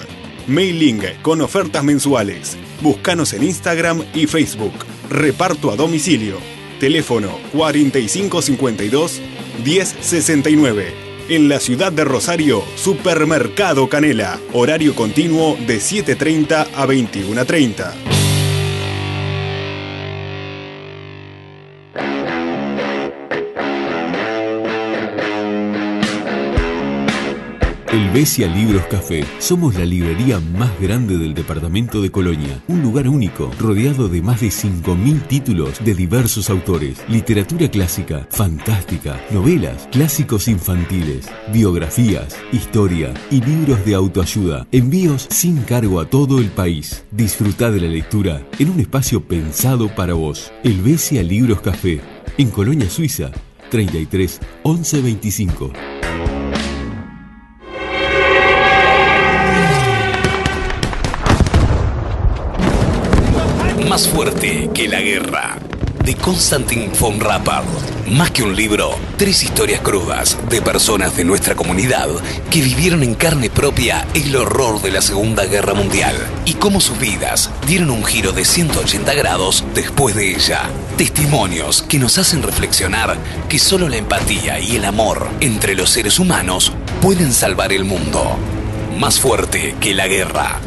Mailing 0.47 1.03
con 1.21 1.41
ofertas 1.41 1.83
mensuales. 1.83 2.57
Búscanos 2.81 3.33
en 3.33 3.43
Instagram 3.43 4.05
y 4.15 4.29
Facebook. 4.29 4.87
Reparto 5.11 5.73
a 5.73 5.75
domicilio. 5.75 6.56
Teléfono 6.79 7.39
4552 7.53 9.21
1069. 9.65 11.07
En 11.29 11.49
la 11.49 11.59
ciudad 11.59 11.91
de 11.91 12.05
Rosario, 12.05 12.63
Supermercado 12.77 13.89
Canela. 13.89 14.39
Horario 14.53 14.95
continuo 14.95 15.57
de 15.67 15.79
7.30 15.79 16.69
a 16.75 16.87
21.30. 16.87 18.16
Helvecia 27.97 28.47
Libros 28.47 28.85
Café. 28.89 29.25
Somos 29.39 29.75
la 29.75 29.87
librería 29.87 30.39
más 30.39 30.79
grande 30.79 31.17
del 31.17 31.33
departamento 31.33 32.03
de 32.03 32.11
Colonia. 32.11 32.63
Un 32.69 32.83
lugar 32.83 33.09
único, 33.09 33.51
rodeado 33.59 34.07
de 34.09 34.21
más 34.21 34.43
de 34.43 34.49
5.000 34.49 35.27
títulos 35.27 35.83
de 35.83 35.95
diversos 35.95 36.51
autores. 36.51 37.03
Literatura 37.09 37.71
clásica, 37.71 38.29
fantástica, 38.31 39.19
novelas, 39.31 39.89
clásicos 39.91 40.47
infantiles, 40.47 41.27
biografías, 41.55 42.37
historia 42.53 43.15
y 43.31 43.41
libros 43.41 43.83
de 43.87 43.95
autoayuda. 43.95 44.67
Envíos 44.73 45.27
sin 45.31 45.63
cargo 45.63 45.99
a 45.99 46.05
todo 46.05 46.39
el 46.39 46.51
país. 46.51 47.03
Disfruta 47.11 47.71
de 47.71 47.81
la 47.81 47.89
lectura 47.89 48.47
en 48.59 48.69
un 48.73 48.81
espacio 48.81 49.27
pensado 49.27 49.89
para 49.95 50.13
vos. 50.13 50.53
Helvecia 50.65 51.23
Libros 51.23 51.63
Café. 51.63 52.03
En 52.37 52.51
Colonia 52.51 52.91
Suiza. 52.91 53.31
33 53.71 54.39
11 54.65 55.01
25. 55.01 55.96
Más 63.97 64.09
fuerte 64.09 64.69
que 64.75 64.89
la 64.89 65.01
guerra. 65.01 65.57
De 66.05 66.15
Konstantin 66.17 66.91
von 67.01 67.19
Rappard. 67.19 67.65
Más 68.11 68.31
que 68.31 68.43
un 68.43 68.55
libro, 68.55 68.95
tres 69.17 69.43
historias 69.43 69.81
crudas 69.81 70.37
de 70.51 70.61
personas 70.61 71.17
de 71.17 71.25
nuestra 71.25 71.55
comunidad 71.55 72.11
que 72.51 72.61
vivieron 72.61 73.03
en 73.03 73.15
carne 73.15 73.49
propia 73.49 74.07
el 74.13 74.37
horror 74.37 74.83
de 74.83 74.91
la 74.91 75.01
Segunda 75.01 75.47
Guerra 75.47 75.73
Mundial 75.73 76.15
y 76.45 76.53
cómo 76.53 76.83
sus 76.83 76.99
vidas 76.99 77.49
dieron 77.67 77.89
un 77.89 78.05
giro 78.05 78.33
de 78.33 78.45
180 78.45 79.15
grados 79.15 79.65
después 79.75 80.15
de 80.15 80.35
ella. 80.35 80.69
Testimonios 80.99 81.81
que 81.81 81.99
nos 81.99 82.19
hacen 82.19 82.43
reflexionar 82.43 83.17
que 83.49 83.59
solo 83.59 83.89
la 83.89 83.97
empatía 83.97 84.61
y 84.61 84.77
el 84.77 84.85
amor 84.85 85.27
entre 85.41 85.75
los 85.75 85.89
seres 85.89 86.19
humanos 86.19 86.71
pueden 87.01 87.33
salvar 87.33 87.73
el 87.73 87.85
mundo. 87.85 88.37
Más 88.99 89.19
fuerte 89.19 89.75
que 89.81 89.95
la 89.95 90.07
guerra. 90.07 90.61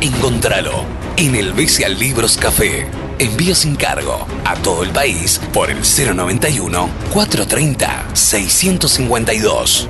Encontralo 0.00 1.01
en 1.16 1.34
el 1.34 1.52
Besial 1.52 1.98
Libros 1.98 2.36
Café. 2.36 2.86
Envío 3.18 3.54
sin 3.54 3.76
cargo 3.76 4.26
a 4.44 4.54
todo 4.56 4.82
el 4.82 4.90
país 4.90 5.38
por 5.52 5.70
el 5.70 5.78
091 5.78 6.88
430 7.12 8.14
652. 8.14 9.88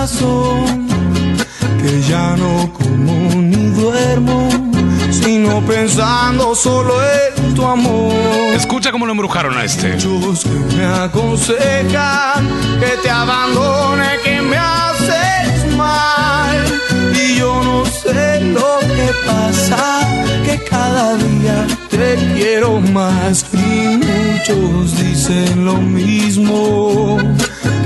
corazón, 0.00 0.88
que 1.82 2.00
ya 2.08 2.34
no 2.34 2.72
como 2.72 3.34
ni 3.34 3.66
duermo, 3.78 4.48
sino 5.10 5.60
pensando 5.66 6.54
solo 6.54 6.94
en 7.02 7.54
tu 7.54 7.66
amor. 7.66 8.54
Escucha 8.54 8.92
cómo 8.92 9.04
lo 9.04 9.12
embrujaron 9.12 9.58
a 9.58 9.64
este. 9.64 9.92
Muchos 9.92 10.44
que 10.44 10.76
me 10.76 10.86
aconsejan 10.86 12.48
que 12.80 12.96
te 13.02 13.10
abandone, 13.10 14.08
que 14.24 14.40
me 14.40 14.56
haces 14.56 15.76
mal. 15.76 16.56
Y 17.14 17.36
yo 17.36 17.62
no 17.62 17.84
sé 17.84 18.40
lo 18.40 18.78
que 18.80 19.10
pasa, 19.26 20.00
que 20.46 20.64
cada 20.64 21.16
día 21.16 21.66
te 21.90 22.14
quiero 22.36 22.80
más. 22.80 23.44
Y 23.52 23.98
muchos 23.98 24.96
dicen 24.96 25.66
lo 25.66 25.74
mismo, 25.74 27.18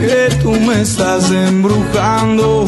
que 0.00 0.28
tú 0.42 0.52
me 0.52 0.82
estás 0.82 1.30
embrujando, 1.30 2.66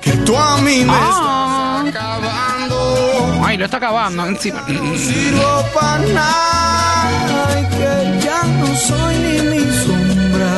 que 0.00 0.12
tú 0.24 0.36
a 0.36 0.56
mí 0.58 0.84
me 0.84 0.92
Ah. 0.92 1.82
estás 1.86 2.02
acabando. 2.02 3.44
Ay, 3.44 3.56
lo 3.56 3.64
está 3.64 3.76
acabando 3.78 4.26
encima. 4.26 4.60
No 4.68 4.96
sirvo 4.96 5.64
para 5.74 5.98
nada 6.06 7.60
y 7.60 7.64
que 7.76 8.24
ya 8.24 8.42
no 8.44 8.66
soy 8.76 9.14
ni 9.18 9.40
mi 9.50 9.60
sombra. 9.84 10.52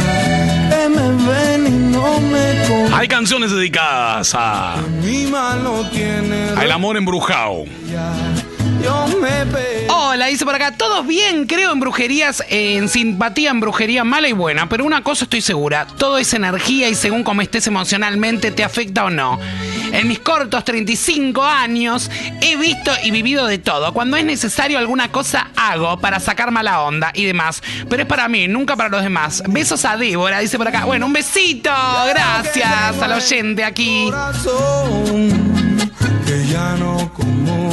Que 0.71 0.89
me 0.89 1.09
ven 1.29 1.67
y 1.67 1.71
no 1.93 2.21
me 2.21 2.67
con 2.69 2.95
Hay 2.95 3.09
canciones 3.09 3.51
dedicadas 3.51 4.35
a 4.35 4.77
mi 5.03 5.27
mano 5.27 5.83
tiene. 5.93 6.51
al 6.57 6.73
amor 6.73 6.97
embrujado. 6.97 7.65
Hola, 9.89 10.27
dice 10.27 10.45
por 10.45 10.55
acá, 10.55 10.73
todos 10.73 11.07
bien, 11.07 11.47
creo 11.47 11.73
en 11.73 11.81
brujerías, 11.81 12.43
en 12.49 12.89
simpatía 12.89 13.51
en 13.51 13.61
brujería 13.61 14.05
mala 14.05 14.29
y 14.29 14.33
buena, 14.33 14.69
pero 14.69 14.85
una 14.85 15.03
cosa 15.03 15.25
estoy 15.25 15.41
segura, 15.41 15.87
todo 15.99 16.19
es 16.19 16.33
energía 16.35 16.89
y 16.89 16.95
según 16.95 17.25
cómo 17.25 17.43
estés 17.43 17.67
emocionalmente 17.67 18.51
te 18.51 18.65
afecta 18.65 19.05
o 19.05 19.11
no. 19.11 19.41
En 19.93 20.09
mis 20.09 20.19
cortos 20.19 20.65
35 20.65 21.45
años 21.45 22.11
he 22.41 22.57
visto 22.57 22.91
y 23.05 23.11
vivido 23.11 23.47
de 23.47 23.59
todo. 23.59 23.93
Cuando 23.93 24.17
es 24.17 24.25
necesario 24.25 24.79
alguna 24.79 25.11
cosa 25.11 25.51
hago 25.57 25.99
para 25.99 26.21
sacar 26.21 26.51
mala 26.51 26.83
onda 26.83 27.13
y 27.15 27.25
demás, 27.25 27.63
pero 27.89 28.03
es 28.03 28.09
para 28.09 28.29
mí, 28.29 28.49
nunca 28.49 28.77
para 28.77 28.89
los 28.89 29.03
demás. 29.03 29.43
Besos 29.49 29.85
a 29.85 29.97
Débora, 29.97 30.41
dice 30.41 30.59
por 30.59 30.69
acá. 30.69 30.85
Bueno, 30.85 31.07
un 31.07 31.13
besito, 31.13 31.71
gracias 32.09 33.01
al 33.01 33.13
oyente 33.13 33.65
aquí. 33.65 34.11
que 36.27 36.47
ya 36.47 36.77
no 36.77 37.13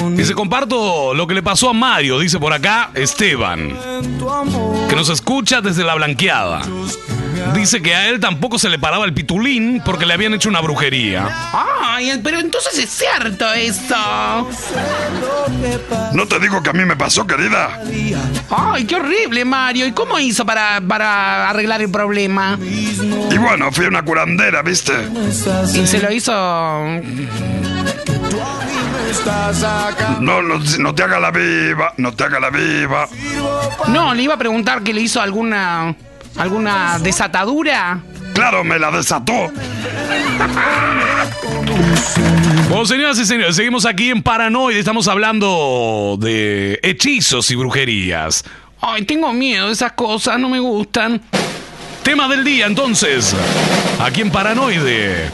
Dice, 0.10 0.34
comparto 0.34 1.14
lo 1.14 1.28
que 1.28 1.34
le 1.34 1.44
pasó 1.44 1.70
a 1.70 1.74
Mario, 1.74 2.20
dice 2.20 2.40
por 2.40 2.54
acá 2.54 2.92
Esteban, 2.94 3.78
tu 4.20 4.30
amor. 4.30 4.88
que 4.88 4.96
nos 4.96 5.10
escucha 5.10 5.62
desde 5.62 5.84
la 5.84 5.96
blanqueada. 5.96 6.62
Dice 7.56 7.82
que 7.82 7.96
a 7.96 8.08
él 8.10 8.20
tampoco 8.20 8.60
se 8.60 8.70
le 8.70 8.78
paraba 8.78 9.06
el 9.06 9.14
pitulín 9.14 9.82
porque 9.84 10.06
le 10.06 10.14
habían 10.14 10.34
hecho 10.34 10.48
una 10.50 10.62
brujería. 10.62 11.28
Ay, 11.54 12.20
pero 12.24 12.40
entonces 12.40 12.78
es 12.78 12.90
cierto 12.90 13.52
eso. 13.54 13.96
No 16.14 16.28
te 16.28 16.40
digo 16.40 16.62
que 16.62 16.70
a 16.70 16.74
mí 16.74 16.86
me 16.86 16.96
pasó, 16.96 17.26
querida. 17.26 17.80
Ay, 18.50 18.86
qué 18.86 18.96
horrible, 18.96 19.44
Mario. 19.46 19.88
¿Y 19.88 19.92
cómo 19.92 20.20
hizo 20.20 20.46
para, 20.46 20.82
para 20.82 21.50
arreglar 21.50 21.82
el 21.82 21.90
problema? 21.90 22.58
Y 22.62 23.38
bueno, 23.38 23.72
fui 23.72 23.86
a 23.86 23.90
una 23.90 24.04
curandera, 24.04 24.62
¿viste? 24.62 24.94
Y 25.76 25.88
se 25.88 26.00
lo 26.00 26.12
hizo. 26.12 26.32
No, 30.20 30.42
no, 30.42 30.60
no 30.80 30.96
te 30.96 31.04
haga 31.04 31.20
la 31.20 31.32
viva, 31.32 31.94
no 31.98 32.14
te 32.14 32.24
haga 32.24 32.40
la 32.40 32.50
viva. 32.50 33.08
No, 33.88 34.14
le 34.14 34.24
iba 34.24 34.36
a 34.36 34.38
preguntar 34.38 34.84
que 34.84 34.94
le 34.94 35.02
hizo 35.02 35.22
alguna. 35.22 35.96
alguna 36.38 37.00
desatadura. 37.00 38.00
Claro, 38.34 38.64
me 38.64 38.80
la 38.80 38.92
desató. 38.92 39.52
Bueno, 42.70 42.86
señoras 42.86 43.20
y 43.20 43.26
señores, 43.26 43.58
seguimos 43.58 43.86
aquí 43.86 44.12
en 44.12 44.24
Paranoide. 44.24 44.80
Estamos 44.80 45.10
hablando 45.10 46.18
de 46.18 46.80
hechizos 46.84 47.52
y 47.52 47.56
brujerías. 47.56 48.46
Ay, 48.80 49.04
tengo 49.04 49.34
miedo 49.34 49.68
de 49.68 49.74
esas 49.74 49.92
cosas, 49.92 50.40
no 50.40 50.48
me 50.48 50.60
gustan. 50.60 51.22
Tema 52.02 52.30
del 52.30 52.46
día, 52.46 52.68
entonces. 52.68 53.36
Aquí 54.00 54.22
en 54.22 54.32
Paranoide. 54.32 55.32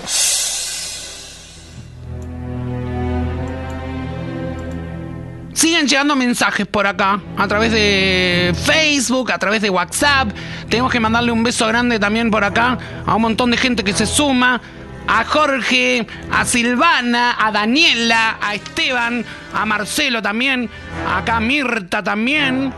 Siguen 5.57 5.87
llegando 5.87 6.15
mensajes 6.15 6.67
por 6.67 6.85
acá, 6.85 7.19
a 7.35 7.47
través 7.47 7.71
de 7.71 8.53
Facebook, 8.63 9.31
a 9.31 9.39
través 9.39 9.59
de 9.59 9.71
WhatsApp. 9.71 10.29
Tenemos 10.69 10.91
que 10.91 10.99
mandarle 10.99 11.31
un 11.31 11.41
beso 11.41 11.65
grande 11.65 11.97
también 11.97 12.29
por 12.29 12.43
acá 12.43 12.77
a 13.03 13.15
un 13.15 13.23
montón 13.23 13.49
de 13.49 13.57
gente 13.57 13.83
que 13.83 13.91
se 13.91 14.05
suma. 14.05 14.61
A 15.07 15.23
Jorge, 15.23 16.05
a 16.31 16.45
Silvana, 16.45 17.37
a 17.39 17.51
Daniela, 17.51 18.37
a 18.39 18.53
Esteban, 18.53 19.25
a 19.51 19.65
Marcelo 19.65 20.21
también, 20.21 20.69
acá 21.11 21.37
a 21.37 21.39
Mirta 21.39 22.03
también, 22.03 22.71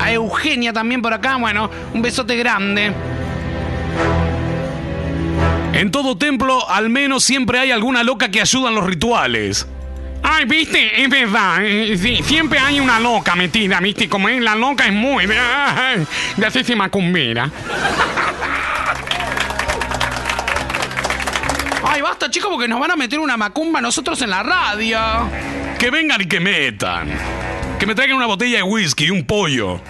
a 0.00 0.10
Eugenia 0.10 0.72
también 0.72 1.02
por 1.02 1.12
acá. 1.12 1.36
Bueno, 1.36 1.68
un 1.92 2.00
besote 2.00 2.34
grande. 2.38 2.94
En 5.74 5.90
todo 5.90 6.16
templo, 6.16 6.66
al 6.70 6.88
menos 6.88 7.24
siempre 7.24 7.58
hay 7.58 7.72
alguna 7.72 8.02
loca 8.02 8.30
que 8.30 8.40
ayuda 8.40 8.70
en 8.70 8.74
los 8.74 8.86
rituales. 8.86 9.66
Ay, 10.34 10.46
viste, 10.46 11.02
es 11.02 11.10
verdad. 11.10 11.62
eh, 11.62 11.98
sí, 11.98 12.22
siempre 12.24 12.58
hay 12.58 12.80
una 12.80 12.98
loca 12.98 13.36
metida, 13.36 13.80
viste. 13.80 14.08
Como 14.08 14.30
es, 14.30 14.40
la 14.40 14.54
loca 14.54 14.86
es 14.86 14.92
muy 14.92 15.24
ay, 15.24 16.06
de 16.38 16.46
hacerse 16.46 16.74
macumbera. 16.74 17.50
Ay, 21.84 22.00
basta, 22.00 22.30
chicos, 22.30 22.48
porque 22.50 22.66
nos 22.66 22.80
van 22.80 22.92
a 22.92 22.96
meter 22.96 23.18
una 23.18 23.36
macumba 23.36 23.82
nosotros 23.82 24.22
en 24.22 24.30
la 24.30 24.42
radio. 24.42 24.98
Que 25.78 25.90
vengan 25.90 26.22
y 26.22 26.24
que 26.26 26.40
metan. 26.40 27.10
Que 27.78 27.84
me 27.84 27.94
traigan 27.94 28.16
una 28.16 28.26
botella 28.26 28.56
de 28.56 28.62
whisky 28.62 29.04
y 29.04 29.10
un 29.10 29.26
pollo. 29.26 29.80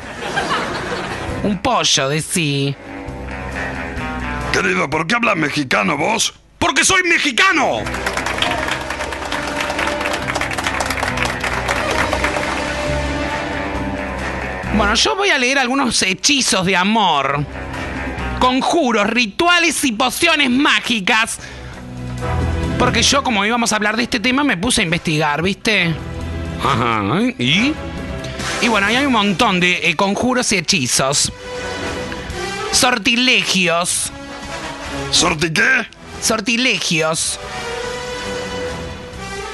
Un 1.45 1.59
pollo, 1.59 2.09
de 2.09 2.21
sí. 2.21 2.75
Querido, 4.53 4.91
¿por 4.91 5.07
qué 5.07 5.15
hablas 5.15 5.37
mexicano 5.37 5.97
vos? 5.97 6.35
¡Porque 6.59 6.85
soy 6.85 7.05
mexicano! 7.05 7.83
Bueno, 14.77 14.95
yo 14.95 15.17
voy 15.17 15.29
a 15.29 15.39
leer 15.39 15.59
algunos 15.59 16.03
hechizos 16.03 16.65
de 16.65 16.77
amor, 16.77 17.45
conjuros, 18.41 19.07
rituales 19.07 19.85
y 19.85 19.93
pociones 19.93 20.51
mágicas. 20.51 21.39
Porque 22.79 23.03
yo, 23.03 23.23
como 23.23 23.45
íbamos 23.45 23.73
a 23.73 23.77
hablar 23.77 23.97
de 23.97 24.05
este 24.05 24.19
tema, 24.19 24.45
me 24.45 24.57
puse 24.57 24.81
a 24.81 24.85
investigar, 24.85 25.43
¿viste? 25.43 25.95
Ajá, 26.65 27.03
¿y? 27.39 27.75
Y 28.63 28.69
bueno, 28.69 28.87
ahí 28.87 28.97
hay 28.97 29.07
un 29.07 29.13
montón 29.13 29.61
de 29.61 29.89
eh, 29.89 29.95
conjuros 29.95 30.51
y 30.53 30.57
hechizos. 30.57 31.33
Sortilegios. 32.73 34.11
¿Sorti 35.11 35.53
qué? 35.53 35.87
Sortilegios. 36.21 37.39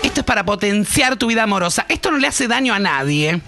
Esto 0.02 0.20
es 0.20 0.26
para 0.26 0.44
potenciar 0.44 1.16
tu 1.16 1.26
vida 1.26 1.42
amorosa. 1.42 1.84
Esto 1.88 2.10
no 2.10 2.18
le 2.18 2.28
hace 2.28 2.46
daño 2.46 2.72
a 2.72 2.78
nadie. 2.78 3.40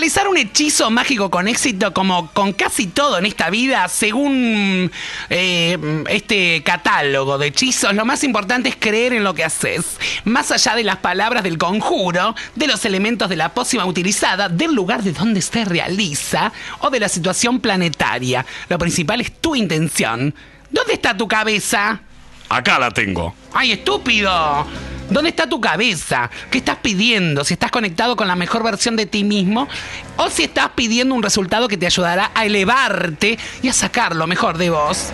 Realizar 0.00 0.28
un 0.28 0.38
hechizo 0.38 0.90
mágico 0.90 1.30
con 1.30 1.46
éxito, 1.46 1.92
como 1.92 2.30
con 2.32 2.54
casi 2.54 2.86
todo 2.86 3.18
en 3.18 3.26
esta 3.26 3.50
vida, 3.50 3.86
según 3.88 4.90
eh, 5.28 6.04
este 6.08 6.62
catálogo 6.62 7.36
de 7.36 7.48
hechizos, 7.48 7.94
lo 7.94 8.06
más 8.06 8.24
importante 8.24 8.70
es 8.70 8.76
creer 8.76 9.12
en 9.12 9.24
lo 9.24 9.34
que 9.34 9.44
haces. 9.44 9.98
Más 10.24 10.50
allá 10.52 10.74
de 10.74 10.84
las 10.84 10.96
palabras 10.96 11.42
del 11.42 11.58
conjuro, 11.58 12.34
de 12.54 12.66
los 12.66 12.86
elementos 12.86 13.28
de 13.28 13.36
la 13.36 13.52
pócima 13.52 13.84
utilizada, 13.84 14.48
del 14.48 14.72
lugar 14.72 15.02
de 15.02 15.12
donde 15.12 15.42
se 15.42 15.66
realiza 15.66 16.50
o 16.78 16.88
de 16.88 16.98
la 16.98 17.10
situación 17.10 17.60
planetaria. 17.60 18.46
Lo 18.70 18.78
principal 18.78 19.20
es 19.20 19.38
tu 19.38 19.54
intención. 19.54 20.34
¿Dónde 20.70 20.94
está 20.94 21.14
tu 21.14 21.28
cabeza? 21.28 22.00
Acá 22.48 22.78
la 22.78 22.90
tengo. 22.90 23.34
¡Ay, 23.52 23.72
estúpido! 23.72 24.66
¿Dónde 25.10 25.30
está 25.30 25.48
tu 25.48 25.60
cabeza? 25.60 26.30
¿Qué 26.50 26.58
estás 26.58 26.76
pidiendo? 26.76 27.44
Si 27.44 27.54
estás 27.54 27.72
conectado 27.72 28.14
con 28.14 28.28
la 28.28 28.36
mejor 28.36 28.62
versión 28.62 28.94
de 28.94 29.06
ti 29.06 29.24
mismo 29.24 29.68
o 30.16 30.30
si 30.30 30.44
estás 30.44 30.70
pidiendo 30.76 31.14
un 31.16 31.22
resultado 31.22 31.66
que 31.66 31.76
te 31.76 31.86
ayudará 31.86 32.30
a 32.34 32.46
elevarte 32.46 33.36
y 33.60 33.68
a 33.68 33.72
sacar 33.72 34.14
lo 34.14 34.28
mejor 34.28 34.56
de 34.56 34.70
vos. 34.70 35.08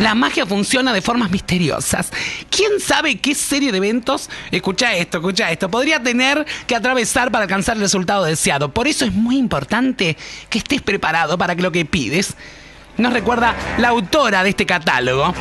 La 0.00 0.14
magia 0.14 0.44
funciona 0.44 0.92
de 0.92 1.02
formas 1.02 1.30
misteriosas. 1.30 2.10
¿Quién 2.48 2.80
sabe 2.80 3.20
qué 3.20 3.34
serie 3.34 3.70
de 3.70 3.78
eventos, 3.78 4.30
escucha 4.50 4.94
esto, 4.94 5.18
escucha 5.18 5.52
esto, 5.52 5.70
podría 5.70 6.02
tener 6.02 6.46
que 6.66 6.74
atravesar 6.74 7.30
para 7.30 7.44
alcanzar 7.44 7.76
el 7.76 7.82
resultado 7.82 8.24
deseado? 8.24 8.72
Por 8.72 8.88
eso 8.88 9.04
es 9.04 9.12
muy 9.12 9.36
importante 9.36 10.16
que 10.48 10.58
estés 10.58 10.80
preparado 10.80 11.36
para 11.38 11.54
que 11.54 11.62
lo 11.62 11.70
que 11.70 11.84
pides 11.84 12.34
nos 12.96 13.12
recuerda 13.12 13.54
la 13.78 13.88
autora 13.88 14.42
de 14.42 14.50
este 14.50 14.66
catálogo. 14.66 15.34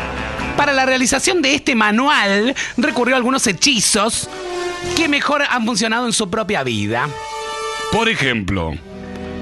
Para 0.58 0.74
la 0.74 0.86
realización 0.86 1.42
de 1.42 1.56
este 1.56 1.76
manual 1.76 2.56
recurrió 2.78 3.16
a 3.16 3.18
algunos 3.18 3.48
hechizos 3.48 4.30
que 4.96 5.08
mejor 5.08 5.44
han 5.50 5.66
funcionado 5.66 6.06
en 6.06 6.14
su 6.14 6.30
propia 6.30 6.64
vida. 6.64 7.08
Por 7.92 8.10
ejemplo, 8.10 8.74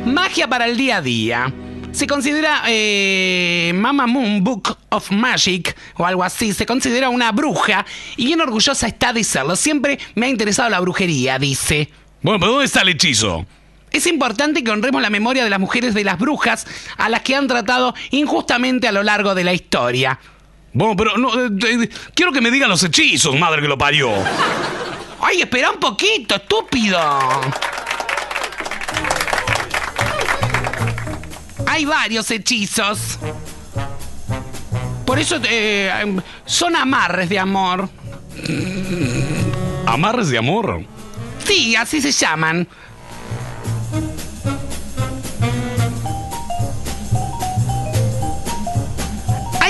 Magia 0.05 0.47
para 0.47 0.65
el 0.67 0.77
día 0.77 0.97
a 0.97 1.01
día. 1.01 1.53
Se 1.91 2.07
considera 2.07 2.61
eh, 2.67 3.71
Mama 3.75 4.07
Moon 4.07 4.43
Book 4.43 4.77
of 4.89 5.11
Magic 5.11 5.75
o 5.95 6.05
algo 6.05 6.23
así. 6.23 6.53
Se 6.53 6.65
considera 6.65 7.09
una 7.09 7.31
bruja 7.31 7.85
y 8.15 8.25
bien 8.25 8.39
orgullosa 8.39 8.87
está 8.87 9.11
de 9.13 9.23
serlo. 9.23 9.55
Siempre 9.55 9.99
me 10.15 10.27
ha 10.27 10.29
interesado 10.29 10.69
la 10.69 10.79
brujería, 10.79 11.39
dice. 11.39 11.89
bueno, 12.21 12.39
pero 12.39 12.51
¿dónde 12.53 12.65
está 12.65 12.81
el 12.81 12.89
hechizo? 12.89 13.45
Es 13.91 14.05
importante 14.05 14.63
que 14.63 14.71
honremos 14.71 15.01
la 15.01 15.09
memoria 15.09 15.43
de 15.43 15.49
las 15.49 15.59
mujeres 15.59 15.93
de 15.93 16.03
las 16.03 16.19
brujas 16.19 16.67
a 16.97 17.09
las 17.09 17.21
que 17.21 17.35
han 17.35 17.47
tratado 17.47 17.93
injustamente 18.11 18.87
a 18.87 18.91
lo 18.91 19.03
largo 19.03 19.33
de 19.33 19.43
la 19.43 19.53
historia. 19.53 20.19
Bueno, 20.73 20.95
pero 20.95 21.17
no, 21.17 21.33
eh, 21.33 21.49
eh, 21.65 21.89
quiero 22.13 22.31
que 22.31 22.41
me 22.41 22.51
digan 22.51 22.69
los 22.69 22.83
hechizos, 22.83 23.35
madre 23.39 23.61
que 23.61 23.67
lo 23.67 23.77
parió. 23.77 24.11
¡Ay, 25.21 25.41
espera 25.41 25.71
un 25.71 25.79
poquito, 25.79 26.35
estúpido! 26.35 26.99
Hay 31.65 31.85
varios 31.85 32.29
hechizos. 32.29 33.17
Por 35.05 35.17
eso 35.17 35.39
eh, 35.49 36.17
son 36.45 36.75
amarres 36.75 37.29
de 37.29 37.39
amor. 37.39 37.89
¿Amarres 39.85 40.29
de 40.29 40.37
amor? 40.37 40.83
Sí, 41.45 41.75
así 41.75 42.01
se 42.01 42.11
llaman. 42.11 42.67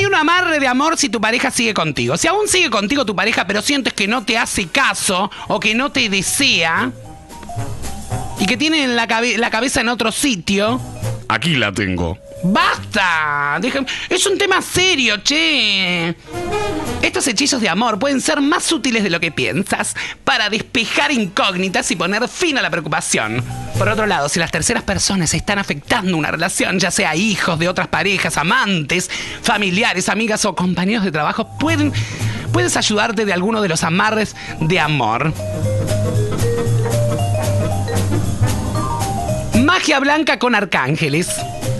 Un 0.07 0.15
amarre 0.15 0.59
de 0.59 0.67
amor 0.67 0.97
si 0.97 1.09
tu 1.09 1.21
pareja 1.21 1.51
sigue 1.51 1.73
contigo. 1.73 2.17
Si 2.17 2.27
aún 2.27 2.47
sigue 2.47 2.69
contigo 2.69 3.05
tu 3.05 3.15
pareja, 3.15 3.45
pero 3.45 3.61
sientes 3.61 3.93
que 3.93 4.07
no 4.07 4.23
te 4.23 4.37
hace 4.37 4.67
caso 4.67 5.29
o 5.47 5.59
que 5.59 5.75
no 5.75 5.91
te 5.91 6.09
desea 6.09 6.91
y 8.39 8.45
que 8.45 8.57
tiene 8.57 8.87
la, 8.87 9.07
la 9.37 9.49
cabeza 9.49 9.81
en 9.81 9.89
otro 9.89 10.11
sitio, 10.11 10.79
Aquí 11.29 11.55
la 11.55 11.71
tengo. 11.71 12.17
¡Basta! 12.43 13.59
Es 14.09 14.25
un 14.25 14.37
tema 14.37 14.61
serio, 14.61 15.17
che. 15.23 16.15
Estos 17.01 17.27
hechizos 17.27 17.61
de 17.61 17.69
amor 17.69 17.99
pueden 17.99 18.21
ser 18.21 18.41
más 18.41 18.71
útiles 18.71 19.03
de 19.03 19.09
lo 19.09 19.19
que 19.19 19.31
piensas 19.31 19.95
para 20.23 20.49
despejar 20.49 21.11
incógnitas 21.11 21.89
y 21.91 21.95
poner 21.95 22.27
fin 22.27 22.57
a 22.57 22.61
la 22.61 22.69
preocupación. 22.69 23.43
Por 23.77 23.89
otro 23.89 24.05
lado, 24.05 24.29
si 24.29 24.39
las 24.39 24.51
terceras 24.51 24.83
personas 24.83 25.33
están 25.33 25.59
afectando 25.59 26.17
una 26.17 26.31
relación, 26.31 26.79
ya 26.79 26.91
sea 26.91 27.15
hijos 27.15 27.59
de 27.59 27.69
otras 27.69 27.87
parejas, 27.87 28.37
amantes, 28.37 29.09
familiares, 29.41 30.09
amigas 30.09 30.45
o 30.45 30.55
compañeros 30.55 31.05
de 31.05 31.11
trabajo, 31.11 31.57
pueden, 31.59 31.93
puedes 32.51 32.75
ayudarte 32.77 33.25
de 33.25 33.33
alguno 33.33 33.61
de 33.61 33.69
los 33.69 33.83
amarres 33.83 34.35
de 34.59 34.79
amor. 34.79 35.33
Magia 39.67 39.99
blanca 39.99 40.39
con 40.39 40.55
arcángeles. 40.55 41.27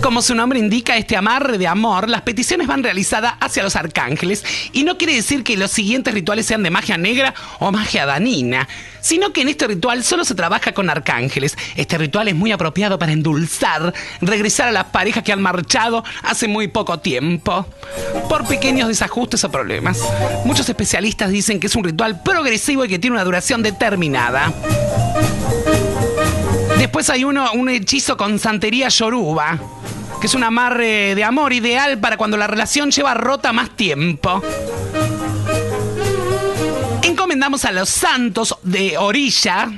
Como 0.02 0.20
su 0.20 0.34
nombre 0.34 0.58
indica, 0.58 0.98
este 0.98 1.16
amarre 1.16 1.56
de 1.56 1.66
amor, 1.66 2.10
las 2.10 2.20
peticiones 2.20 2.66
van 2.66 2.82
realizadas 2.82 3.32
hacia 3.40 3.62
los 3.62 3.76
arcángeles 3.76 4.44
y 4.74 4.84
no 4.84 4.98
quiere 4.98 5.14
decir 5.14 5.42
que 5.42 5.56
los 5.56 5.70
siguientes 5.70 6.12
rituales 6.12 6.44
sean 6.44 6.62
de 6.62 6.68
magia 6.70 6.98
negra 6.98 7.32
o 7.60 7.72
magia 7.72 8.04
danina, 8.04 8.68
sino 9.00 9.32
que 9.32 9.40
en 9.40 9.48
este 9.48 9.66
ritual 9.66 10.04
solo 10.04 10.26
se 10.26 10.34
trabaja 10.34 10.72
con 10.72 10.90
arcángeles. 10.90 11.56
Este 11.76 11.96
ritual 11.96 12.28
es 12.28 12.34
muy 12.34 12.52
apropiado 12.52 12.98
para 12.98 13.12
endulzar, 13.12 13.94
regresar 14.20 14.68
a 14.68 14.72
las 14.72 14.84
parejas 14.84 15.24
que 15.24 15.32
han 15.32 15.40
marchado 15.40 16.04
hace 16.22 16.46
muy 16.46 16.68
poco 16.68 17.00
tiempo, 17.00 17.66
por 18.28 18.46
pequeños 18.46 18.88
desajustes 18.88 19.44
o 19.44 19.50
problemas. 19.50 20.06
Muchos 20.44 20.68
especialistas 20.68 21.30
dicen 21.30 21.58
que 21.58 21.68
es 21.68 21.74
un 21.74 21.84
ritual 21.84 22.22
progresivo 22.22 22.84
y 22.84 22.88
que 22.88 22.98
tiene 22.98 23.16
una 23.16 23.24
duración 23.24 23.62
determinada. 23.62 24.52
Después 26.78 27.10
hay 27.10 27.24
uno, 27.24 27.50
un 27.54 27.68
hechizo 27.68 28.16
con 28.16 28.38
santería 28.38 28.88
yoruba, 28.88 29.58
que 30.20 30.28
es 30.28 30.34
un 30.34 30.44
amarre 30.44 31.16
de 31.16 31.24
amor 31.24 31.52
ideal 31.52 31.98
para 31.98 32.16
cuando 32.16 32.36
la 32.36 32.46
relación 32.46 32.92
lleva 32.92 33.14
rota 33.14 33.52
más 33.52 33.76
tiempo. 33.76 34.40
Encomendamos 37.02 37.64
a 37.64 37.72
los 37.72 37.88
santos 37.88 38.56
de 38.62 38.96
orilla, 38.96 39.72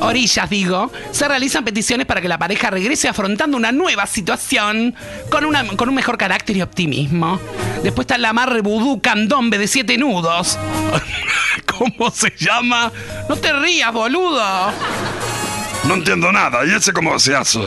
orillas 0.00 0.48
digo, 0.48 0.90
se 1.10 1.28
realizan 1.28 1.62
peticiones 1.62 2.06
para 2.06 2.22
que 2.22 2.28
la 2.28 2.38
pareja 2.38 2.70
regrese 2.70 3.08
afrontando 3.08 3.58
una 3.58 3.70
nueva 3.70 4.06
situación 4.06 4.94
con, 5.30 5.44
una, 5.44 5.66
con 5.76 5.90
un 5.90 5.94
mejor 5.94 6.16
carácter 6.16 6.56
y 6.56 6.62
optimismo. 6.62 7.38
Después 7.82 8.04
está 8.04 8.14
el 8.14 8.24
amarre 8.24 8.62
vudú 8.62 9.02
candombe 9.02 9.58
de 9.58 9.68
siete 9.68 9.98
nudos. 9.98 10.58
¿Cómo 11.78 12.10
se 12.10 12.32
llama? 12.38 12.90
No 13.28 13.36
te 13.36 13.52
rías, 13.52 13.92
boludo. 13.92 14.72
No 15.86 15.94
entiendo 15.94 16.32
nada. 16.32 16.64
¿Y 16.64 16.70
ese 16.70 16.92
cómo 16.92 17.18
se 17.18 17.34
hace? 17.34 17.60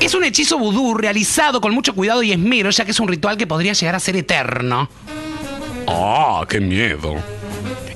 Es 0.00 0.14
un 0.14 0.24
hechizo 0.24 0.58
vudú 0.58 0.94
realizado 0.94 1.60
con 1.60 1.72
mucho 1.72 1.94
cuidado 1.94 2.22
y 2.22 2.32
esmero, 2.32 2.70
ya 2.70 2.84
que 2.84 2.90
es 2.90 3.00
un 3.00 3.08
ritual 3.08 3.36
que 3.36 3.46
podría 3.46 3.72
llegar 3.72 3.94
a 3.94 4.00
ser 4.00 4.16
eterno. 4.16 4.88
Ah, 5.86 6.44
qué 6.48 6.60
miedo. 6.60 7.16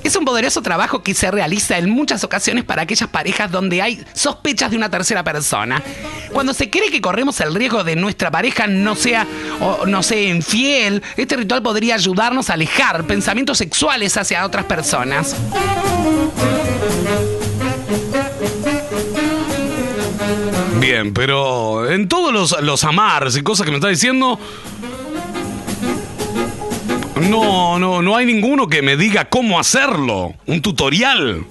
Es 0.06 0.14
un 0.14 0.24
poderoso 0.24 0.62
trabajo 0.62 1.02
que 1.02 1.14
se 1.14 1.32
realiza 1.32 1.78
en 1.78 1.90
muchas 1.90 2.22
ocasiones 2.22 2.62
para 2.62 2.82
aquellas 2.82 3.08
parejas 3.08 3.50
donde 3.50 3.82
hay 3.82 4.04
sospechas 4.12 4.70
de 4.70 4.76
una 4.76 4.88
tercera 4.88 5.24
persona. 5.24 5.82
Cuando 6.32 6.54
se 6.54 6.70
cree 6.70 6.92
que 6.92 7.00
corremos 7.00 7.40
el 7.40 7.52
riesgo 7.52 7.82
de 7.82 7.96
nuestra 7.96 8.30
pareja 8.30 8.68
no 8.68 8.94
sea 8.94 9.26
o 9.60 9.84
no 9.84 10.04
sea 10.04 10.22
infiel, 10.22 11.02
este 11.16 11.36
ritual 11.36 11.60
podría 11.60 11.96
ayudarnos 11.96 12.50
a 12.50 12.52
alejar 12.52 13.04
pensamientos 13.04 13.58
sexuales 13.58 14.16
hacia 14.16 14.46
otras 14.46 14.66
personas. 14.66 15.34
Bien, 20.86 21.12
pero 21.12 21.90
en 21.90 22.08
todos 22.08 22.32
los, 22.32 22.62
los 22.62 22.84
amarres 22.84 23.36
y 23.36 23.42
cosas 23.42 23.64
que 23.64 23.72
me 23.72 23.78
está 23.78 23.88
diciendo. 23.88 24.38
No, 27.28 27.76
no, 27.80 28.02
no 28.02 28.16
hay 28.16 28.24
ninguno 28.24 28.68
que 28.68 28.82
me 28.82 28.96
diga 28.96 29.24
cómo 29.24 29.58
hacerlo. 29.58 30.34
Un 30.46 30.62
tutorial. 30.62 31.44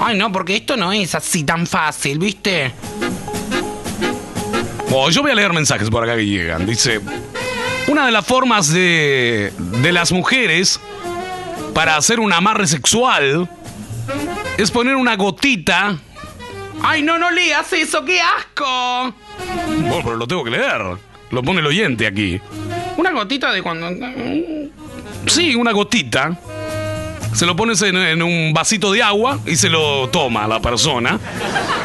Ay, 0.00 0.16
no, 0.16 0.32
porque 0.32 0.56
esto 0.56 0.78
no 0.78 0.94
es 0.94 1.14
así 1.14 1.44
tan 1.44 1.66
fácil, 1.66 2.18
¿viste? 2.18 2.72
Oh, 4.90 5.10
yo 5.10 5.20
voy 5.20 5.32
a 5.32 5.34
leer 5.34 5.52
mensajes 5.52 5.90
por 5.90 6.02
acá 6.02 6.16
que 6.16 6.24
llegan. 6.24 6.64
Dice, 6.64 7.02
una 7.86 8.06
de 8.06 8.12
las 8.12 8.24
formas 8.24 8.72
de, 8.72 9.52
de 9.58 9.92
las 9.92 10.10
mujeres 10.10 10.80
para 11.74 11.98
hacer 11.98 12.18
un 12.18 12.32
amarre 12.32 12.66
sexual 12.66 13.46
es 14.56 14.70
poner 14.70 14.96
una 14.96 15.16
gotita. 15.16 15.98
Ay, 16.82 17.02
no, 17.02 17.18
no 17.18 17.30
leas 17.30 17.72
eso, 17.72 18.04
qué 18.04 18.20
asco. 18.20 19.14
Bueno, 19.66 20.00
pero 20.02 20.16
lo 20.16 20.26
tengo 20.26 20.44
que 20.44 20.50
leer. 20.50 20.82
Lo 21.30 21.42
pone 21.42 21.60
el 21.60 21.66
oyente 21.66 22.06
aquí. 22.06 22.40
Una 22.96 23.10
gotita 23.12 23.52
de 23.52 23.62
cuando... 23.62 23.88
Sí, 25.26 25.54
una 25.54 25.72
gotita. 25.72 26.36
Se 27.34 27.46
lo 27.46 27.54
pones 27.54 27.80
en, 27.82 27.96
en 27.96 28.22
un 28.22 28.52
vasito 28.52 28.90
de 28.90 29.02
agua 29.02 29.38
y 29.46 29.56
se 29.56 29.68
lo 29.68 30.08
toma 30.08 30.48
la 30.48 30.60
persona. 30.60 31.18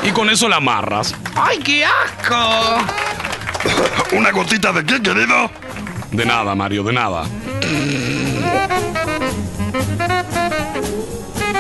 Y 0.04 0.12
con 0.12 0.30
eso 0.30 0.50
la 0.50 0.56
amarras. 0.58 1.14
¡Ay, 1.36 1.60
qué 1.60 1.86
asco! 1.86 2.78
¿Una 4.16 4.32
gotita 4.32 4.72
de 4.72 4.86
qué, 4.86 5.02
querido? 5.02 5.52
De 6.12 6.26
nada, 6.26 6.56
Mario, 6.56 6.84
de 6.84 6.94
nada. 6.94 7.26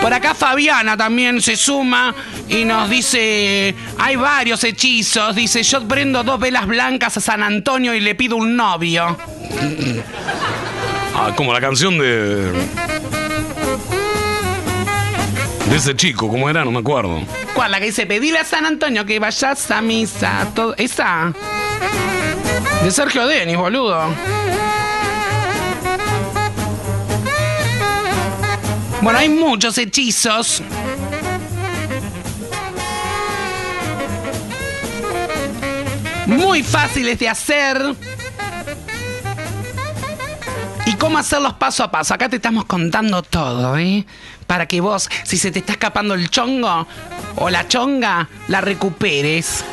Por 0.06 0.14
acá 0.14 0.36
Fabiana 0.36 0.95
también 0.95 1.41
se 1.41 1.56
suma 1.56 2.14
y 2.47 2.64
nos 2.64 2.88
dice, 2.91 3.74
hay 3.97 4.16
varios 4.16 4.64
hechizos. 4.64 5.36
Dice, 5.36 5.64
yo 5.64 5.88
prendo 5.88 6.24
dos 6.24 6.39
velas 6.39 6.68
blancas 6.68 7.18
a 7.18 7.22
San 7.22 7.41
Antonio 7.41 7.91
y 7.91 7.99
le 7.99 8.14
pido 8.14 8.36
un 8.36 8.56
novio. 8.56 9.18
Ah, 11.16 11.34
como 11.36 11.51
la 11.51 11.60
canción 11.60 11.97
de. 11.97 12.51
De 15.72 15.76
ese 15.76 15.95
chico, 15.95 16.30
¿cómo 16.30 16.51
era? 16.51 16.64
No 16.64 16.70
me 16.70 16.82
acuerdo. 16.82 17.24
¿Cuál? 17.56 17.72
La 17.72 17.80
que 17.80 17.88
dice, 17.88 18.06
pedile 18.06 18.38
a 18.38 18.43
San 18.43 18.64
Antonio 18.68 19.08
que 19.08 19.18
vayas 19.18 19.72
a 19.72 19.82
misa. 19.82 20.47
Todo, 20.53 20.76
esa. 20.78 21.34
De 22.84 22.91
Sergio 22.91 23.26
Denis, 23.26 23.58
boludo. 23.58 24.14
Bueno, 29.06 29.20
hay 29.20 29.30
muchos 29.30 29.78
hechizos. 29.78 30.64
Muy 36.26 36.64
fáciles 36.64 37.20
de 37.20 37.30
hacer. 37.30 37.95
Y 40.88 40.93
cómo 40.93 41.20
hacerlos 41.20 41.53
paso 41.53 41.84
a 41.84 41.91
paso. 41.91 42.16
Acá 42.16 42.30
te 42.30 42.38
estamos 42.38 42.66
contando 42.66 43.22
todo, 43.22 43.78
¿eh? 43.78 44.08
Para 44.47 44.66
que 44.66 44.82
vos, 44.82 45.08
si 45.24 45.38
se 45.38 45.51
te 45.51 45.60
está 45.60 45.74
escapando 45.74 46.16
el 46.16 46.32
chongo 46.32 46.88
o 47.36 47.51
la 47.51 47.68
chonga, 47.68 48.28
la 48.47 48.62
recuperes. 48.62 49.64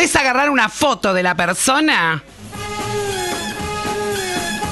Podés 0.00 0.16
agarrar 0.16 0.48
una 0.48 0.70
foto 0.70 1.12
de 1.12 1.22
la 1.22 1.34
persona 1.34 2.22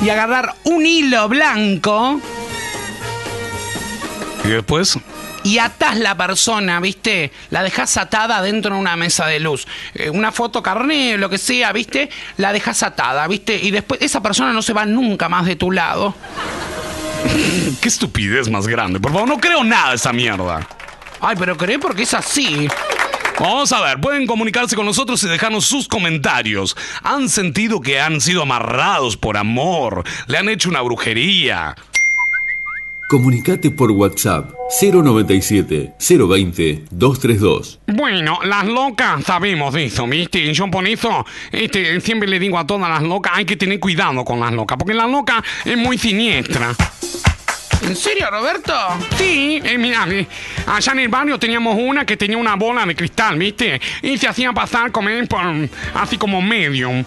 y 0.03 0.09
agarrar 0.09 0.55
un 0.65 0.87
hilo 0.87 1.29
blanco 1.29 2.19
¿Y 4.43 4.49
después? 4.49 4.99
y 5.43 5.59
atás 5.59 5.99
la 5.99 6.17
persona, 6.17 6.81
¿viste? 6.81 7.31
La 7.51 7.63
dejas 7.63 7.99
atada 7.99 8.41
dentro 8.41 8.75
de 8.75 8.81
una 8.81 8.97
mesa 8.97 9.27
de 9.27 9.39
luz. 9.39 9.67
Eh, 9.93 10.09
una 10.09 10.33
foto 10.33 10.63
carné, 10.63 11.19
lo 11.19 11.29
que 11.29 11.37
sea, 11.37 11.73
¿viste? 11.73 12.09
La 12.39 12.55
dejas 12.55 12.83
atada, 12.83 13.29
¿viste? 13.29 13.55
Y 13.55 13.71
después 13.71 14.01
esa 14.01 14.23
persona 14.23 14.55
no 14.55 14.63
se 14.63 14.73
va 14.73 14.87
nunca 14.87 15.29
más 15.29 15.45
de 15.45 15.57
tu 15.57 15.71
lado. 15.71 16.15
Qué 17.83 17.89
estupidez 17.89 18.49
más 18.49 18.67
grande. 18.67 18.99
Por 18.99 19.13
favor, 19.13 19.29
no 19.29 19.37
creo 19.37 19.63
nada 19.63 19.91
de 19.91 19.97
esa 19.97 20.11
mierda. 20.11 20.67
Ay, 21.21 21.37
pero 21.39 21.55
cree 21.55 21.79
porque 21.79 22.05
es 22.05 22.15
así. 22.15 22.67
Vamos 23.41 23.71
a 23.73 23.81
ver, 23.81 24.01
pueden 24.01 24.27
comunicarse 24.27 24.75
con 24.75 24.85
nosotros 24.85 25.23
y 25.23 25.29
dejarnos 25.29 25.65
sus 25.65 25.87
comentarios. 25.87 26.77
¿Han 27.05 27.29
sentido 27.29 27.81
que 27.81 28.01
han 28.01 28.21
sido 28.21 28.43
amarrados 28.43 29.17
por 29.17 29.37
amor? 29.37 30.03
¿Le 30.27 30.39
han 30.39 30.49
hecho 30.49 30.69
una 30.69 30.83
brujería? 30.83 31.77
Comunicate 33.09 33.71
por 33.71 33.93
WhatsApp 33.93 34.51
097 34.81 35.95
020 35.99 36.85
232. 36.91 37.79
Bueno, 37.87 38.41
las 38.45 38.67
locas 38.67 39.25
sabemos 39.25 39.73
de 39.73 39.87
eso, 39.87 40.07
¿viste? 40.09 40.41
Y 40.41 40.53
Yo 40.53 40.69
por 40.69 40.87
eso 40.87 41.25
este, 41.53 42.01
siempre 42.01 42.29
le 42.29 42.41
digo 42.41 42.59
a 42.59 42.67
todas 42.67 42.91
las 42.91 43.03
locas, 43.03 43.33
hay 43.37 43.45
que 43.45 43.57
tener 43.57 43.79
cuidado 43.79 44.25
con 44.25 44.41
las 44.41 44.53
locas, 44.53 44.77
porque 44.77 44.95
la 44.95 45.07
loca 45.07 45.43
es 45.65 45.79
muy 45.79 45.97
siniestra. 45.97 46.75
¿En 47.83 47.97
serio, 47.97 48.27
Roberto? 48.31 48.75
Sí, 49.17 49.61
eh, 49.65 49.79
mira, 49.79 50.07
eh, 50.09 50.27
allá 50.67 50.93
en 50.93 50.99
el 51.01 51.09
barrio 51.09 51.39
teníamos 51.39 51.77
una 51.79 52.05
que 52.05 52.17
tenía 52.17 52.37
una 52.37 52.57
bola 52.57 52.85
de 52.85 52.95
cristal, 52.95 53.39
¿viste? 53.39 53.81
Y 54.03 54.19
se 54.19 54.29
hacía 54.29 54.53
pasar 54.53 54.91
como, 54.91 55.09
así 55.95 56.19
como 56.19 56.43
medium. 56.43 57.05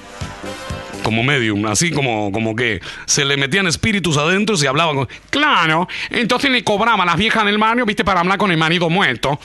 Como 1.04 1.24
medium, 1.24 1.66
así 1.66 1.92
como, 1.92 2.32
como 2.32 2.56
que 2.56 2.80
se 3.06 3.26
le 3.26 3.36
metían 3.36 3.68
espíritus 3.68 4.18
adentro 4.18 4.56
y 4.56 4.60
se 4.60 4.68
hablaban 4.68 4.96
con... 4.96 5.10
Claro, 5.30 5.88
entonces 6.10 6.52
le 6.52 6.64
cobraba 6.64 7.04
a 7.04 7.06
las 7.06 7.18
viejas 7.18 7.44
del 7.46 7.58
barrio, 7.58 7.86
¿viste? 7.86 8.04
Para 8.04 8.22
hablar 8.22 8.38
con 8.38 8.52
el 8.52 8.58
marido 8.58 8.90
muerto. 8.90 9.40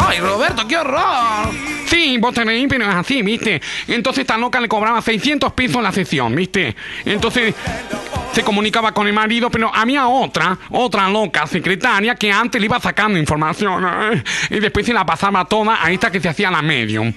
Ay, 0.00 0.20
Roberto, 0.20 0.66
qué 0.66 0.76
horror. 0.76 1.52
Sí, 1.86 2.18
vos 2.18 2.34
te 2.34 2.44
reís, 2.44 2.66
pero 2.68 2.84
es 2.88 2.94
así, 2.94 3.22
¿viste? 3.22 3.60
Entonces 3.86 4.22
esta 4.22 4.36
loca 4.36 4.60
le 4.60 4.68
cobraba 4.68 5.00
600 5.00 5.52
pesos 5.52 5.82
la 5.82 5.92
sesión, 5.92 6.34
¿viste? 6.34 6.74
Entonces 7.04 7.54
se 8.38 8.44
comunicaba 8.44 8.92
con 8.92 9.08
el 9.08 9.12
marido, 9.12 9.50
pero 9.50 9.68
había 9.74 10.06
otra, 10.06 10.56
otra 10.70 11.08
loca 11.08 11.44
secretaria 11.48 12.14
que 12.14 12.30
antes 12.30 12.60
le 12.60 12.66
iba 12.66 12.78
sacando 12.78 13.18
información 13.18 13.84
¿eh? 13.84 14.22
y 14.50 14.60
después 14.60 14.86
se 14.86 14.92
la 14.92 15.04
pasaba 15.04 15.44
toda 15.44 15.84
a 15.84 15.90
esta 15.90 16.08
que 16.12 16.20
se 16.20 16.28
hacía 16.28 16.48
la 16.48 16.62
medium. 16.62 17.12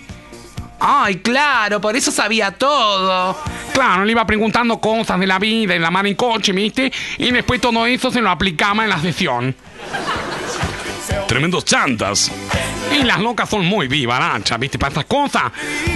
Ay, 0.79 1.17
claro, 1.17 1.79
por 1.79 1.95
eso 1.95 2.09
sabía 2.09 2.49
todo. 2.49 3.37
Claro, 3.71 4.03
le 4.03 4.13
iba 4.13 4.25
preguntando 4.25 4.79
cosas 4.79 5.19
de 5.19 5.27
la 5.27 5.37
vida, 5.37 5.73
de 5.73 5.79
la 5.79 5.91
mar 5.91 6.07
en 6.07 6.15
coche, 6.15 6.53
¿viste? 6.53 6.91
Y 7.19 7.29
después 7.29 7.61
todo 7.61 7.85
eso 7.85 8.09
se 8.09 8.19
lo 8.19 8.31
aplicaba 8.31 8.81
en 8.81 8.89
la 8.89 8.97
sesión. 8.99 9.55
Tremendos 11.27 11.65
chantas. 11.65 12.31
Y 12.99 13.03
las 13.03 13.19
locas 13.19 13.47
son 13.47 13.63
muy 13.63 13.87
vivarachas, 13.87 14.57
¿viste? 14.59 14.79
Para 14.79 14.91
esas 14.93 15.05
cosas. 15.05 15.43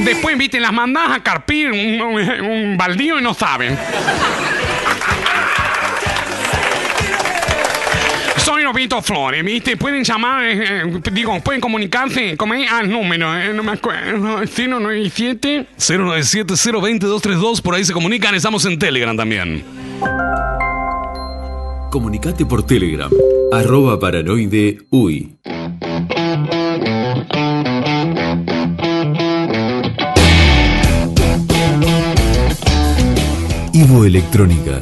Después, 0.01 0.37
¿viste? 0.37 0.59
Las 0.59 0.71
mandás 0.71 1.09
a 1.17 1.23
carpir 1.23 1.71
un, 1.71 1.99
un- 1.99 2.41
un 2.41 2.77
baldío 2.77 3.17
y 3.17 3.23
no 3.23 3.33
saben. 3.33 3.75
Soy 8.45 8.63
Robito 8.63 9.01
Flores, 9.01 9.43
¿viste? 9.43 9.75
Pueden 9.75 10.03
llamar, 10.03 10.45
eh, 10.45 10.83
eh, 10.83 11.01
digo, 11.11 11.39
pueden 11.39 11.59
comunicarse 11.59 12.37
como 12.37 12.53
es 12.53 12.71
al 12.71 12.87
número, 12.91 13.35
eh, 13.35 13.51
no 13.55 13.63
me 13.63 13.71
acuerdo, 13.71 14.45
097. 14.45 15.65
097-020-232, 15.79 17.63
por 17.63 17.73
ahí 17.73 17.83
se 17.83 17.91
comunican, 17.91 18.35
estamos 18.35 18.63
en 18.65 18.77
Telegram 18.77 19.17
también. 19.17 19.63
Comunicate 21.89 22.45
por 22.45 22.63
Telegram. 22.63 23.09
Arroba 23.51 23.99
paranoide 23.99 24.77
uy. 24.91 25.37
Ivo 33.73 34.05
Electrónica. 34.05 34.81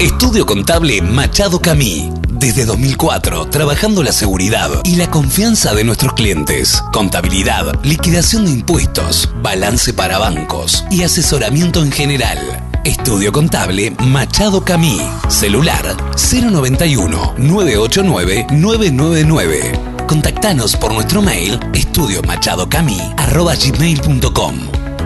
Estudio 0.00 0.46
Contable 0.46 1.02
Machado 1.02 1.60
Camí. 1.60 2.10
Desde 2.30 2.64
2004, 2.64 3.50
trabajando 3.50 4.02
la 4.02 4.12
seguridad 4.12 4.70
y 4.84 4.96
la 4.96 5.10
confianza 5.10 5.74
de 5.74 5.84
nuestros 5.84 6.14
clientes. 6.14 6.82
Contabilidad, 6.90 7.84
liquidación 7.84 8.46
de 8.46 8.52
impuestos, 8.52 9.28
balance 9.42 9.92
para 9.92 10.16
bancos 10.16 10.86
y 10.90 11.02
asesoramiento 11.02 11.82
en 11.82 11.92
general. 11.92 12.67
Estudio 12.84 13.32
Contable 13.32 13.90
Machado 14.06 14.64
Camí. 14.64 15.00
Celular 15.28 15.96
091 16.16 17.34
989 17.36 18.46
999. 18.50 19.72
Contactanos 20.06 20.76
por 20.76 20.92
nuestro 20.92 21.22
mail 21.22 21.58
estudiomachadocamí.com. 21.74 24.54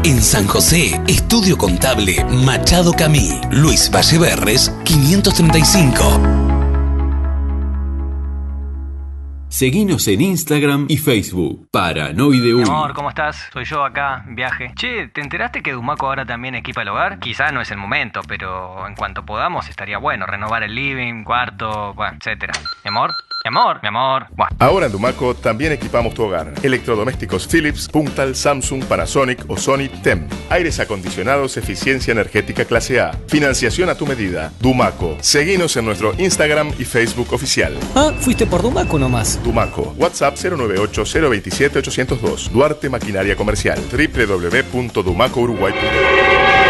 En 0.04 0.20
San 0.20 0.48
José, 0.48 1.00
Estudio 1.06 1.56
Contable 1.56 2.24
Machado 2.24 2.92
Camí. 2.92 3.40
Luis 3.50 3.88
Valleverres 3.90 4.70
535. 4.84 6.41
Seguinos 9.53 10.09
en 10.09 10.22
Instagram 10.22 10.86
y 10.88 10.96
Facebook. 10.96 11.68
Paranoide 11.70 12.55
1. 12.55 12.66
Amor, 12.72 12.94
¿cómo 12.94 13.11
estás? 13.11 13.50
Soy 13.53 13.66
yo 13.66 13.84
acá, 13.84 14.24
viaje. 14.28 14.72
Che, 14.74 15.09
¿te 15.09 15.20
enteraste 15.20 15.62
que 15.62 15.72
Dumaco 15.72 16.07
ahora 16.07 16.24
también 16.24 16.55
equipa 16.55 16.80
el 16.80 16.88
hogar? 16.88 17.18
Quizá 17.18 17.53
no 17.53 17.61
es 17.61 17.70
el 17.70 17.76
momento, 17.76 18.22
pero 18.26 18.86
en 18.88 18.94
cuanto 18.94 19.26
podamos 19.26 19.68
estaría 19.68 19.98
bueno 19.98 20.24
renovar 20.24 20.62
el 20.62 20.74
living, 20.74 21.22
cuarto, 21.22 21.92
bueno, 21.92 22.16
etcétera. 22.18 22.55
Amor, 22.86 23.11
mi 23.45 23.49
amor, 23.49 23.80
mi 23.82 23.88
amor. 23.88 24.26
Buah. 24.36 24.49
Ahora 24.59 24.86
en 24.86 24.93
Dumaco 24.93 25.34
también 25.34 25.72
equipamos 25.72 26.14
tu 26.14 26.22
hogar. 26.22 26.53
Electrodomésticos 26.62 27.47
Philips, 27.49 27.88
Puntal, 27.88 28.36
Samsung, 28.36 28.84
Panasonic 28.84 29.45
o 29.49 29.57
Sony 29.57 29.88
TEM. 30.03 30.28
Aires 30.51 30.78
acondicionados, 30.80 31.57
eficiencia 31.57 32.12
energética 32.12 32.64
clase 32.64 33.01
A. 33.01 33.12
Financiación 33.26 33.88
a 33.88 33.95
tu 33.97 34.07
medida. 34.07 34.53
Dumaco. 34.61 35.16
Seguinos 35.20 35.76
en 35.76 35.86
nuestro 35.86 36.14
Instagram 36.18 36.72
y 36.78 36.84
Facebook 36.84 37.32
oficial. 37.32 37.76
Ah, 37.97 38.12
fuiste 38.18 38.47
por 38.47 38.62
Dumaco 38.62 38.97
nomás. 38.99 39.43
Dumaco. 39.43 39.95
WhatsApp 39.99 40.36
098-027-802. 40.36 42.51
Duarte 42.51 42.88
Maquinaria 42.88 43.34
Comercial. 43.36 43.78
www.dumacouruguay.com 43.90 46.61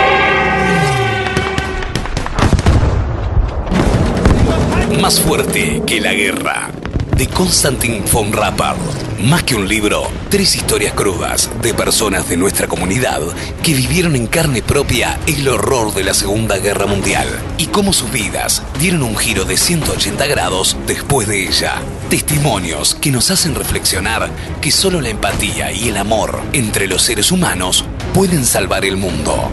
Más 5.02 5.20
fuerte 5.20 5.82
que 5.84 6.00
la 6.00 6.14
guerra. 6.14 6.70
De 7.16 7.26
Konstantin 7.26 8.04
von 8.12 8.32
Rappard. 8.32 8.78
Más 9.24 9.42
que 9.42 9.56
un 9.56 9.66
libro, 9.66 10.08
tres 10.30 10.54
historias 10.54 10.92
crudas 10.92 11.50
de 11.60 11.74
personas 11.74 12.28
de 12.28 12.36
nuestra 12.36 12.68
comunidad 12.68 13.20
que 13.64 13.74
vivieron 13.74 14.14
en 14.14 14.28
carne 14.28 14.62
propia 14.62 15.18
el 15.26 15.48
horror 15.48 15.92
de 15.92 16.04
la 16.04 16.14
Segunda 16.14 16.56
Guerra 16.58 16.86
Mundial 16.86 17.26
y 17.58 17.66
cómo 17.66 17.92
sus 17.92 18.12
vidas 18.12 18.62
dieron 18.78 19.02
un 19.02 19.16
giro 19.16 19.44
de 19.44 19.56
180 19.56 20.24
grados 20.28 20.76
después 20.86 21.26
de 21.26 21.48
ella. 21.48 21.82
Testimonios 22.08 22.94
que 22.94 23.10
nos 23.10 23.32
hacen 23.32 23.56
reflexionar 23.56 24.30
que 24.60 24.70
solo 24.70 25.00
la 25.00 25.08
empatía 25.08 25.72
y 25.72 25.88
el 25.88 25.96
amor 25.96 26.40
entre 26.52 26.86
los 26.86 27.02
seres 27.02 27.32
humanos 27.32 27.84
pueden 28.14 28.44
salvar 28.44 28.84
el 28.84 28.96
mundo. 28.96 29.50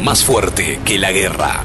Más 0.00 0.22
fuerte 0.22 0.78
que 0.84 0.98
la 1.00 1.10
guerra. 1.10 1.64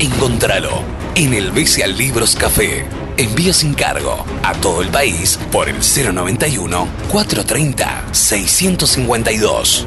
Encontralo 0.00 0.82
en 1.14 1.34
el 1.34 1.52
Bestial 1.52 1.96
Libros 1.96 2.34
Café. 2.34 2.84
Envío 3.16 3.54
sin 3.54 3.74
cargo 3.74 4.24
a 4.42 4.52
todo 4.54 4.82
el 4.82 4.88
país 4.88 5.38
por 5.52 5.68
el 5.68 5.76
091 5.76 6.88
430 7.10 8.04
652. 8.12 9.86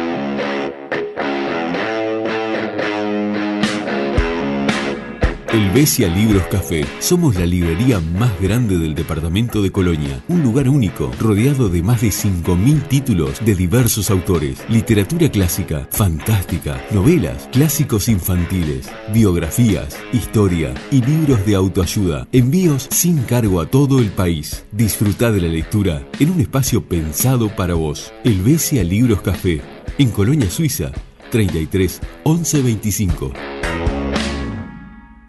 El 5.53 5.69
Besia 5.71 6.07
Libros 6.07 6.43
Café. 6.47 6.85
Somos 6.99 7.35
la 7.35 7.45
librería 7.45 7.99
más 7.99 8.39
grande 8.39 8.77
del 8.77 8.95
departamento 8.95 9.61
de 9.61 9.69
Colonia. 9.69 10.23
Un 10.29 10.41
lugar 10.43 10.69
único, 10.69 11.11
rodeado 11.19 11.67
de 11.67 11.83
más 11.83 11.99
de 11.99 12.07
5.000 12.07 12.87
títulos 12.87 13.43
de 13.43 13.53
diversos 13.53 14.09
autores. 14.09 14.63
Literatura 14.69 15.29
clásica, 15.29 15.89
fantástica, 15.91 16.81
novelas, 16.91 17.49
clásicos 17.51 18.07
infantiles, 18.07 18.89
biografías, 19.13 19.97
historia 20.13 20.73
y 20.89 21.01
libros 21.01 21.45
de 21.45 21.55
autoayuda. 21.55 22.29
Envíos 22.31 22.87
sin 22.89 23.17
cargo 23.23 23.59
a 23.59 23.65
todo 23.65 23.99
el 23.99 24.09
país. 24.09 24.63
Disfruta 24.71 25.33
de 25.33 25.41
la 25.41 25.49
lectura 25.49 26.07
en 26.21 26.31
un 26.31 26.39
espacio 26.39 26.81
pensado 26.81 27.53
para 27.53 27.73
vos. 27.73 28.13
El 28.23 28.41
Besia 28.41 28.85
Libros 28.85 29.21
Café. 29.21 29.59
En 29.97 30.11
Colonia 30.11 30.49
Suiza. 30.49 30.93
33 31.29 31.99
11 32.23 32.61
25. 32.61 33.50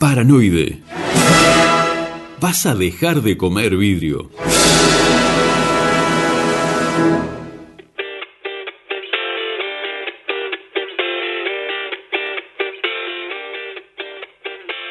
Paranoide. 0.02 0.82
Vas 2.40 2.66
a 2.66 2.74
dejar 2.74 3.22
de 3.22 3.36
comer 3.36 3.76
vidrio. 3.76 4.30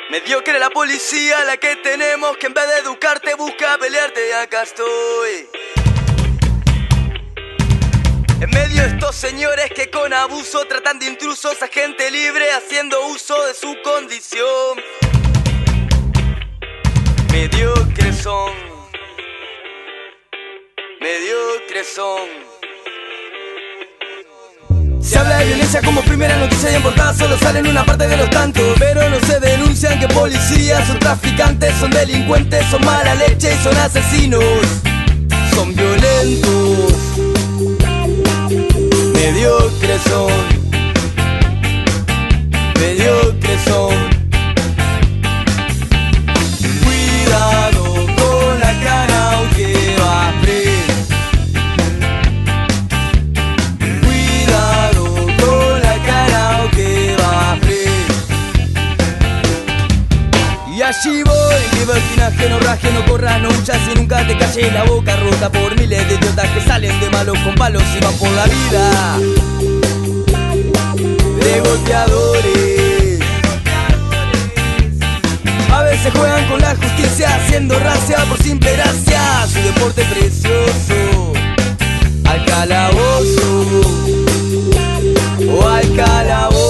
Mediocre 0.10 0.58
la 0.60 0.70
policía, 0.70 1.44
la 1.44 1.58
que 1.58 1.76
tenemos 1.76 2.38
que 2.38 2.48
en 2.48 2.54
vez 2.54 2.64
de 2.68 2.78
educarte 2.80 3.36
busca 3.36 3.78
pelearte 3.78 4.34
acá 4.36 4.64
estoy. 4.64 5.61
Medio 8.54 8.84
estos 8.84 9.16
señores 9.16 9.70
que 9.76 9.90
con 9.90 10.14
abuso 10.14 10.66
tratan 10.66 11.00
de 11.00 11.06
intrusos 11.08 11.62
a 11.62 11.68
gente 11.68 12.12
libre 12.12 12.52
haciendo 12.52 13.08
uso 13.08 13.36
de 13.46 13.54
su 13.54 13.76
condición. 13.84 14.78
Mediocres 17.32 18.18
son. 18.18 18.52
Mediocres 21.00 21.88
son. 21.96 22.52
Se 25.02 25.18
habla 25.18 25.38
de 25.40 25.46
violencia 25.46 25.82
como 25.82 26.02
primera 26.02 26.38
noticia 26.38 26.72
y 26.72 26.76
en 26.76 26.84
portada 26.84 27.14
solo 27.14 27.38
salen 27.38 27.68
una 27.68 27.84
parte 27.84 28.08
de 28.08 28.16
los 28.16 28.30
tantos 28.30 28.64
Pero 28.78 29.10
no 29.10 29.20
se 29.22 29.40
denuncian 29.40 30.00
que 30.00 30.08
policías 30.08 30.88
son 30.88 31.00
traficantes, 31.00 31.74
son 31.80 31.90
delincuentes, 31.90 32.66
son 32.70 32.86
mala 32.86 33.16
leche 33.16 33.54
y 33.54 33.64
son 33.64 33.76
asesinos 33.78 34.44
Son 35.56 35.76
violentos 35.76 36.91
Mediocres 39.32 40.02
son. 40.10 40.30
Mediocres 42.82 43.62
son 43.64 44.11
voy, 61.86 61.96
libertinaje, 61.96 62.50
no 62.50 62.60
raje, 62.60 62.92
no 62.92 63.06
corras, 63.06 63.42
no 63.42 63.50
huyas 63.50 63.80
y 63.92 63.98
nunca 63.98 64.26
te 64.26 64.38
calles 64.38 64.74
la 64.74 64.84
boca 64.84 65.16
rota 65.16 65.52
por 65.52 65.80
miles 65.80 66.08
de 66.08 66.16
idiotas 66.16 66.48
que 66.50 66.62
salen 66.62 67.00
de 67.00 67.10
malos 67.10 67.38
con 67.40 67.56
palos 67.56 67.84
y 67.96 68.04
van 68.04 68.14
por 68.16 68.32
la 68.32 68.46
vida 68.46 69.18
de 71.44 71.60
golpeadores. 71.62 73.20
A 75.72 75.84
veces 75.84 76.14
juegan 76.14 76.48
con 76.48 76.62
la 76.62 76.76
justicia 76.76 77.36
haciendo 77.36 77.80
racia 77.80 78.18
por 78.26 78.42
simple 78.42 78.74
gracia, 78.74 79.48
su 79.48 79.60
deporte 79.62 80.04
precioso. 80.06 81.34
Al 82.26 82.46
calabozo 82.46 83.66
o 85.50 85.68
al 85.68 85.96
calabozo. 85.96 86.61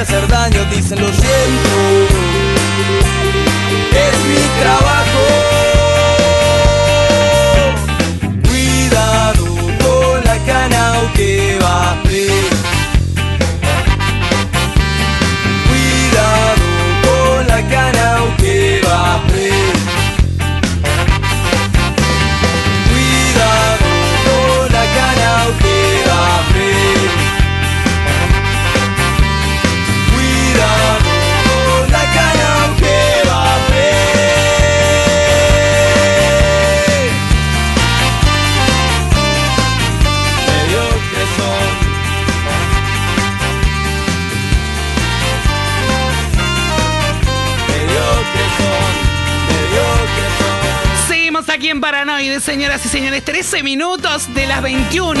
Hacer 0.00 0.26
daño, 0.28 0.64
dicen 0.70 1.00
lo 1.00 1.08
siento. 1.08 2.29
Minutos 54.62 55.14
de 55.14 55.20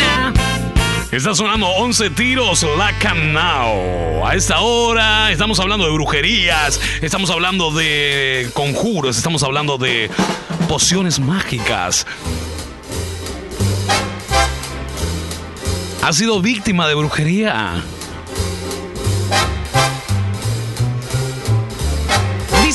Está 1.12 1.34
sonando 1.34 1.66
11 1.66 2.10
tiros 2.10 2.64
la 2.76 2.92
Now. 3.14 4.26
A 4.26 4.34
esta 4.34 4.60
hora 4.60 5.32
estamos 5.32 5.58
hablando 5.58 5.86
de 5.86 5.92
brujerías, 5.92 6.80
estamos 7.00 7.30
hablando 7.30 7.72
de 7.72 8.48
conjuros, 8.52 9.16
estamos 9.16 9.42
hablando 9.42 9.76
de 9.78 10.10
pociones 10.68 11.18
mágicas. 11.18 12.06
¿Has 16.02 16.16
sido 16.16 16.40
víctima 16.40 16.86
de 16.86 16.94
brujería? 16.94 17.82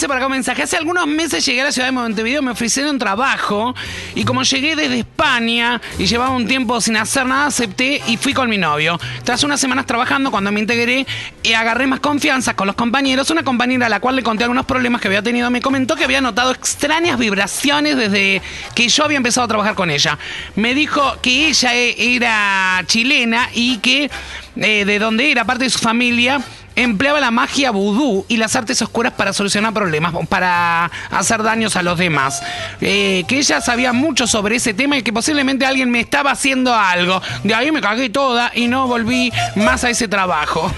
Para 0.07 0.19
acá 0.19 0.27
un 0.27 0.33
mensaje. 0.33 0.61
Hace 0.61 0.77
algunos 0.77 1.07
meses 1.07 1.43
llegué 1.43 1.61
a 1.61 1.63
la 1.65 1.71
ciudad 1.71 1.87
de 1.87 1.91
Montevideo, 1.91 2.43
me 2.43 2.51
ofrecieron 2.51 2.99
trabajo 2.99 3.73
y 4.13 4.23
como 4.23 4.43
llegué 4.43 4.75
desde 4.75 4.99
España 4.99 5.81
y 5.97 6.05
llevaba 6.05 6.35
un 6.35 6.47
tiempo 6.47 6.79
sin 6.79 6.95
hacer 6.95 7.25
nada, 7.25 7.47
acepté 7.47 8.01
y 8.07 8.17
fui 8.17 8.33
con 8.33 8.47
mi 8.47 8.59
novio. 8.59 8.99
Tras 9.23 9.43
unas 9.43 9.59
semanas 9.59 9.87
trabajando, 9.87 10.29
cuando 10.29 10.51
me 10.51 10.59
integré 10.59 11.07
y 11.41 11.53
agarré 11.53 11.87
más 11.87 12.01
confianza 12.01 12.55
con 12.55 12.67
los 12.67 12.75
compañeros, 12.75 13.31
una 13.31 13.43
compañera 13.43 13.87
a 13.87 13.89
la 13.89 13.99
cual 13.99 14.15
le 14.15 14.21
conté 14.21 14.43
algunos 14.43 14.65
problemas 14.65 15.01
que 15.01 15.07
había 15.07 15.23
tenido 15.23 15.49
me 15.49 15.61
comentó 15.61 15.95
que 15.95 16.03
había 16.03 16.21
notado 16.21 16.51
extrañas 16.51 17.17
vibraciones 17.17 17.97
desde 17.97 18.43
que 18.75 18.87
yo 18.87 19.05
había 19.05 19.17
empezado 19.17 19.45
a 19.45 19.47
trabajar 19.47 19.73
con 19.73 19.89
ella. 19.89 20.19
Me 20.55 20.75
dijo 20.75 21.17
que 21.21 21.47
ella 21.47 21.73
e- 21.73 22.15
era 22.15 22.83
chilena 22.85 23.49
y 23.53 23.77
que 23.79 24.11
eh, 24.57 24.85
de 24.85 24.99
donde 24.99 25.31
era 25.31 25.45
parte 25.45 25.63
de 25.63 25.69
su 25.71 25.79
familia 25.79 26.41
empleaba 26.75 27.19
la 27.19 27.31
magia 27.31 27.71
vudú 27.71 28.25
y 28.27 28.37
las 28.37 28.55
artes 28.55 28.81
oscuras 28.81 29.13
para 29.13 29.33
solucionar 29.33 29.73
problemas, 29.73 30.13
para 30.27 30.91
hacer 31.11 31.43
daños 31.43 31.75
a 31.75 31.83
los 31.83 31.97
demás. 31.97 32.41
Eh, 32.81 33.23
que 33.27 33.39
ella 33.39 33.61
sabía 33.61 33.93
mucho 33.93 34.27
sobre 34.27 34.57
ese 34.57 34.73
tema 34.73 34.97
y 34.97 35.03
que 35.03 35.13
posiblemente 35.13 35.65
alguien 35.65 35.89
me 35.89 35.99
estaba 35.99 36.31
haciendo 36.31 36.73
algo. 36.75 37.21
De 37.43 37.53
ahí 37.53 37.71
me 37.71 37.81
cagué 37.81 38.09
toda 38.09 38.51
y 38.53 38.67
no 38.67 38.87
volví 38.87 39.31
más 39.55 39.83
a 39.83 39.89
ese 39.89 40.07
trabajo. 40.07 40.71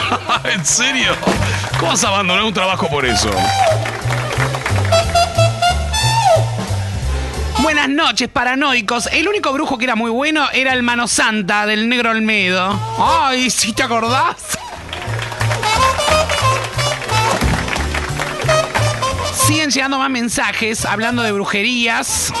¿En 0.44 0.64
serio? 0.64 1.12
¿Cómo 1.78 1.92
vas 1.92 2.04
a 2.04 2.08
abandonar 2.08 2.44
un 2.44 2.54
trabajo 2.54 2.88
por 2.88 3.04
eso? 3.04 3.30
Buenas 7.62 7.88
noches, 7.88 8.28
paranoicos. 8.28 9.08
El 9.12 9.28
único 9.28 9.52
brujo 9.52 9.78
que 9.78 9.84
era 9.84 9.94
muy 9.94 10.10
bueno 10.10 10.46
era 10.52 10.72
el 10.72 10.82
Mano 10.82 11.06
Santa 11.06 11.64
del 11.64 11.88
Negro 11.88 12.10
Olmedo. 12.10 12.78
Ay, 12.98 13.50
¿sí 13.50 13.72
te 13.72 13.82
acordás? 13.82 14.58
Siguen 19.52 19.70
llegando 19.70 19.98
más 19.98 20.08
mensajes 20.08 20.86
hablando 20.86 21.22
de 21.22 21.30
brujerías. 21.30 22.32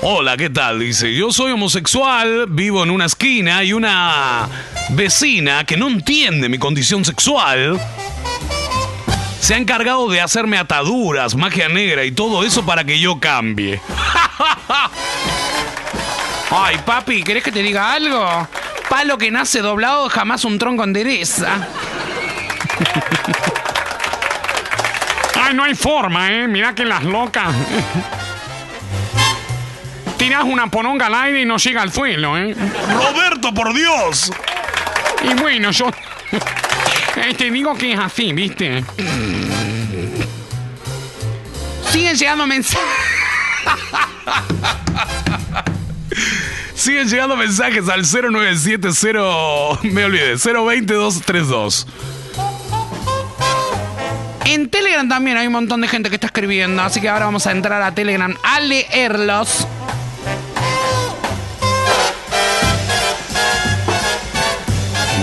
Hola, 0.00 0.38
¿qué 0.38 0.48
tal? 0.48 0.80
Dice, 0.80 1.12
yo 1.14 1.30
soy 1.30 1.52
homosexual, 1.52 2.46
vivo 2.48 2.82
en 2.82 2.88
una 2.88 3.04
esquina 3.04 3.62
y 3.64 3.74
una 3.74 4.48
vecina 4.88 5.64
que 5.64 5.76
no 5.76 5.88
entiende 5.88 6.48
mi 6.48 6.56
condición 6.56 7.04
sexual 7.04 7.78
se 9.40 9.52
ha 9.52 9.58
encargado 9.58 10.08
de 10.08 10.22
hacerme 10.22 10.56
ataduras, 10.56 11.34
magia 11.34 11.68
negra 11.68 12.06
y 12.06 12.12
todo 12.12 12.42
eso 12.42 12.64
para 12.64 12.82
que 12.82 12.98
yo 12.98 13.20
cambie. 13.20 13.82
Ay, 16.50 16.78
papi, 16.86 17.22
¿querés 17.22 17.44
que 17.44 17.52
te 17.52 17.62
diga 17.62 17.92
algo? 17.92 18.48
Palo 18.88 19.18
que 19.18 19.30
nace 19.30 19.60
doblado, 19.60 20.08
jamás 20.08 20.46
un 20.46 20.58
tronco 20.58 20.82
endereza. 20.82 21.68
No 25.54 25.62
hay 25.62 25.74
forma, 25.74 26.32
¿eh? 26.32 26.48
Mira 26.48 26.74
que 26.74 26.84
las 26.84 27.04
locas. 27.04 27.54
Tirás 30.18 30.44
una 30.44 30.66
poronga 30.68 31.06
al 31.06 31.14
aire 31.14 31.42
y 31.42 31.44
no 31.44 31.58
llega 31.58 31.82
al 31.82 31.92
suelo, 31.92 32.36
¿eh? 32.36 32.54
Roberto, 32.92 33.54
por 33.54 33.72
Dios. 33.72 34.32
Y 35.22 35.34
bueno, 35.40 35.70
yo... 35.70 35.86
eh, 37.16 37.34
te 37.36 37.50
digo 37.50 37.74
que 37.74 37.92
es 37.92 37.98
así, 37.98 38.32
¿viste? 38.32 38.84
Siguen 41.90 42.16
llegando 42.16 42.46
mensajes. 42.46 42.88
Siguen 46.74 47.08
llegando 47.08 47.36
mensajes 47.36 47.88
al 47.88 48.02
0970... 48.02 49.82
Me 49.84 50.04
olvidé, 50.04 50.34
020-232. 50.34 51.86
En 54.46 54.68
Telegram 54.68 55.08
también 55.08 55.36
hay 55.36 55.46
un 55.46 55.54
montón 55.54 55.80
de 55.80 55.88
gente 55.88 56.08
que 56.10 56.16
está 56.16 56.26
escribiendo, 56.26 56.82
así 56.82 57.00
que 57.00 57.08
ahora 57.08 57.26
vamos 57.26 57.46
a 57.46 57.52
entrar 57.52 57.80
a 57.82 57.94
Telegram 57.94 58.36
a 58.42 58.60
leerlos. 58.60 59.66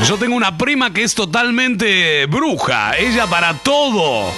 Yo 0.08 0.18
tengo 0.18 0.36
una 0.36 0.58
prima 0.58 0.92
que 0.92 1.04
es 1.04 1.14
totalmente 1.14 2.26
bruja. 2.26 2.98
Ella 2.98 3.28
para 3.28 3.54
todo 3.54 4.34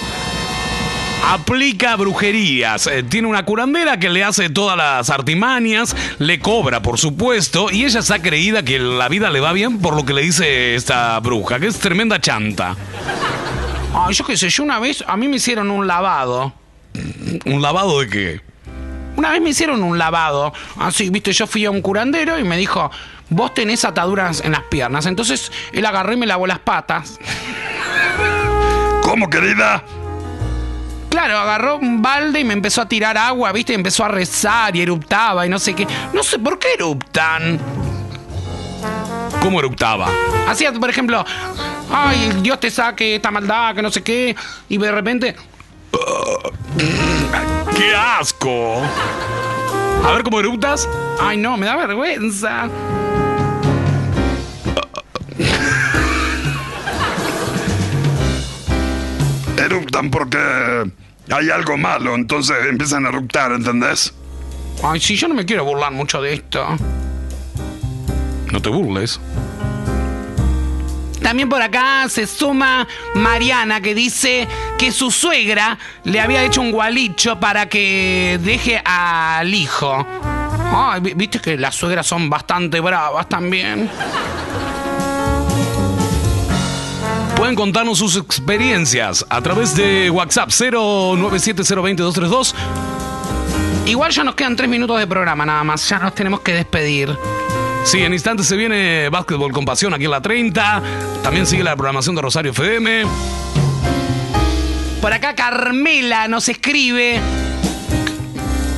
aplica 1.31 1.95
brujerías. 1.95 2.87
Eh, 2.87 3.03
tiene 3.03 3.27
una 3.27 3.45
curandera 3.45 3.97
que 3.97 4.09
le 4.09 4.23
hace 4.23 4.49
todas 4.49 4.77
las 4.77 5.09
artimañas, 5.09 5.95
le 6.19 6.39
cobra, 6.39 6.81
por 6.81 6.99
supuesto, 6.99 7.71
y 7.71 7.85
ella 7.85 8.01
está 8.01 8.21
creída 8.21 8.63
que 8.63 8.77
la 8.77 9.07
vida 9.07 9.29
le 9.29 9.39
va 9.39 9.53
bien 9.53 9.79
por 9.79 9.95
lo 9.95 10.05
que 10.05 10.13
le 10.13 10.21
dice 10.21 10.75
esta 10.75 11.19
bruja, 11.21 11.59
que 11.59 11.67
es 11.67 11.79
tremenda 11.79 12.19
chanta. 12.19 12.75
Ay, 13.95 14.13
yo 14.13 14.25
qué 14.25 14.35
sé, 14.35 14.49
yo 14.49 14.63
una 14.63 14.79
vez, 14.79 15.03
a 15.07 15.15
mí 15.17 15.27
me 15.27 15.35
hicieron 15.35 15.69
un 15.69 15.85
lavado. 15.85 16.53
¿Un 17.45 17.61
lavado 17.61 17.99
de 17.99 18.09
qué? 18.09 18.41
Una 19.15 19.31
vez 19.31 19.41
me 19.41 19.51
hicieron 19.51 19.83
un 19.83 19.97
lavado. 19.97 20.51
Así, 20.79 21.09
viste, 21.09 21.31
yo 21.31 21.45
fui 21.45 21.65
a 21.65 21.71
un 21.71 21.81
curandero 21.81 22.39
y 22.39 22.43
me 22.43 22.57
dijo, 22.57 22.89
vos 23.29 23.53
tenés 23.53 23.85
ataduras 23.85 24.41
en 24.43 24.53
las 24.53 24.63
piernas. 24.63 25.05
Entonces 25.05 25.51
él 25.71 25.85
agarró 25.85 26.13
y 26.13 26.17
me 26.17 26.25
lavó 26.25 26.47
las 26.47 26.59
patas. 26.59 27.19
¿Cómo, 29.03 29.29
querida? 29.29 29.83
Claro, 31.09 31.37
agarró 31.37 31.77
un 31.77 32.01
balde 32.01 32.39
y 32.39 32.43
me 32.43 32.53
empezó 32.53 32.81
a 32.81 32.87
tirar 32.87 33.15
agua, 33.15 33.51
viste, 33.51 33.73
y 33.73 33.75
empezó 33.75 34.03
a 34.03 34.07
rezar 34.07 34.75
y 34.75 34.81
eruptaba 34.81 35.45
y 35.45 35.49
no 35.49 35.59
sé 35.59 35.75
qué. 35.75 35.85
No 36.11 36.23
sé 36.23 36.39
por 36.39 36.57
qué 36.57 36.73
eruptan. 36.73 37.59
¿Cómo 39.43 39.59
eructaba? 39.59 40.07
Hacía, 40.47 40.71
por 40.71 40.89
ejemplo, 40.89 41.25
ay, 41.91 42.31
Dios 42.41 42.61
te 42.61 42.71
saque 42.71 43.15
esta 43.15 43.29
maldad, 43.29 43.75
que 43.75 43.81
no 43.81 43.91
sé 43.91 44.01
qué, 44.01 44.33
y 44.69 44.77
de 44.77 44.89
repente. 44.89 45.35
¡Qué 47.75 47.93
asco! 47.93 48.81
A 50.05 50.13
ver 50.13 50.23
cómo 50.23 50.39
eructas. 50.39 50.87
Ay, 51.19 51.35
no, 51.35 51.57
me 51.57 51.65
da 51.65 51.75
vergüenza. 51.75 52.69
Eruptan 59.57 60.09
porque 60.09 60.39
hay 61.29 61.49
algo 61.49 61.77
malo, 61.77 62.15
entonces 62.15 62.55
empiezan 62.69 63.05
a 63.05 63.09
eruptar, 63.09 63.51
¿entendés? 63.51 64.13
Ay, 64.81 65.01
sí, 65.01 65.17
yo 65.17 65.27
no 65.27 65.33
me 65.35 65.45
quiero 65.45 65.65
burlar 65.65 65.91
mucho 65.91 66.21
de 66.21 66.33
esto. 66.33 66.65
No 68.53 68.61
te 68.61 68.69
burles. 68.69 69.19
También 71.21 71.49
por 71.49 71.61
acá 71.61 72.07
se 72.09 72.27
suma 72.27 72.87
Mariana 73.15 73.81
que 73.81 73.95
dice 73.95 74.47
que 74.77 74.91
su 74.91 75.09
suegra 75.09 75.79
le 76.03 76.19
había 76.19 76.43
hecho 76.43 76.61
un 76.61 76.71
gualicho 76.71 77.39
para 77.39 77.67
que 77.67 78.39
deje 78.43 78.79
al 78.85 79.51
hijo. 79.53 80.05
Ay, 80.75 81.01
vi- 81.01 81.13
viste 81.15 81.39
que 81.39 81.57
las 81.57 81.73
suegras 81.75 82.05
son 82.05 82.29
bastante 82.29 82.79
bravas 82.79 83.27
también. 83.27 83.89
pueden 87.35 87.55
contarnos 87.55 87.97
sus 87.97 88.15
experiencias 88.15 89.25
a 89.29 89.41
través 89.41 89.75
de 89.75 90.09
WhatsApp 90.09 90.47
097020232. 90.49 92.53
Igual 93.87 94.11
ya 94.11 94.23
nos 94.23 94.35
quedan 94.35 94.55
tres 94.55 94.69
minutos 94.69 94.97
de 94.99 95.07
programa 95.07 95.45
nada 95.45 95.63
más. 95.65 95.89
Ya 95.89 95.99
nos 95.99 96.13
tenemos 96.15 96.39
que 96.41 96.53
despedir. 96.53 97.09
Sí, 97.83 98.01
en 98.01 98.13
instantes 98.13 98.47
se 98.47 98.55
viene 98.55 99.09
Básquetbol 99.09 99.51
con 99.51 99.65
Pasión 99.65 99.93
aquí 99.93 100.05
en 100.05 100.11
la 100.11 100.21
30. 100.21 100.81
También 101.21 101.45
sigue 101.45 101.63
la 101.63 101.75
programación 101.75 102.15
de 102.15 102.21
Rosario 102.21 102.51
FM. 102.51 103.03
Por 105.01 105.13
acá 105.13 105.35
Carmela 105.35 106.27
nos 106.27 106.47
escribe 106.47 107.19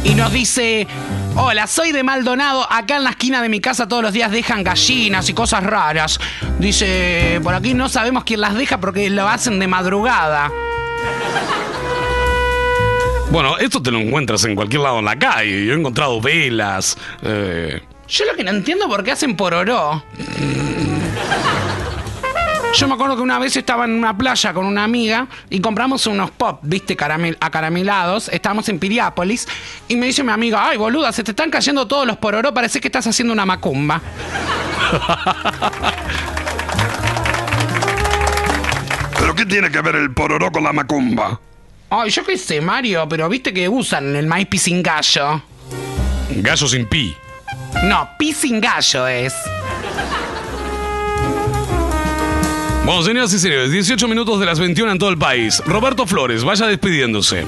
y 0.03 0.15
nos 0.15 0.33
dice, 0.33 0.87
hola, 1.35 1.67
soy 1.67 1.91
de 1.91 2.03
Maldonado, 2.03 2.65
acá 2.69 2.97
en 2.97 3.03
la 3.03 3.11
esquina 3.11 3.41
de 3.43 3.49
mi 3.49 3.61
casa 3.61 3.87
todos 3.87 4.01
los 4.01 4.11
días 4.11 4.31
dejan 4.31 4.63
gallinas 4.63 5.29
y 5.29 5.33
cosas 5.33 5.63
raras. 5.63 6.19
Dice, 6.59 7.39
por 7.43 7.53
aquí 7.53 7.73
no 7.75 7.89
sabemos 7.89 8.23
quién 8.23 8.41
las 8.41 8.55
deja 8.55 8.79
porque 8.79 9.09
lo 9.11 9.27
hacen 9.29 9.59
de 9.59 9.67
madrugada. 9.67 10.51
Bueno, 13.29 13.57
esto 13.59 13.81
te 13.81 13.91
lo 13.91 13.99
encuentras 13.99 14.43
en 14.45 14.55
cualquier 14.55 14.81
lado 14.81 14.99
en 14.99 15.05
la 15.05 15.17
calle. 15.17 15.65
Yo 15.65 15.73
he 15.73 15.77
encontrado 15.77 16.19
velas. 16.19 16.97
eh, 17.21 17.81
Yo 18.07 18.25
lo 18.25 18.35
que 18.35 18.43
no 18.43 18.51
entiendo 18.51 18.87
por 18.87 19.03
qué 19.03 19.11
hacen 19.11 19.35
pororó. 19.35 20.03
Yo 22.75 22.87
me 22.89 22.93
acuerdo 22.95 23.15
que 23.15 23.21
una 23.21 23.39
vez 23.39 23.55
estaba 23.55 23.85
en 23.85 23.91
una 23.91 24.17
playa 24.17 24.53
con 24.53 24.65
una 24.65 24.83
amiga 24.83 25.27
y 25.49 25.61
compramos 25.61 26.07
unos 26.07 26.29
pop, 26.31 26.59
viste, 26.61 26.97
caramel, 26.97 27.37
acaramelados. 27.39 28.27
Estábamos 28.29 28.67
en 28.67 28.79
Piriápolis 28.79 29.47
y 29.87 29.95
me 29.95 30.07
dice 30.07 30.23
mi 30.23 30.33
amiga, 30.33 30.67
ay 30.67 30.77
boluda, 30.77 31.13
se 31.13 31.23
te 31.23 31.31
están 31.31 31.49
cayendo 31.49 31.87
todos 31.87 32.05
los 32.05 32.17
pororó, 32.17 32.53
parece 32.53 32.81
que 32.81 32.89
estás 32.89 33.07
haciendo 33.07 33.33
una 33.33 33.45
macumba. 33.45 34.01
¿Pero 39.19 39.35
qué 39.35 39.45
tiene 39.45 39.71
que 39.71 39.79
ver 39.81 39.95
el 39.95 40.13
pororó 40.13 40.51
con 40.51 40.65
la 40.65 40.73
macumba? 40.73 41.39
Ay, 41.89 42.09
yo 42.09 42.25
qué 42.25 42.37
sé, 42.37 42.59
Mario, 42.59 43.07
pero 43.07 43.29
viste 43.29 43.53
que 43.53 43.69
usan 43.69 44.15
el 44.17 44.27
maíz 44.27 44.47
pisingallo. 44.47 45.41
Gallo 46.29 46.67
sin 46.67 46.85
pi. 46.87 47.15
No, 47.83 48.09
pisingallo 48.17 49.07
es. 49.07 49.33
Bueno, 52.85 53.01
señoras 53.03 53.33
y 53.33 53.39
señores, 53.39 53.71
18 53.71 54.07
minutos 54.07 54.39
de 54.39 54.45
las 54.45 54.59
21 54.59 54.91
en 54.91 54.99
todo 54.99 55.09
el 55.09 55.17
país. 55.17 55.61
Roberto 55.65 56.05
Flores, 56.05 56.43
vaya 56.43 56.67
despidiéndose. 56.67 57.45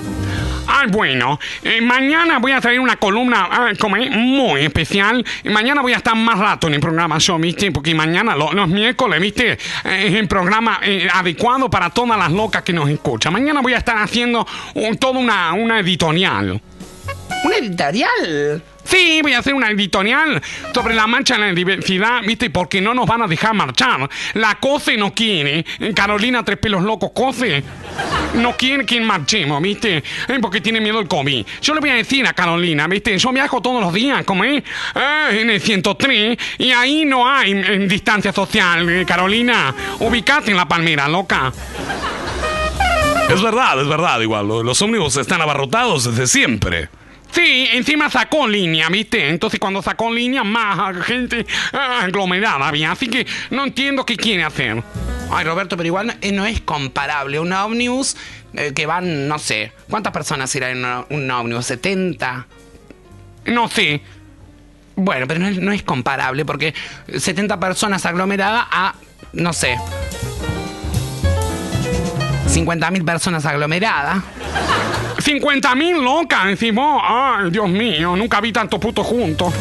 Ay, 0.69 0.87
bueno, 0.89 1.39
eh, 1.63 1.79
mañana 1.79 2.39
voy 2.39 2.51
a 2.51 2.59
traer 2.59 2.79
una 2.79 2.97
columna 2.97 3.47
ah, 3.49 3.69
como 3.79 3.95
es, 3.97 4.09
muy 4.11 4.61
especial. 4.61 5.23
Y 5.43 5.49
mañana 5.49 5.81
voy 5.81 5.93
a 5.93 5.97
estar 5.97 6.15
más 6.15 6.37
rato 6.39 6.67
en 6.67 6.73
el 6.75 6.79
programa 6.79 7.17
yo, 7.19 7.37
¿viste? 7.37 7.71
Porque 7.71 7.93
mañana, 7.95 8.35
lo- 8.35 8.51
los 8.51 8.67
miércoles, 8.67 9.21
¿viste? 9.21 9.53
Eh, 9.53 9.57
es 10.07 10.13
el 10.15 10.27
programa 10.27 10.79
eh, 10.83 11.07
adecuado 11.11 11.69
para 11.69 11.89
todas 11.91 12.17
las 12.17 12.31
locas 12.31 12.63
que 12.63 12.73
nos 12.73 12.89
escuchan. 12.89 13.31
Mañana 13.31 13.61
voy 13.61 13.73
a 13.73 13.77
estar 13.77 13.97
haciendo 13.97 14.45
un- 14.73 14.97
toda 14.97 15.19
una, 15.19 15.53
una 15.53 15.79
editorial. 15.79 16.59
¿Una 17.45 17.55
editorial? 17.57 18.61
Sí, 18.87 19.19
voy 19.21 19.33
a 19.33 19.39
hacer 19.39 19.53
una 19.53 19.69
editorial 19.69 20.41
sobre 20.73 20.95
la 20.95 21.07
marcha 21.07 21.35
en 21.35 21.41
la 21.41 21.51
diversidad, 21.53 22.21
¿viste? 22.25 22.49
Porque 22.49 22.79
no 22.81 22.93
nos 22.93 23.05
van 23.05 23.21
a 23.21 23.27
dejar 23.27 23.53
marchar. 23.53 24.09
La 24.35 24.55
COCE 24.55 24.95
no 24.97 25.13
quiere. 25.13 25.65
Carolina 25.93 26.43
Tres 26.43 26.57
Pelos 26.57 26.83
Locos, 26.83 27.11
COCE. 27.13 27.63
No 28.35 28.55
quiere 28.55 28.85
que 28.85 28.99
marchemos, 29.01 29.61
¿viste? 29.61 29.97
Eh, 29.97 30.37
Porque 30.41 30.61
tiene 30.61 30.79
miedo 30.79 30.99
al 30.99 31.07
COVID. 31.07 31.45
Yo 31.61 31.73
le 31.73 31.79
voy 31.79 31.89
a 31.89 31.95
decir 31.95 32.25
a 32.27 32.33
Carolina, 32.33 32.87
¿viste? 32.87 33.17
Yo 33.17 33.31
viajo 33.31 33.61
todos 33.61 33.81
los 33.81 33.93
días, 33.93 34.23
como 34.23 34.43
es, 34.43 34.63
eh, 34.95 35.39
en 35.41 35.49
el 35.49 35.59
103, 35.61 36.37
y 36.57 36.71
ahí 36.71 37.03
no 37.05 37.29
hay 37.29 37.51
eh, 37.53 37.85
distancia 37.89 38.31
social, 38.31 38.87
eh, 38.89 39.05
Carolina. 39.05 39.73
Ubicate 39.99 40.51
en 40.51 40.57
la 40.57 40.67
palmera, 40.67 41.07
loca. 41.07 41.51
Es 43.29 43.41
verdad, 43.41 43.81
es 43.81 43.87
verdad, 43.87 44.21
igual. 44.21 44.47
lo- 44.47 44.63
Los 44.63 44.81
ómnibus 44.81 45.17
están 45.17 45.41
abarrotados 45.41 46.05
desde 46.05 46.27
siempre. 46.27 46.89
Sí, 47.31 47.67
encima 47.73 48.09
sacó 48.09 48.47
línea, 48.47 48.89
¿viste? 48.89 49.29
Entonces 49.29 49.59
cuando 49.59 49.81
sacó 49.81 50.11
línea, 50.11 50.43
más 50.43 50.95
gente 51.05 51.45
ah, 51.73 52.01
aglomerada 52.03 52.67
había. 52.67 52.91
Así 52.91 53.07
que 53.07 53.27
no 53.51 53.65
entiendo 53.65 54.05
qué 54.05 54.17
quiere 54.17 54.43
hacer. 54.43 54.81
Ay, 55.31 55.45
Roberto, 55.45 55.75
pero 55.77 55.87
igual 55.87 56.07
no, 56.07 56.13
eh, 56.21 56.31
no 56.31 56.45
es 56.45 56.61
comparable. 56.61 57.39
Un 57.39 57.51
ómnibus 57.53 58.15
eh, 58.53 58.71
que 58.73 58.85
van, 58.85 59.27
no 59.27 59.37
sé, 59.39 59.71
¿cuántas 59.89 60.13
personas 60.13 60.53
irán 60.55 60.71
en 60.71 60.77
una- 60.79 61.05
un 61.09 61.29
ómnibus? 61.29 61.69
¿70? 61.69 62.45
No 63.45 63.67
sé. 63.67 64.01
Bueno, 64.95 65.27
pero 65.27 65.39
no 65.39 65.47
es, 65.47 65.57
no 65.59 65.71
es 65.71 65.83
comparable 65.83 66.43
porque 66.43 66.73
70 67.15 67.59
personas 67.59 68.03
aglomeradas 68.05 68.65
a, 68.71 68.95
no 69.33 69.53
sé, 69.53 69.77
50.000 72.49 73.05
personas 73.05 73.45
aglomeradas. 73.45 74.23
50 75.27 75.75
mil 75.75 76.01
locas 76.01 76.45
encima. 76.45 77.01
Ay, 77.03 77.51
Dios 77.51 77.67
mío, 77.67 78.15
nunca 78.15 78.39
vi 78.39 78.53
tanto 78.53 78.79
puto 78.79 79.03
juntos. 79.03 79.53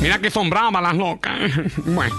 Mira 0.00 0.20
que 0.20 0.30
son 0.30 0.48
bravas 0.48 0.80
las 0.80 0.94
locas. 0.94 1.34
bueno. 1.84 2.14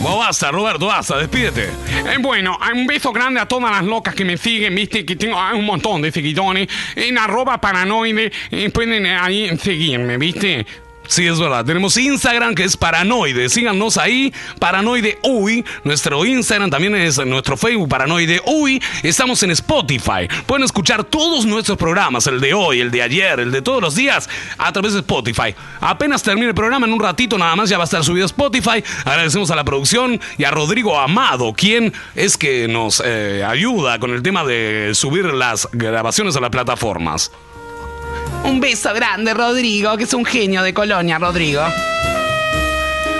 Bueno, 0.00 0.18
basta, 0.18 0.50
Roberto, 0.50 0.86
basta, 0.86 1.16
despídete. 1.18 1.66
Eh, 1.66 2.16
bueno, 2.18 2.58
un 2.74 2.88
beso 2.88 3.12
grande 3.12 3.38
a 3.38 3.46
todas 3.46 3.70
las 3.70 3.84
locas 3.84 4.16
que 4.16 4.24
me 4.24 4.36
siguen, 4.36 4.74
viste, 4.74 5.06
que 5.06 5.14
tengo 5.14 5.38
un 5.54 5.64
montón 5.64 6.02
de 6.02 6.10
seguidores. 6.10 6.68
En 6.96 7.18
arroba 7.18 7.60
paranoide 7.60 8.32
eh, 8.50 8.70
pueden 8.70 9.06
ahí 9.06 9.56
seguirme, 9.58 10.18
viste. 10.18 10.66
Sí, 11.08 11.26
es 11.26 11.40
verdad. 11.40 11.64
Tenemos 11.64 11.96
Instagram 11.96 12.54
que 12.54 12.64
es 12.64 12.76
Paranoide. 12.76 13.48
Síganos 13.48 13.96
ahí, 13.96 14.32
Paranoide 14.58 15.18
Uy. 15.22 15.64
Nuestro 15.82 16.22
Instagram 16.26 16.68
también 16.68 16.94
es 16.94 17.16
nuestro 17.24 17.56
Facebook, 17.56 17.88
Paranoide 17.88 18.42
Uy. 18.44 18.80
Estamos 19.02 19.42
en 19.42 19.50
Spotify. 19.52 20.28
Pueden 20.46 20.64
escuchar 20.64 21.04
todos 21.04 21.46
nuestros 21.46 21.78
programas, 21.78 22.26
el 22.26 22.40
de 22.40 22.52
hoy, 22.52 22.80
el 22.80 22.90
de 22.90 23.02
ayer, 23.02 23.40
el 23.40 23.50
de 23.50 23.62
todos 23.62 23.80
los 23.80 23.94
días, 23.94 24.28
a 24.58 24.70
través 24.70 24.92
de 24.92 24.98
Spotify. 24.98 25.54
Apenas 25.80 26.22
termine 26.22 26.48
el 26.48 26.54
programa, 26.54 26.86
en 26.86 26.92
un 26.92 27.00
ratito 27.00 27.38
nada 27.38 27.56
más 27.56 27.70
ya 27.70 27.78
va 27.78 27.84
a 27.84 27.86
estar 27.86 28.04
subido 28.04 28.24
a 28.24 28.26
Spotify. 28.26 28.84
Agradecemos 29.06 29.50
a 29.50 29.56
la 29.56 29.64
producción 29.64 30.20
y 30.36 30.44
a 30.44 30.50
Rodrigo 30.50 30.98
Amado, 30.98 31.54
quien 31.54 31.94
es 32.16 32.36
que 32.36 32.68
nos 32.68 33.02
eh, 33.02 33.42
ayuda 33.48 33.98
con 33.98 34.10
el 34.10 34.22
tema 34.22 34.44
de 34.44 34.90
subir 34.92 35.24
las 35.24 35.70
grabaciones 35.72 36.36
a 36.36 36.40
las 36.40 36.50
plataformas. 36.50 37.32
Un 38.44 38.60
beso 38.60 38.92
grande, 38.94 39.34
Rodrigo, 39.34 39.96
que 39.96 40.04
es 40.04 40.14
un 40.14 40.24
genio 40.24 40.62
de 40.62 40.72
Colonia, 40.72 41.18
Rodrigo. 41.18 41.62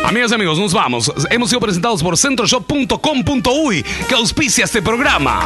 Amigas 0.05 0.31
y 0.31 0.35
amigos, 0.35 0.59
nos 0.59 0.73
vamos. 0.73 1.13
Hemos 1.31 1.51
sido 1.51 1.61
presentados 1.61 2.03
por 2.03 2.17
centroshop.com.uy, 2.17 3.85
que 4.09 4.15
auspicia 4.15 4.65
este 4.65 4.81
programa. 4.81 5.41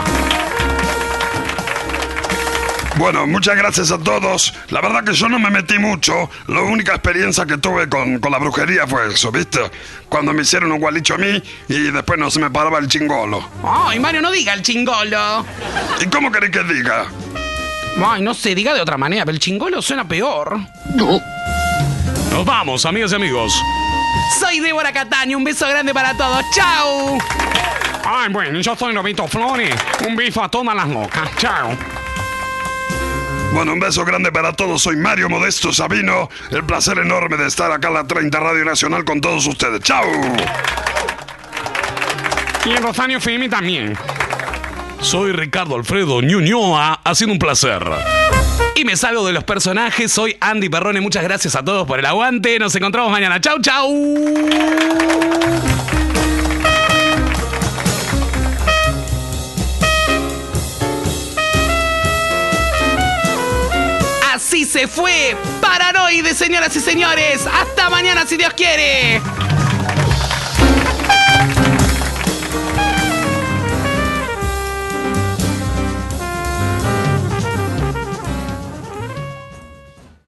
Bueno, 2.97 3.27
muchas 3.27 3.57
gracias 3.57 3.91
a 3.91 3.99
todos. 3.99 4.55
La 4.69 4.81
verdad 4.81 5.03
que 5.03 5.15
yo 5.15 5.29
no 5.29 5.39
me 5.39 5.51
metí 5.51 5.79
mucho. 5.79 6.31
La 6.47 6.61
única 6.61 6.93
experiencia 6.93 7.47
que 7.47 7.57
tuve 7.57 7.89
con, 7.89 8.19
con 8.21 8.31
la 8.31 8.39
brujería 8.39 8.87
fue 8.87 9.13
eso, 9.13 9.33
¿viste? 9.33 9.59
Cuando 10.09 10.33
me 10.33 10.43
hicieron 10.43 10.71
un 10.71 10.79
gualicho 10.79 11.15
a 11.15 11.19
mí 11.19 11.43
y 11.69 11.91
después 11.91 12.19
no 12.21 12.31
se 12.31 12.39
me 12.39 12.51
paraba 12.51 12.79
el 12.79 12.89
chingolo. 12.89 13.43
Ay, 13.65 13.99
Mario, 13.99 14.21
no 14.21 14.31
diga 14.31 14.53
el 14.53 14.63
chingolo. 14.63 15.45
¿Y 16.01 16.07
cómo 16.07 16.31
querés 16.31 16.51
que 16.51 16.63
diga? 16.63 17.07
Ay, 18.05 18.23
no 18.23 18.35
se 18.35 18.55
diga 18.55 18.75
de 18.75 18.81
otra 18.81 18.97
manera, 18.97 19.25
pero 19.25 19.35
el 19.35 19.41
chingolo 19.41 19.83
suena 19.83 20.07
peor. 20.07 20.59
No. 20.95 21.21
Nos 22.31 22.45
vamos, 22.45 22.85
amigas 22.87 23.13
y 23.13 23.15
amigos. 23.15 23.55
Soy 24.39 24.61
Débora 24.61 24.93
Catani, 24.93 25.35
un 25.35 25.45
beso 25.45 25.69
grande 25.69 25.93
para 25.93 26.17
todos. 26.17 26.45
¡Chao! 26.55 27.19
Ay, 28.05 28.33
bueno, 28.33 28.61
yo 28.61 28.75
soy 28.75 28.95
Robito 28.95 29.27
Flores. 29.29 29.75
Un 30.07 30.17
beso 30.17 30.43
a 30.43 30.49
todas 30.49 30.75
las 30.75 30.89
locas. 30.89 31.31
Chao. 31.37 31.77
Bueno, 33.53 33.75
un 33.75 33.81
beso 33.81 34.05
grande 34.05 34.33
para 34.33 34.53
todos. 34.55 34.83
Soy 34.83 34.97
Mario 34.97 35.29
Modesto 35.29 35.73
Sabino. 35.73 36.31
El 36.51 36.65
placer 36.65 36.99
enorme 36.99 37.37
de 37.37 37.47
estar 37.47 37.71
acá 37.71 37.89
en 37.89 37.95
la 37.95 38.05
30 38.05 38.41
Radio 38.41 38.65
Nacional 38.65 39.05
con 39.05 39.21
todos 39.21 39.47
ustedes. 39.47 39.81
¡Chao! 39.83 40.05
Y 42.65 42.71
en 42.71 42.83
Rosario 42.83 43.19
FM 43.19 43.49
también. 43.51 43.97
Soy 45.03 45.33
Ricardo 45.33 45.75
Alfredo 45.75 46.23
Ñuñoa, 46.23 47.01
ha 47.05 47.15
sido 47.15 47.33
un 47.33 47.39
placer. 47.39 47.83
Y 48.77 48.85
me 48.85 48.97
salgo 48.97 49.27
de 49.27 49.33
los 49.33 49.45
personajes, 49.45 50.11
soy 50.11 50.37
Andy 50.41 50.69
Perrone, 50.69 51.01
muchas 51.01 51.25
gracias 51.25 51.57
a 51.57 51.65
todos 51.65 51.87
por 51.87 51.99
el 51.99 52.07
aguante, 52.07 52.59
nos 52.59 52.75
encontramos 52.77 53.11
mañana, 53.11 53.41
chau 53.41 53.61
chau. 53.61 53.93
Así 64.33 64.65
se 64.65 64.89
fue. 64.89 65.37
Paranoide, 65.61 66.35
señoras 66.35 66.75
y 66.77 66.81
señores. 66.81 67.47
Hasta 67.47 67.91
mañana, 67.91 68.25
si 68.27 68.37
Dios 68.37 68.53
quiere. 68.55 69.21